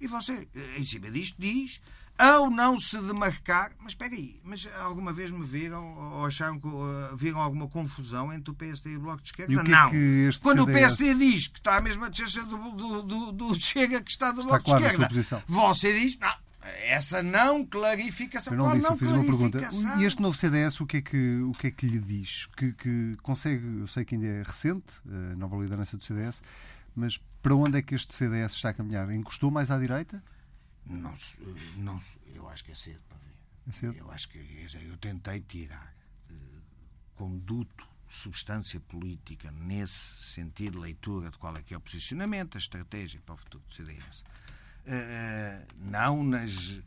E 0.00 0.06
você, 0.06 0.48
em 0.76 0.86
cima 0.86 1.10
disto, 1.10 1.36
diz 1.38 1.80
ao 2.18 2.50
não 2.50 2.78
se 2.80 2.98
demarcar. 2.98 3.70
Mas 3.78 3.92
espera 3.92 4.12
aí, 4.12 4.40
mas 4.42 4.68
alguma 4.80 5.12
vez 5.12 5.30
me 5.30 5.46
viram 5.46 5.96
ou 5.96 6.26
acharam 6.26 6.58
que 6.58 6.66
uh, 6.66 7.16
viram 7.16 7.40
alguma 7.40 7.68
confusão 7.68 8.32
entre 8.32 8.50
o 8.50 8.54
PSD 8.54 8.90
e 8.90 8.96
o 8.96 9.00
Bloco 9.00 9.22
de 9.22 9.28
Esquerda? 9.28 9.52
É 9.52 9.62
não. 9.62 9.88
É 9.88 10.30
Quando 10.42 10.60
CDS... 10.60 10.62
o 10.62 10.66
PSD 10.66 11.14
diz 11.14 11.46
que 11.46 11.58
está 11.58 11.76
à 11.76 11.80
mesma 11.80 12.10
distância 12.10 12.44
do, 12.44 12.56
do, 12.72 13.02
do, 13.02 13.32
do 13.32 13.60
Chega 13.60 14.02
que 14.02 14.10
está 14.10 14.32
do 14.32 14.40
está 14.40 14.58
Bloco 14.58 14.78
de 14.78 14.84
Esquerda, 14.84 15.44
você 15.46 15.98
diz, 15.98 16.18
não, 16.18 16.34
essa 16.60 17.22
não 17.22 17.64
clarificação. 17.64 18.54
Não 18.54 18.72
disse, 18.72 18.82
não 18.82 18.90
eu 18.92 18.96
fiz 18.96 19.10
uma 19.10 19.24
pergunta. 19.24 19.60
E 19.98 20.04
este 20.04 20.20
novo 20.20 20.36
CDS, 20.36 20.80
o 20.80 20.86
que 20.86 20.98
é 20.98 21.02
que, 21.02 21.40
o 21.42 21.52
que, 21.52 21.66
é 21.68 21.70
que 21.70 21.86
lhe 21.86 21.98
diz? 21.98 22.46
Que, 22.46 22.72
que 22.72 23.16
consegue, 23.22 23.64
eu 23.80 23.86
sei 23.86 24.04
que 24.04 24.14
ainda 24.14 24.26
é 24.26 24.42
recente, 24.42 25.00
a 25.06 25.36
nova 25.36 25.56
liderança 25.56 25.96
do 25.96 26.04
CDS, 26.04 26.42
mas 26.94 27.18
para 27.42 27.54
onde 27.54 27.78
é 27.78 27.82
que 27.82 27.94
este 27.94 28.14
CDS 28.14 28.54
está 28.54 28.70
a 28.70 28.74
caminhar? 28.74 29.10
Encostou 29.10 29.50
mais 29.50 29.70
à 29.70 29.78
direita? 29.78 30.22
Não, 30.84 31.14
não 31.76 32.00
eu 32.34 32.48
acho 32.48 32.64
que 32.64 32.72
é 32.72 32.74
cedo 32.74 33.00
para 33.08 33.18
ver. 33.18 33.34
É 33.68 33.72
cedo? 33.72 33.94
Eu 33.96 34.10
acho 34.10 34.28
que 34.28 34.38
eu 34.38 34.96
tentei 34.96 35.40
tirar 35.40 35.94
uh, 36.30 36.34
conduto, 37.14 37.86
substância 38.08 38.80
política 38.80 39.50
nesse 39.52 40.16
sentido, 40.16 40.80
leitura 40.80 41.30
de 41.30 41.38
qual 41.38 41.56
é 41.56 41.62
que 41.62 41.74
é 41.74 41.76
o 41.76 41.80
posicionamento, 41.80 42.56
a 42.56 42.58
estratégia 42.58 43.20
para 43.20 43.34
o 43.34 43.36
futuro 43.36 43.62
do 43.66 43.74
CDS. 43.74 44.24
Uh, 44.88 45.66
não 45.76 46.24
nas, 46.24 46.70
uh, 46.70 46.82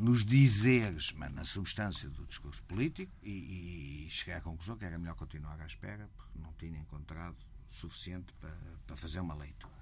nos 0.00 0.24
dizeres, 0.24 1.12
mas 1.12 1.32
na 1.32 1.44
substância 1.44 2.10
do 2.10 2.26
discurso 2.26 2.64
político 2.64 3.12
e, 3.22 4.06
e 4.06 4.10
cheguei 4.10 4.34
à 4.34 4.40
conclusão 4.40 4.76
que 4.76 4.84
era 4.84 4.98
melhor 4.98 5.14
continuar 5.14 5.60
à 5.60 5.66
espera 5.66 6.10
porque 6.16 6.36
não 6.36 6.52
tinha 6.54 6.76
encontrado 6.76 7.36
suficiente 7.70 8.32
para, 8.40 8.56
para 8.88 8.96
fazer 8.96 9.20
uma 9.20 9.34
leitura. 9.34 9.72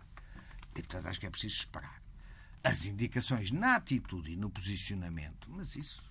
E, 0.76 0.82
portanto, 0.82 1.06
acho 1.06 1.18
que 1.18 1.26
é 1.26 1.30
preciso 1.30 1.56
esperar. 1.56 2.02
As 2.62 2.84
indicações 2.84 3.50
na 3.50 3.76
atitude 3.76 4.32
e 4.32 4.36
no 4.36 4.50
posicionamento, 4.50 5.50
mas 5.50 5.74
isso, 5.76 6.02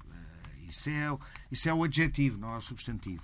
isso, 0.67 0.89
é, 0.89 1.17
isso 1.51 1.69
é 1.69 1.73
o 1.73 1.83
adjetivo, 1.83 2.39
não 2.39 2.53
é 2.53 2.57
o 2.57 2.61
substantivo 2.61 3.23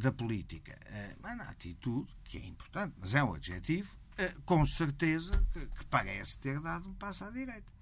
da 0.00 0.10
política. 0.10 0.76
Mas 1.20 1.36
na 1.36 1.44
atitude, 1.44 2.12
que 2.24 2.38
é 2.38 2.44
importante, 2.44 2.94
mas 2.98 3.14
é 3.14 3.22
um 3.22 3.34
adjetivo, 3.34 3.94
com 4.44 4.66
certeza 4.66 5.32
que, 5.52 5.66
que, 5.66 5.86
parece 5.86 6.38
ter 6.38 6.60
dado 6.60 6.88
um 6.88 6.94
passo 6.94 7.24
à 7.24 7.30
direita. 7.30 7.72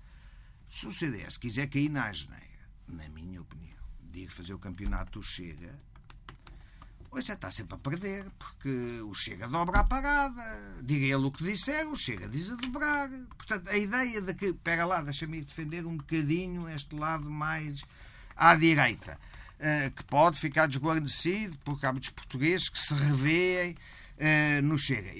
Se 0.68 0.86
o 0.86 0.90
CDS 0.90 1.36
quiser 1.36 1.68
cair 1.68 1.88
na 1.88 2.08
asneira, 2.08 2.68
na 2.86 3.08
minha 3.08 3.40
opinião, 3.40 3.78
de 4.02 4.20
ir 4.20 4.30
fazer 4.30 4.54
o 4.54 4.58
campeonato 4.58 5.18
do 5.18 5.22
Chega, 5.22 5.78
já 7.16 7.34
está 7.34 7.50
sempre 7.50 7.74
a 7.74 7.78
perder, 7.78 8.30
porque 8.38 9.00
o 9.00 9.14
Chega 9.14 9.48
dobra 9.48 9.80
a 9.80 9.84
parada, 9.84 10.78
diga 10.82 11.06
ele 11.06 11.26
o 11.26 11.32
que 11.32 11.42
disser, 11.42 11.88
o 11.88 11.96
Chega 11.96 12.28
diz 12.28 12.50
a 12.50 12.54
dobrar. 12.54 13.08
Portanto, 13.36 13.68
a 13.68 13.76
ideia 13.76 14.20
de 14.20 14.34
que, 14.34 14.52
pega 14.52 14.86
lá, 14.86 15.02
deixa-me 15.02 15.42
defender 15.42 15.84
um 15.86 15.96
bocadinho 15.96 16.68
este 16.68 16.94
lado 16.94 17.28
mais 17.28 17.84
à 18.36 18.54
direita, 18.54 19.18
eh, 19.58 19.90
que 19.90 20.04
pode 20.04 20.38
ficar 20.38 20.68
desguarnecido, 20.68 21.58
porque 21.64 21.86
há 21.86 21.92
muitos 21.92 22.10
portugueses 22.10 22.68
que 22.68 22.78
se 22.78 22.94
revêem 22.94 23.76
eh, 24.16 24.60
no 24.62 24.78
Chega. 24.78 25.10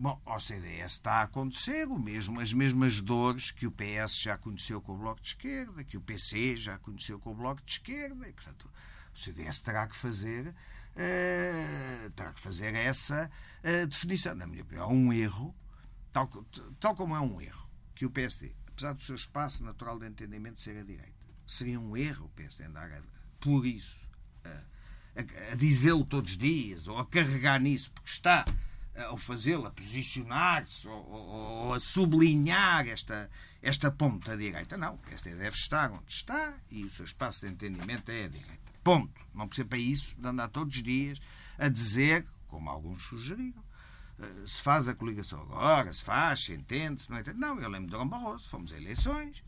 Bom, 0.00 0.22
ao 0.24 0.38
CDS 0.38 0.92
está 0.92 1.14
a 1.14 1.22
acontecer 1.22 1.88
o 1.88 1.98
mesmo, 1.98 2.38
as 2.38 2.52
mesmas 2.52 3.00
dores 3.00 3.50
que 3.50 3.66
o 3.66 3.72
PS 3.72 4.16
já 4.16 4.38
conheceu 4.38 4.80
com 4.80 4.92
o 4.94 4.96
Bloco 4.96 5.20
de 5.20 5.26
Esquerda, 5.26 5.82
que 5.82 5.96
o 5.96 6.00
PC 6.00 6.56
já 6.56 6.78
conheceu 6.78 7.18
com 7.18 7.32
o 7.32 7.34
Bloco 7.34 7.60
de 7.64 7.72
Esquerda, 7.72 8.28
e, 8.28 8.32
portanto, 8.32 8.70
o 9.12 9.18
CDS 9.18 9.60
terá 9.60 9.88
que 9.88 9.96
fazer 9.96 10.46
uh, 10.46 12.10
terá 12.10 12.32
que 12.32 12.38
fazer 12.38 12.76
essa 12.76 13.28
uh, 13.64 13.86
definição. 13.88 14.36
Na 14.36 14.46
minha 14.46 14.62
opinião, 14.62 14.88
é 14.88 14.92
um 14.92 15.12
erro, 15.12 15.52
tal, 16.12 16.28
tal 16.78 16.94
como 16.94 17.16
é 17.16 17.20
um 17.20 17.40
erro, 17.40 17.68
que 17.96 18.06
o 18.06 18.10
PSD, 18.10 18.54
apesar 18.68 18.92
do 18.92 19.02
seu 19.02 19.16
espaço 19.16 19.64
natural 19.64 19.98
de 19.98 20.06
entendimento 20.06 20.60
ser 20.60 20.78
a 20.78 20.84
direita, 20.84 21.26
seria 21.44 21.80
um 21.80 21.96
erro 21.96 22.26
o 22.26 22.30
PSD 22.36 22.66
andar 22.66 22.88
a, 22.92 23.02
por 23.40 23.66
isso 23.66 23.98
a, 24.44 24.48
a, 24.48 25.52
a 25.52 25.54
dizê-lo 25.56 26.04
todos 26.04 26.30
os 26.30 26.38
dias 26.38 26.86
ou 26.86 26.98
a 26.98 27.04
carregar 27.04 27.60
nisso, 27.60 27.90
porque 27.90 28.10
está 28.10 28.44
ao 29.04 29.16
fazê-lo, 29.16 29.66
a 29.66 29.70
posicionar-se 29.70 30.88
ou, 30.88 31.08
ou, 31.08 31.28
ou, 31.28 31.74
a 31.74 31.80
sublinhar 31.80 32.86
esta, 32.88 33.30
esta 33.62 33.90
ponta 33.90 34.36
direita. 34.36 34.76
Não, 34.76 34.94
o 34.94 34.98
PSD 34.98 35.34
deve 35.34 35.56
estar 35.56 35.90
onde 35.90 36.10
está 36.10 36.54
e 36.70 36.84
o 36.84 36.90
seu 36.90 37.04
espaço 37.04 37.46
de 37.46 37.52
entendimento 37.52 38.10
é 38.10 38.24
a 38.24 38.28
direita. 38.28 38.72
Ponto. 38.82 39.20
Não 39.34 39.46
precisa 39.46 39.68
para 39.68 39.78
isso 39.78 40.16
de 40.18 40.26
andar 40.26 40.48
todos 40.48 40.76
os 40.76 40.82
dias 40.82 41.20
a 41.58 41.68
dizer, 41.68 42.26
como 42.46 42.70
alguns 42.70 43.02
sugeriram, 43.02 43.62
eh, 44.18 44.46
se 44.46 44.62
faz 44.62 44.88
a 44.88 44.94
coligação 44.94 45.40
agora, 45.42 45.92
se 45.92 46.02
faz, 46.02 46.44
se 46.44 46.54
entende, 46.54 47.02
se 47.02 47.10
não 47.10 47.18
entende. 47.18 47.38
Não, 47.38 47.58
eu 47.58 47.68
lembro 47.68 47.90
de 47.90 47.96
Dom 47.96 48.08
Barroso, 48.08 48.48
fomos 48.48 48.72
a 48.72 48.76
eleições, 48.76 49.42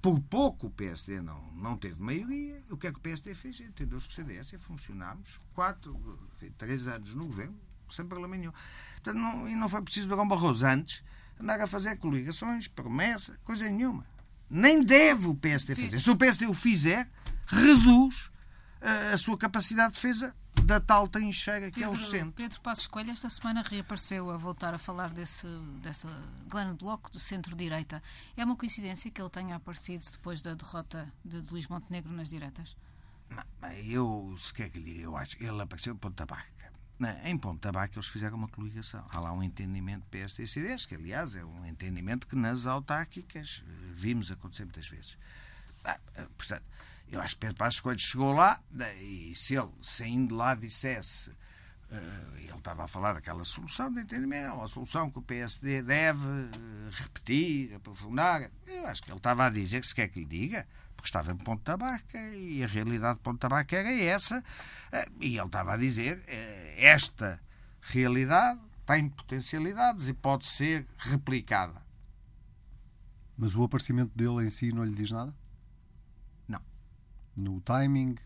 por 0.00 0.20
pouco 0.20 0.68
o 0.68 0.70
PSD 0.70 1.20
não, 1.20 1.40
não 1.52 1.76
teve 1.76 2.00
maioria. 2.00 2.62
O 2.70 2.76
que 2.76 2.86
é 2.86 2.92
que 2.92 2.98
o 2.98 3.02
PSD 3.02 3.34
fez? 3.34 3.60
Entendeu-se 3.60 4.06
com 4.06 4.12
o 4.12 4.14
CDS 4.14 4.52
e 4.52 4.58
funcionámos 4.58 5.40
quatro, 5.54 6.18
três 6.56 6.86
anos 6.86 7.14
no 7.14 7.26
governo, 7.26 7.58
sem 7.90 8.06
problema 8.06 8.36
nenhum. 8.36 8.52
Então, 9.00 9.14
não, 9.14 9.48
e 9.48 9.54
não 9.54 9.68
foi 9.68 9.82
preciso 9.82 10.08
Dom 10.08 10.26
Barroso 10.26 10.66
antes 10.66 11.02
andar 11.40 11.60
a 11.60 11.66
fazer 11.66 11.96
coligações, 11.96 12.68
promessa, 12.68 13.38
coisa 13.44 13.68
nenhuma. 13.68 14.04
Nem 14.50 14.82
deve 14.82 15.28
o 15.28 15.34
PSD 15.34 15.74
fazer. 15.74 16.00
Se 16.00 16.10
o 16.10 16.16
PSD 16.16 16.46
o 16.46 16.54
fizer, 16.54 17.08
reduz 17.46 18.30
a 19.12 19.16
sua 19.16 19.36
capacidade 19.36 19.92
de 19.92 20.00
defesa 20.00 20.34
da 20.64 20.80
tal 20.80 21.06
trincheira 21.08 21.70
que 21.70 21.80
Pedro, 21.80 21.90
é 21.90 21.94
o 21.94 21.98
centro. 21.98 22.32
Pedro 22.32 22.60
Passos 22.60 22.86
Coelho 22.86 23.10
esta 23.10 23.28
semana 23.28 23.62
reapareceu 23.62 24.30
a 24.30 24.36
voltar 24.36 24.74
a 24.74 24.78
falar 24.78 25.10
desse, 25.10 25.46
dessa 25.82 26.08
grande 26.46 26.78
bloco 26.78 27.10
do 27.10 27.18
centro-direita. 27.18 28.02
É 28.36 28.44
uma 28.44 28.56
coincidência 28.56 29.10
que 29.10 29.20
ele 29.20 29.30
tenha 29.30 29.56
aparecido 29.56 30.04
depois 30.10 30.42
da 30.42 30.54
derrota 30.54 31.12
de 31.24 31.40
Luís 31.50 31.66
Montenegro 31.68 32.12
nas 32.12 32.28
diretas? 32.28 32.76
Não, 33.30 33.72
eu, 33.72 34.34
se 34.38 34.52
quer 34.52 34.70
que 34.70 34.78
lhe 34.78 34.84
diga, 34.92 35.00
eu 35.02 35.16
acho 35.16 35.36
ele 35.42 35.60
apareceu 35.60 35.94
em 35.94 35.96
Ponta 35.96 36.26
Barca. 36.98 37.28
Em 37.28 37.38
Ponta 37.38 37.72
Barca 37.72 37.98
eles 37.98 38.08
fizeram 38.08 38.36
uma 38.36 38.48
coligação. 38.48 39.04
Há 39.10 39.20
lá 39.20 39.32
um 39.32 39.42
entendimento 39.42 40.06
PSD 40.10 40.42
e 40.42 40.48
CDS, 40.48 40.86
que 40.86 40.94
aliás 40.94 41.34
é 41.34 41.44
um 41.44 41.64
entendimento 41.66 42.26
que 42.26 42.36
nas 42.36 42.66
autárquicas 42.66 43.62
eh, 43.66 43.70
vimos 43.94 44.30
acontecer 44.30 44.64
muitas 44.64 44.88
vezes. 44.88 45.16
Ah, 45.84 45.98
eh, 46.14 46.26
portanto, 46.36 46.64
eu 47.10 47.20
acho 47.20 47.34
que 47.34 47.40
Pedro 47.40 47.56
Passos 47.56 47.80
Coelho 47.80 47.98
chegou 47.98 48.32
lá 48.32 48.60
e 49.00 49.32
se 49.34 49.54
ele, 49.54 49.70
saindo 49.80 50.34
lá, 50.34 50.54
dissesse. 50.54 51.32
Ele 52.36 52.52
estava 52.52 52.84
a 52.84 52.88
falar 52.88 53.14
daquela 53.14 53.42
solução 53.46 53.90
de 53.90 54.00
entendimento, 54.00 54.44
é 54.44 54.52
uma 54.52 54.68
solução 54.68 55.10
que 55.10 55.20
o 55.20 55.22
PSD 55.22 55.80
deve 55.80 56.20
repetir, 56.90 57.74
aprofundar. 57.74 58.50
Eu 58.66 58.86
acho 58.86 59.02
que 59.02 59.10
ele 59.10 59.16
estava 59.16 59.46
a 59.46 59.48
dizer 59.48 59.80
que 59.80 59.86
se 59.86 59.94
quer 59.94 60.08
que 60.08 60.20
lhe 60.20 60.26
diga, 60.26 60.68
porque 60.98 61.08
estava 61.08 61.32
em 61.32 61.36
Ponta 61.36 61.76
Barca 61.76 62.18
e 62.34 62.62
a 62.62 62.66
realidade 62.66 63.18
de 63.18 63.22
Ponta 63.22 63.48
Barca 63.48 63.76
era 63.76 63.90
essa. 63.90 64.40
Uh, 64.92 65.12
e 65.20 65.38
ele 65.38 65.46
estava 65.46 65.74
a 65.74 65.76
dizer 65.76 66.22
esta 66.76 67.40
realidade 67.80 68.60
tem 68.84 69.08
potencialidades 69.08 70.08
e 70.08 70.12
pode 70.12 70.46
ser 70.46 70.86
replicada. 70.98 71.80
Mas 73.36 73.54
o 73.54 73.62
aparecimento 73.62 74.10
dele 74.14 74.46
em 74.46 74.50
si 74.50 74.72
não 74.72 74.84
lhe 74.84 74.94
diz 74.94 75.10
nada? 75.10 75.34
no 77.38 77.60
timing, 77.60 78.16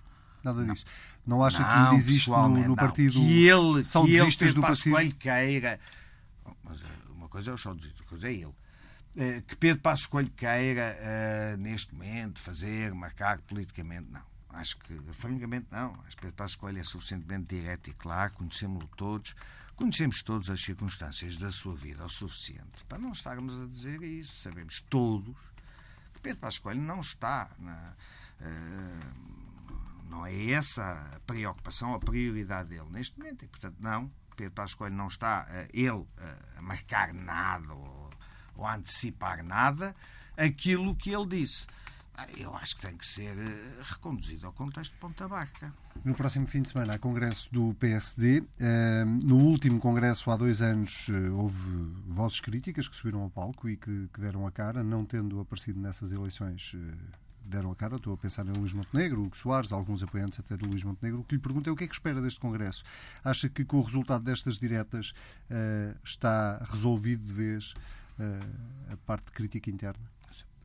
nada 0.43 0.65
disso. 0.65 0.85
Não, 1.27 1.37
não 1.37 1.45
acha 1.45 1.61
não, 1.61 1.67
que 1.67 1.75
ainda 1.75 1.95
existe 1.97 2.31
no, 2.31 2.49
no 2.49 2.77
partido 2.77 3.13
que 3.13 3.47
ele, 3.47 3.85
são 3.85 4.05
que 4.05 4.17
ele 4.17 4.53
do 4.53 4.61
partido? 4.61 4.93
Coelho 4.95 5.15
queira. 5.17 5.81
Mas 6.65 6.81
eh, 6.81 6.85
uma 7.11 7.29
coisa 7.29 7.51
é 7.51 7.55
o 7.55 7.59
São 7.59 7.73
outra 7.73 8.05
coisa 8.07 8.29
é 8.29 8.33
ele. 8.33 8.55
Eh, 9.17 9.43
que 9.47 9.57
Pedro 9.57 9.83
Passos 9.83 10.07
Coelho 10.07 10.31
queira, 10.31 10.97
uh, 10.99 11.57
neste 11.59 11.95
momento, 11.95 12.41
fazer, 12.41 12.95
marcar 12.95 13.41
politicamente, 13.43 14.11
não. 14.11 14.25
Acho 14.49 14.79
que, 14.79 14.99
francamente, 15.13 15.67
não. 15.71 15.95
Acho 16.07 16.17
que 16.17 16.23
Pedro 16.23 16.37
Passos 16.37 16.57
Coelho 16.57 16.79
é 16.79 16.85
suficientemente 16.85 17.55
direto 17.55 17.91
e 17.91 17.93
claro, 17.95 18.33
conhecemos-lo 18.33 18.89
todos, 18.97 19.35
conhecemos 19.77 20.23
todas 20.23 20.49
as 20.49 20.63
circunstâncias 20.63 21.37
da 21.37 21.53
sua 21.53 21.75
vida 21.75 22.05
o 22.05 22.09
suficiente 22.09 22.85
para 22.89 22.99
não 22.99 23.13
estarmos 23.13 23.61
a 23.61 23.67
dizer 23.67 24.03
isso. 24.03 24.43
Sabemos 24.43 24.81
todos 24.81 25.37
que 26.15 26.21
Pedro 26.21 26.41
Passos 26.41 26.61
Coelho 26.61 26.81
não 26.81 27.01
está 27.01 27.51
na 27.59 27.95
eh, 28.41 29.13
não 30.09 30.27
é 30.27 30.51
essa 30.51 31.15
a 31.17 31.21
preocupação, 31.21 31.95
a 31.95 31.99
prioridade 31.99 32.71
dele 32.71 32.89
neste 32.91 33.19
momento. 33.19 33.45
E, 33.45 33.49
portanto, 33.49 33.77
não, 33.81 34.13
Pedro 34.37 34.53
Passos 34.53 34.75
Coelho 34.75 34.95
não 34.95 35.09
está 35.09 35.47
eh, 35.49 35.69
ele 35.73 36.07
eh, 36.19 36.39
a 36.57 36.63
marcar 36.63 37.15
nada 37.15 37.73
ou, 37.73 38.02
ou 38.57 38.67
antecipar 38.67 39.45
nada 39.45 39.95
aquilo 40.37 40.95
que 40.95 41.11
ele 41.11 41.27
disse. 41.27 41.67
Ah, 42.15 42.27
eu 42.37 42.55
acho 42.57 42.77
que 42.77 42.83
tem 42.83 42.97
que 42.97 43.07
ser 43.07 43.35
reconduzido 43.83 44.47
ao 44.47 44.53
contexto 44.53 44.93
de 44.93 44.99
Ponta 44.99 45.27
Barca. 45.27 45.73
No 46.05 46.15
próximo 46.15 46.47
fim 46.47 46.61
de 46.61 46.69
semana 46.69 46.95
há 46.95 46.99
congresso 46.99 47.49
do 47.51 47.75
PSD. 47.75 48.45
No 49.23 49.37
último 49.37 49.81
congresso, 49.81 50.31
há 50.31 50.37
dois 50.37 50.61
anos, 50.61 51.09
houve 51.35 51.59
vozes 52.07 52.39
críticas 52.41 52.87
que 52.87 52.95
subiram 52.95 53.23
ao 53.23 53.31
palco 53.31 53.67
e 53.69 53.79
que 53.79 54.09
deram 54.19 54.47
a 54.47 54.53
cara, 54.53 54.85
não 54.85 55.07
tendo 55.07 55.41
aparecido 55.41 55.81
nessas 55.81 56.13
eleições 56.13 56.77
deram 57.45 57.73
a 57.73 57.77
cara. 57.77 57.97
Estou 57.97 58.13
a 58.13 58.17
pensar 58.17 58.47
em 58.47 58.53
Luís 58.53 58.75
Montenegro, 58.75 59.23
Hugo 59.23 59.37
Soares, 59.37 59.73
alguns 59.73 60.03
apoiantes 60.03 60.39
até 60.39 60.55
de 60.57 60.67
Luís 60.67 60.85
Montenegro. 60.85 61.21
O 61.21 61.25
que 61.25 61.35
lhe 61.35 61.41
pergunto 61.41 61.71
é 61.71 61.73
o 61.73 61.77
que 61.77 61.85
é 61.85 61.87
que 61.87 61.95
espera 61.95 62.21
deste 62.21 62.41
Congresso? 62.41 62.85
Acha 63.25 63.49
que 63.49 63.65
com 63.65 63.79
o 63.79 63.83
resultado 63.83 64.23
destas 64.23 64.59
diretas 64.59 65.15
está 66.05 66.59
resolvido 66.71 67.25
de 67.25 67.33
vez 67.33 67.75
a 68.91 68.97
parte 68.99 69.27
de 69.27 69.33
crítica 69.33 69.71
interna? 69.71 70.11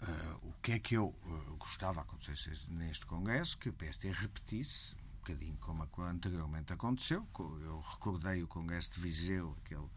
Uh, 0.02 0.50
o 0.50 0.54
que 0.62 0.74
é 0.74 0.80
que 0.80 0.96
eu 0.96 1.16
gostava 1.58 2.04
que 2.04 2.10
acontecesse 2.10 2.70
neste 2.70 3.06
Congresso? 3.06 3.58
Que 3.58 3.70
o 3.70 3.74
PST 3.74 4.12
repetisse, 4.12 4.94
um 4.96 5.18
bocadinho 5.18 5.58
como 5.58 5.88
anteriormente 6.04 6.72
aconteceu. 6.72 7.28
Eu 7.40 7.80
recordei 7.80 8.44
o 8.44 8.48
Congresso 8.48 8.92
de 8.92 9.00
Viseu, 9.00 9.58
aquele 9.64 9.90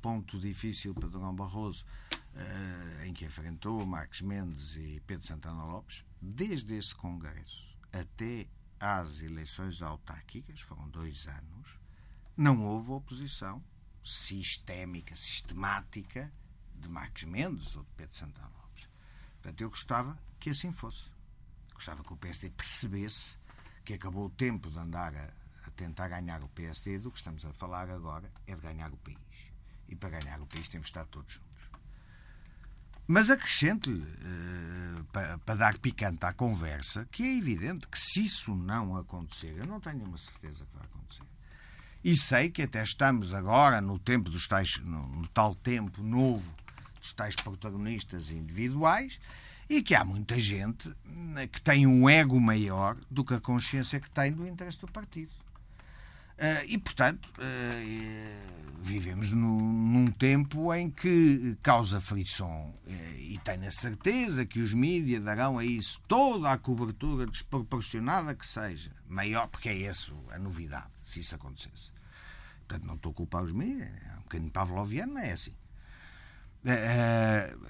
ponto 0.00 0.38
difícil 0.38 0.94
para 0.94 1.08
Dom 1.08 1.34
Barroso, 1.34 1.84
uh, 2.14 3.04
em 3.04 3.12
que 3.12 3.26
enfrentou 3.26 3.84
Marcos 3.84 4.22
Mendes 4.22 4.76
e 4.76 5.02
Pedro 5.06 5.26
Santana 5.26 5.64
Lopes, 5.64 6.04
desde 6.20 6.74
esse 6.74 6.94
Congresso 6.94 7.76
até 7.92 8.48
às 8.80 9.20
eleições 9.20 9.82
autárquicas, 9.82 10.60
foram 10.60 10.88
dois 10.88 11.28
anos, 11.28 11.78
não 12.36 12.64
houve 12.64 12.90
oposição 12.90 13.62
sistémica, 14.02 15.14
sistemática 15.14 16.32
de 16.86 16.92
Marcos 16.92 17.24
Mendes 17.24 17.74
ou 17.76 17.82
de 17.82 17.90
Pedro 17.96 18.14
Santana 18.14 18.50
Lopes. 18.62 18.88
Portanto, 19.34 19.60
eu 19.60 19.70
gostava 19.70 20.18
que 20.38 20.50
assim 20.50 20.70
fosse. 20.70 21.04
Gostava 21.72 22.02
que 22.02 22.12
o 22.12 22.16
PSD 22.16 22.50
percebesse 22.50 23.36
que 23.84 23.94
acabou 23.94 24.26
o 24.26 24.30
tempo 24.30 24.70
de 24.70 24.78
andar 24.78 25.14
a, 25.14 25.30
a 25.66 25.70
tentar 25.70 26.08
ganhar 26.08 26.42
o 26.42 26.48
PSD, 26.48 26.98
do 26.98 27.10
que 27.10 27.18
estamos 27.18 27.44
a 27.44 27.52
falar 27.52 27.90
agora 27.90 28.30
é 28.46 28.54
de 28.54 28.60
ganhar 28.60 28.92
o 28.92 28.96
país. 28.96 29.18
E 29.88 29.94
para 29.94 30.18
ganhar 30.18 30.40
o 30.40 30.46
país 30.46 30.68
temos 30.68 30.86
de 30.86 30.90
estar 30.90 31.06
todos 31.06 31.32
juntos. 31.32 31.70
Mas 33.06 33.28
acrescente-lhe, 33.28 34.00
uh, 34.00 35.04
para, 35.12 35.36
para, 35.38 35.54
dar 35.54 35.78
picante 35.78 36.24
à 36.24 36.32
conversa, 36.32 37.06
que 37.12 37.22
é 37.22 37.36
evidente 37.36 37.86
que 37.86 37.98
se 37.98 38.24
isso 38.24 38.54
não 38.54 38.96
acontecer, 38.96 39.54
eu 39.58 39.66
não 39.66 39.78
tenho 39.78 40.04
uma 40.04 40.16
certeza 40.16 40.64
que 40.64 40.74
vai 40.74 40.86
acontecer. 40.86 41.22
E 42.02 42.16
sei 42.16 42.50
que 42.50 42.62
até 42.62 42.82
estamos 42.82 43.34
agora 43.34 43.80
no 43.80 43.98
tempo 43.98 44.30
dos 44.30 44.46
tais, 44.46 44.78
no, 44.78 45.06
no 45.06 45.28
tal 45.28 45.54
tempo 45.54 46.02
novo 46.02 46.54
dos 47.04 47.12
tais 47.12 47.36
protagonistas 47.36 48.30
individuais 48.30 49.20
e 49.68 49.82
que 49.82 49.94
há 49.94 50.04
muita 50.04 50.38
gente 50.38 50.90
né, 51.04 51.46
que 51.46 51.60
tem 51.60 51.86
um 51.86 52.08
ego 52.08 52.40
maior 52.40 52.96
do 53.10 53.24
que 53.24 53.34
a 53.34 53.40
consciência 53.40 54.00
que 54.00 54.10
tem 54.10 54.32
do 54.32 54.46
interesse 54.46 54.80
do 54.80 54.88
partido. 54.88 55.30
Uh, 56.34 56.66
e, 56.66 56.78
portanto, 56.78 57.30
uh, 57.38 58.74
vivemos 58.80 59.30
num 59.30 60.06
tempo 60.08 60.74
em 60.74 60.90
que 60.90 61.56
causa 61.62 62.00
frição 62.00 62.74
uh, 62.86 63.16
e 63.16 63.38
tenho 63.44 63.68
a 63.68 63.70
certeza 63.70 64.44
que 64.44 64.60
os 64.60 64.72
mídias 64.72 65.22
darão 65.22 65.58
a 65.58 65.64
isso 65.64 66.00
toda 66.08 66.50
a 66.50 66.58
cobertura 66.58 67.24
desproporcionada 67.26 68.34
que 68.34 68.46
seja, 68.46 68.90
maior, 69.06 69.46
porque 69.46 69.68
é 69.68 69.74
isso 69.74 70.16
a 70.30 70.38
novidade, 70.38 70.90
se 71.02 71.20
isso 71.20 71.36
acontecesse. 71.36 71.92
Portanto, 72.66 72.86
não 72.86 72.94
estou 72.94 73.12
a 73.12 73.14
culpar 73.14 73.44
os 73.44 73.52
mídias, 73.52 73.90
é 74.10 74.14
um 74.14 74.22
bocadinho 74.22 74.50
pavloviano, 74.50 75.14
não 75.14 75.20
é 75.20 75.32
assim. 75.32 75.52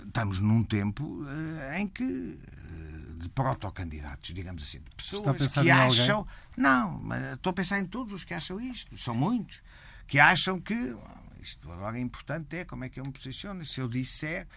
Estamos 0.07 0.40
num 0.40 0.62
tempo 0.62 1.24
em 1.76 1.86
que 1.86 2.38
de 3.16 3.28
protocandidatos, 3.30 4.34
digamos 4.34 4.62
assim, 4.62 4.78
de 4.78 4.95
pessoas 4.97 5.53
que 5.53 5.70
acham. 5.70 6.18
Alguém? 6.18 6.34
Não, 6.57 6.99
mas 7.01 7.34
estou 7.34 7.51
a 7.51 7.55
pensar 7.55 7.78
em 7.78 7.86
todos 7.86 8.12
os 8.12 8.24
que 8.24 8.34
acham 8.34 8.61
isto, 8.61 8.97
são 8.99 9.14
muitos, 9.14 9.62
que 10.07 10.18
acham 10.18 10.61
que 10.61 10.95
isto 11.45 11.70
agora 11.70 11.99
é 11.99 12.01
importante 12.01 12.57
é 12.57 12.64
como 12.64 12.84
é 12.84 12.88
que 12.88 12.99
eu 12.99 13.05
me 13.05 13.12
posiciono. 13.12 13.64
Se 13.66 13.80
eu 13.80 13.88
disser. 13.88 14.49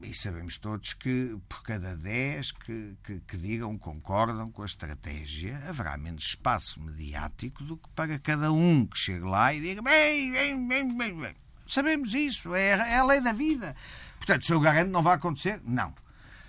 E 0.00 0.14
sabemos 0.14 0.56
todos 0.56 0.94
que 0.94 1.36
por 1.46 1.62
cada 1.62 1.94
10 1.94 2.50
que, 2.52 2.96
que, 3.04 3.20
que, 3.20 3.36
digam 3.36 3.76
concordam 3.76 4.50
com 4.50 4.62
a 4.62 4.64
estratégia, 4.64 5.62
haverá 5.68 5.98
menos 5.98 6.28
espaço 6.28 6.80
mediático 6.80 7.62
do 7.62 7.76
que 7.76 7.88
para 7.90 8.18
cada 8.18 8.50
um 8.50 8.86
que 8.86 8.96
chegue 8.96 9.26
lá 9.26 9.52
e 9.52 9.60
diga 9.60 9.82
bem, 9.82 10.32
bem, 10.32 10.66
bem, 10.66 10.96
bem, 10.96 11.20
bem. 11.20 11.45
Sabemos 11.66 12.14
isso, 12.14 12.54
é, 12.54 12.70
é 12.70 12.98
a 12.98 13.04
lei 13.04 13.20
da 13.20 13.32
vida. 13.32 13.74
Portanto, 14.18 14.44
se 14.44 14.52
eu 14.52 14.60
garanto 14.60 14.90
não 14.90 15.02
vai 15.02 15.14
acontecer, 15.14 15.60
não. 15.64 15.94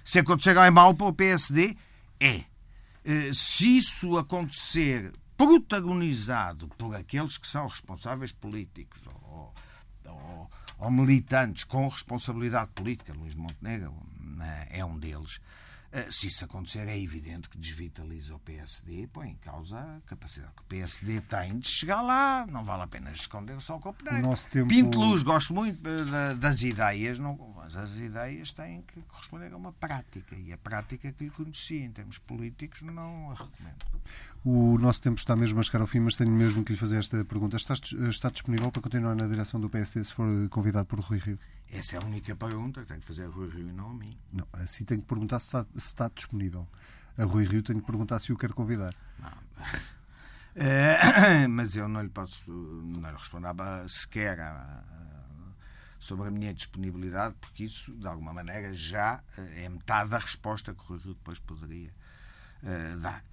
Se 0.03 0.19
acontecer 0.19 0.55
é 0.55 0.69
mau 0.69 0.93
para 0.93 1.07
o 1.07 1.13
PSD, 1.13 1.75
é. 2.19 2.43
Eh, 3.03 3.31
se 3.33 3.77
isso 3.77 4.17
acontecer 4.17 5.13
protagonizado 5.37 6.67
por 6.69 6.95
aqueles 6.95 7.37
que 7.37 7.47
são 7.47 7.67
responsáveis 7.67 8.31
políticos 8.31 9.01
ou, 9.05 9.53
ou, 10.05 10.51
ou 10.79 10.91
militantes 10.91 11.63
com 11.63 11.87
responsabilidade 11.87 12.71
política, 12.71 13.13
Luís 13.13 13.35
Montenegro 13.35 13.93
né, 14.19 14.67
é 14.71 14.83
um 14.83 14.97
deles, 14.97 15.39
se 16.11 16.27
isso 16.27 16.43
acontecer, 16.43 16.87
é 16.87 16.99
evidente 16.99 17.49
que 17.49 17.57
desvitaliza 17.57 18.35
o 18.35 18.39
PSD 18.39 19.03
e 19.03 19.07
põe 19.07 19.29
em 19.29 19.35
causa 19.35 19.79
a 19.79 20.01
capacidade 20.05 20.53
que 20.55 20.61
o 20.61 20.65
PSD 20.65 21.21
tem 21.21 21.59
de 21.59 21.67
chegar 21.67 22.01
lá. 22.01 22.45
Não 22.49 22.63
vale 22.63 22.83
a 22.83 22.87
pena 22.87 23.11
esconder 23.11 23.59
só 23.61 23.77
o 23.77 23.79
copo 23.79 24.03
tempo... 24.03 24.67
Pinto 24.67 24.99
Luz, 24.99 25.23
gosto 25.23 25.53
muito 25.53 25.79
eh, 25.87 26.35
das 26.35 26.61
ideias, 26.61 27.17
não, 27.19 27.37
mas 27.55 27.75
as 27.75 27.91
ideias 27.95 28.51
têm 28.51 28.81
que 28.81 29.01
corresponder 29.01 29.53
a 29.53 29.57
uma 29.57 29.71
prática. 29.73 30.35
E 30.35 30.51
a 30.51 30.57
prática 30.57 31.11
que 31.11 31.23
lhe 31.23 31.29
conheci 31.29 31.77
em 31.77 31.91
termos 31.91 32.17
políticos 32.17 32.81
não 32.81 33.31
a 33.31 33.35
recomendo. 33.35 33.85
O 34.49 34.77
nosso 34.77 35.01
tempo 35.01 35.19
está 35.19 35.35
mesmo 35.35 35.59
a 35.59 35.63
chegar 35.63 35.81
ao 35.81 35.87
fim, 35.87 35.99
mas 35.99 36.15
tenho 36.15 36.31
mesmo 36.31 36.63
que 36.63 36.71
lhe 36.71 36.79
fazer 36.79 36.99
esta 36.99 37.25
pergunta. 37.25 37.57
Está, 37.57 37.73
está 38.07 38.29
disponível 38.29 38.71
para 38.71 38.81
continuar 38.81 39.13
na 39.13 39.27
direção 39.27 39.59
do 39.59 39.69
PSD 39.69 40.05
se 40.05 40.13
for 40.13 40.25
convidado 40.47 40.85
por 40.85 41.01
Rui 41.01 41.17
Rio? 41.17 41.37
Essa 41.69 41.97
é 41.97 41.99
a 41.99 42.05
única 42.05 42.33
pergunta 42.33 42.79
que 42.79 42.87
tenho 42.87 43.01
que 43.01 43.05
fazer 43.05 43.25
a 43.25 43.27
Rui 43.27 43.49
Rio 43.49 43.67
e 43.67 43.73
não 43.73 43.89
a 43.89 43.93
mim. 43.93 44.17
Não, 44.31 44.47
assim 44.53 44.85
tenho 44.85 45.01
que 45.01 45.07
perguntar 45.07 45.39
se 45.39 45.47
está, 45.47 45.63
se 45.63 45.77
está 45.87 46.07
disponível. 46.07 46.65
A 47.17 47.25
Rui 47.25 47.43
Rio 47.43 47.61
tenho 47.61 47.81
que 47.81 47.85
perguntar 47.85 48.19
se 48.19 48.31
o 48.31 48.37
quer 48.37 48.53
convidar. 48.53 48.93
Não. 49.19 49.33
É, 50.55 51.45
mas 51.51 51.75
eu 51.75 51.89
não 51.89 52.01
lhe 52.01 52.09
posso 52.09 52.49
não 52.49 53.11
lhe 53.11 53.17
responder 53.17 53.53
sequer 53.89 54.39
a, 54.39 54.81
sobre 55.99 56.25
a 56.25 56.31
minha 56.31 56.53
disponibilidade, 56.53 57.35
porque 57.41 57.65
isso, 57.65 57.91
de 57.91 58.07
alguma 58.07 58.31
maneira, 58.31 58.73
já 58.73 59.21
eh, 59.37 59.65
é 59.65 59.69
metade 59.69 60.09
da 60.09 60.19
resposta 60.19 60.73
que 60.73 60.79
o 60.79 60.85
Rui 60.85 60.99
Rio 60.99 61.15
depois 61.15 61.37
poderia 61.37 61.91
uh, 62.63 62.97
dar. 62.99 63.25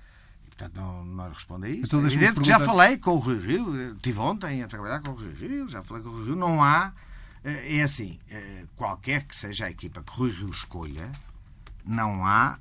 Portanto, 0.56 0.76
não, 0.76 1.04
não 1.04 1.28
respondo 1.32 1.66
a 1.66 1.68
isso. 1.68 1.86
Então, 1.86 2.00
é 2.00 2.06
evidente 2.06 2.40
que 2.40 2.46
já 2.46 2.60
falei 2.60 2.96
com 2.96 3.12
o 3.12 3.18
Rui 3.18 3.38
Rio, 3.38 3.92
estive 3.92 4.18
ontem 4.20 4.62
a 4.62 4.68
trabalhar 4.68 5.00
com 5.00 5.10
o 5.10 5.14
Rui 5.14 5.34
Rio, 5.34 5.68
já 5.68 5.82
falei 5.82 6.02
com 6.02 6.10
o 6.10 6.12
Rui 6.12 6.26
Rio, 6.26 6.36
não 6.36 6.62
há 6.62 6.92
é 7.44 7.82
assim, 7.82 8.18
eh, 8.30 8.64
qualquer 8.74 9.24
que 9.24 9.36
seja 9.36 9.66
a 9.66 9.70
equipa 9.70 10.02
que 10.02 10.10
Rui 10.16 10.30
Rio 10.30 10.48
escolha, 10.48 11.12
não 11.84 12.24
há 12.24 12.58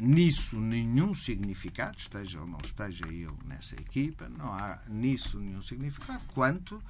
nisso 0.00 0.58
nenhum 0.58 1.14
significado, 1.14 1.96
esteja 1.96 2.40
ou 2.40 2.46
não 2.46 2.58
esteja 2.64 3.06
eu 3.06 3.36
nessa 3.44 3.74
equipa, 3.76 4.28
não 4.28 4.52
há 4.52 4.80
nisso 4.88 5.38
nenhum 5.38 5.62
significado, 5.62 6.24
quanto 6.34 6.82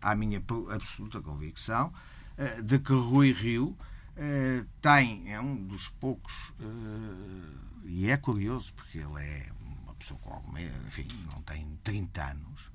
à 0.00 0.14
minha 0.14 0.42
absoluta 0.70 1.20
convicção 1.20 1.92
de 2.64 2.78
que 2.78 2.92
Rui 2.92 3.32
Rio 3.32 3.76
uh, 4.16 4.66
tem, 4.80 5.32
é 5.32 5.40
um 5.40 5.56
dos 5.66 5.88
poucos, 5.88 6.52
e 7.84 8.10
é 8.10 8.16
curioso 8.16 8.72
porque 8.74 8.98
ele 8.98 9.20
é 9.20 9.50
uma 9.84 9.94
pessoa 9.94 10.18
com 10.20 10.32
alguma, 10.32 10.60
enfim, 10.60 11.06
não 11.32 11.40
tem 11.42 11.78
30 11.82 12.22
anos, 12.24 12.70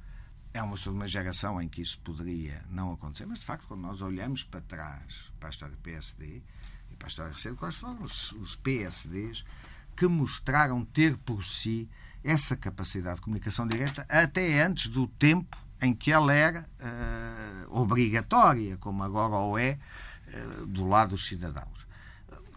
é 0.53 0.61
uma, 0.61 0.75
uma 0.87 1.07
geração 1.07 1.61
em 1.61 1.67
que 1.67 1.81
isso 1.81 1.99
poderia 1.99 2.63
não 2.69 2.93
acontecer, 2.93 3.25
mas 3.25 3.39
de 3.39 3.45
facto, 3.45 3.67
quando 3.67 3.81
nós 3.81 4.01
olhamos 4.01 4.43
para 4.43 4.61
trás, 4.61 5.31
para 5.39 5.49
a 5.49 5.51
história 5.51 5.75
do 5.75 5.81
PSD 5.81 6.41
e 6.89 6.95
para 6.95 7.07
a 7.07 7.09
história 7.09 7.33
recente, 7.33 7.55
quais 7.55 7.75
foram 7.75 8.03
os, 8.03 8.31
os 8.33 8.55
PSDs 8.55 9.45
que 9.95 10.07
mostraram 10.07 10.83
ter 10.85 11.17
por 11.17 11.43
si 11.43 11.89
essa 12.23 12.55
capacidade 12.55 13.15
de 13.15 13.21
comunicação 13.21 13.67
direta 13.67 14.05
até 14.09 14.61
antes 14.61 14.87
do 14.87 15.07
tempo 15.07 15.57
em 15.81 15.93
que 15.93 16.11
ela 16.11 16.33
era 16.33 16.69
uh, 16.79 17.79
obrigatória, 17.79 18.77
como 18.77 19.03
agora 19.03 19.35
o 19.35 19.57
é, 19.57 19.73
uh, 19.73 19.77
do 20.67 20.87
lado 20.87 21.11
dos 21.11 21.25
cidadãos. 21.25 21.87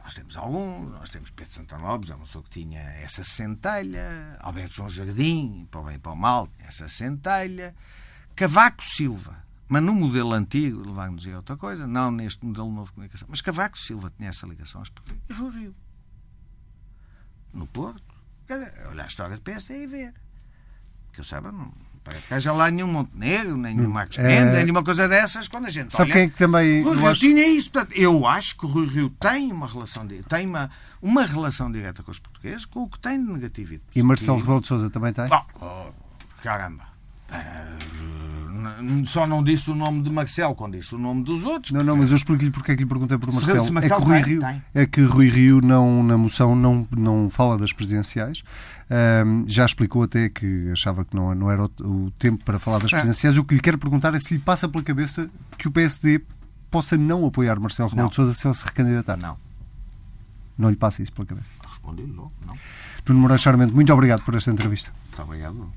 Nós 0.03 0.13
temos 0.13 0.37
alguns, 0.37 0.91
nós 0.91 1.09
temos 1.09 1.31
Pedro 1.31 1.55
Santana 1.55 1.83
Lopes, 1.83 2.11
é 2.11 2.15
uma 2.15 2.27
pessoa 2.27 2.45
que 2.45 2.51
tinha 2.51 2.81
essa 2.81 3.25
centelha, 3.25 4.37
Alberto 4.41 4.75
João 4.75 4.91
Jardim, 4.91 5.67
para 5.71 5.81
o 5.81 5.85
bem 5.85 5.95
e 5.97 5.99
para 5.99 6.13
o 6.13 6.17
mal, 6.17 6.47
essa 6.59 6.89
centelha, 6.91 7.75
Cavaco 8.37 8.83
Silva, 8.83 9.43
mas 9.67 9.83
no 9.83 9.95
modelo 9.95 10.35
antigo, 10.35 10.87
levar-nos 10.87 11.23
dizer 11.23 11.37
outra 11.37 11.57
coisa, 11.57 11.87
não 11.87 12.11
neste 12.11 12.45
modelo 12.45 12.71
novo 12.71 12.87
de 12.87 12.93
comunicação, 12.93 13.27
mas 13.31 13.41
Cavaco 13.41 13.79
Silva 13.79 14.13
tinha 14.15 14.29
essa 14.29 14.47
ligação 14.47 14.83
aos 14.83 14.91
portugueses, 14.91 15.25
e 15.31 15.33
Rio 15.33 15.49
Rio. 15.49 15.77
No 17.53 17.67
Porto. 17.67 18.15
Olhar 18.91 19.05
a 19.05 19.07
história 19.07 19.39
de 19.39 19.43
PS 19.43 19.71
e 19.71 19.87
ver. 19.87 20.13
Que 21.13 21.21
eu 21.21 21.25
saiba, 21.25 21.51
não, 21.51 21.73
Parece 22.05 22.29
que 22.29 22.35
haja 22.35 22.53
lá 22.53 22.71
nenhum 22.71 22.87
Montenegro, 22.87 23.57
nenhum 23.57 23.89
Marcos 23.89 24.19
Mendes, 24.19 24.55
é... 24.55 24.63
nenhuma 24.63 24.85
coisa 24.85 25.09
dessas, 25.09 25.49
quando 25.49 25.67
a 25.67 25.71
gente 25.71 25.97
Sabe 25.97 26.11
olha... 26.11 26.13
quem 26.13 26.23
é 26.23 26.29
que 26.29 26.37
também... 26.37 26.83
Rui 26.83 26.99
Rio 26.99 27.09
acho... 27.09 27.21
tinha 27.21 27.47
isso. 27.49 27.71
Portanto, 27.71 27.97
eu 27.97 28.27
acho 28.27 28.59
que 28.59 28.67
o 28.67 28.69
Rui 28.69 28.87
Rio 28.87 29.09
tem 29.09 29.51
uma 29.51 29.67
relação, 29.67 30.07
de... 30.07 30.23
tem 30.25 30.47
uma, 30.47 30.71
uma 31.01 31.25
relação 31.25 31.73
direta 31.73 32.03
com 32.03 32.11
os 32.11 32.19
portugueses, 32.19 32.67
com 32.67 32.83
o 32.83 32.89
que 32.89 32.99
tem 33.01 33.25
de 33.25 33.33
negativo. 33.33 33.81
E 33.97 34.03
Marcelo 34.03 34.39
Rebelo 34.39 34.61
de 34.61 34.67
Sousa 34.67 34.91
também 34.91 35.15
tem? 35.15 35.25
Oh, 35.31 35.65
oh, 35.65 36.43
caramba. 36.43 36.85
Uh, 37.31 38.24
só 39.07 39.27
não 39.27 39.43
disse 39.43 39.71
o 39.71 39.75
nome 39.75 40.03
de 40.03 40.11
Marcelo 40.11 40.55
quando 40.55 40.79
disse 40.79 40.95
o 40.95 40.99
nome 40.99 41.23
dos 41.23 41.45
outros. 41.45 41.73
Não, 41.73 41.83
não, 41.83 41.97
mas 41.97 42.11
eu 42.11 42.17
explico-lhe 42.17 42.51
porque 42.51 42.73
é 42.73 42.77
que 42.77 42.83
lhe 42.83 42.89
perguntei 42.89 43.19
por 43.19 43.33
Marcelo. 43.33 43.73
Marcelo 43.73 44.01
é, 44.01 44.03
que 44.03 44.09
Rui 44.09 44.23
tem, 44.23 44.33
Rio, 44.33 44.41
tem. 44.41 44.63
é 44.75 44.87
que 44.87 45.01
Rui 45.03 45.29
Rio 45.29 45.61
não, 45.61 46.03
na 46.03 46.17
moção 46.17 46.55
não, 46.55 46.87
não 46.97 47.31
fala 47.31 47.59
das 47.59 47.73
presidenciais. 47.73 48.43
Um, 48.91 49.45
já 49.47 49.65
explicou 49.65 50.03
até 50.03 50.29
que 50.29 50.71
achava 50.71 51.05
que 51.05 51.17
não, 51.17 51.35
não 51.35 51.51
era 51.51 51.65
o, 51.65 52.07
o 52.07 52.11
tempo 52.19 52.45
para 52.45 52.59
falar 52.59 52.79
das 52.79 52.93
é. 52.93 52.97
presidenciais. 52.97 53.39
O 53.39 53.45
que 53.45 53.55
lhe 53.55 53.61
quero 53.61 53.79
perguntar 53.79 54.15
é 54.15 54.21
se 54.21 54.35
lhe 54.35 54.41
passa 54.41 54.69
pela 54.69 54.85
cabeça 54.85 55.29
que 55.59 55.69
o 55.69 55.71
PSD 55.71 56.21
possa 56.71 56.97
não 56.97 57.27
apoiar 57.27 57.59
Marcelo 57.61 57.89
Rebelo 57.89 58.09
de 58.09 58.17
Sousa 58.17 58.35
se 58.35 58.47
ele 58.47 58.55
se 58.55 58.65
recandidatar. 58.65 59.17
Não. 59.17 59.37
Não 60.57 60.71
lhe 60.71 60.77
passa 60.77 61.03
isso 61.03 61.13
pela 61.13 61.27
cabeça? 61.27 61.51
Respondi 61.69 62.03
logo, 62.03 62.33
não. 62.47 62.57
Nuno 63.07 63.21
Moraes 63.21 63.43
Charmente, 63.43 63.73
muito 63.73 63.93
obrigado 63.93 64.23
por 64.23 64.35
esta 64.35 64.51
entrevista. 64.51 64.93
Muito 65.09 65.23
obrigado. 65.23 65.73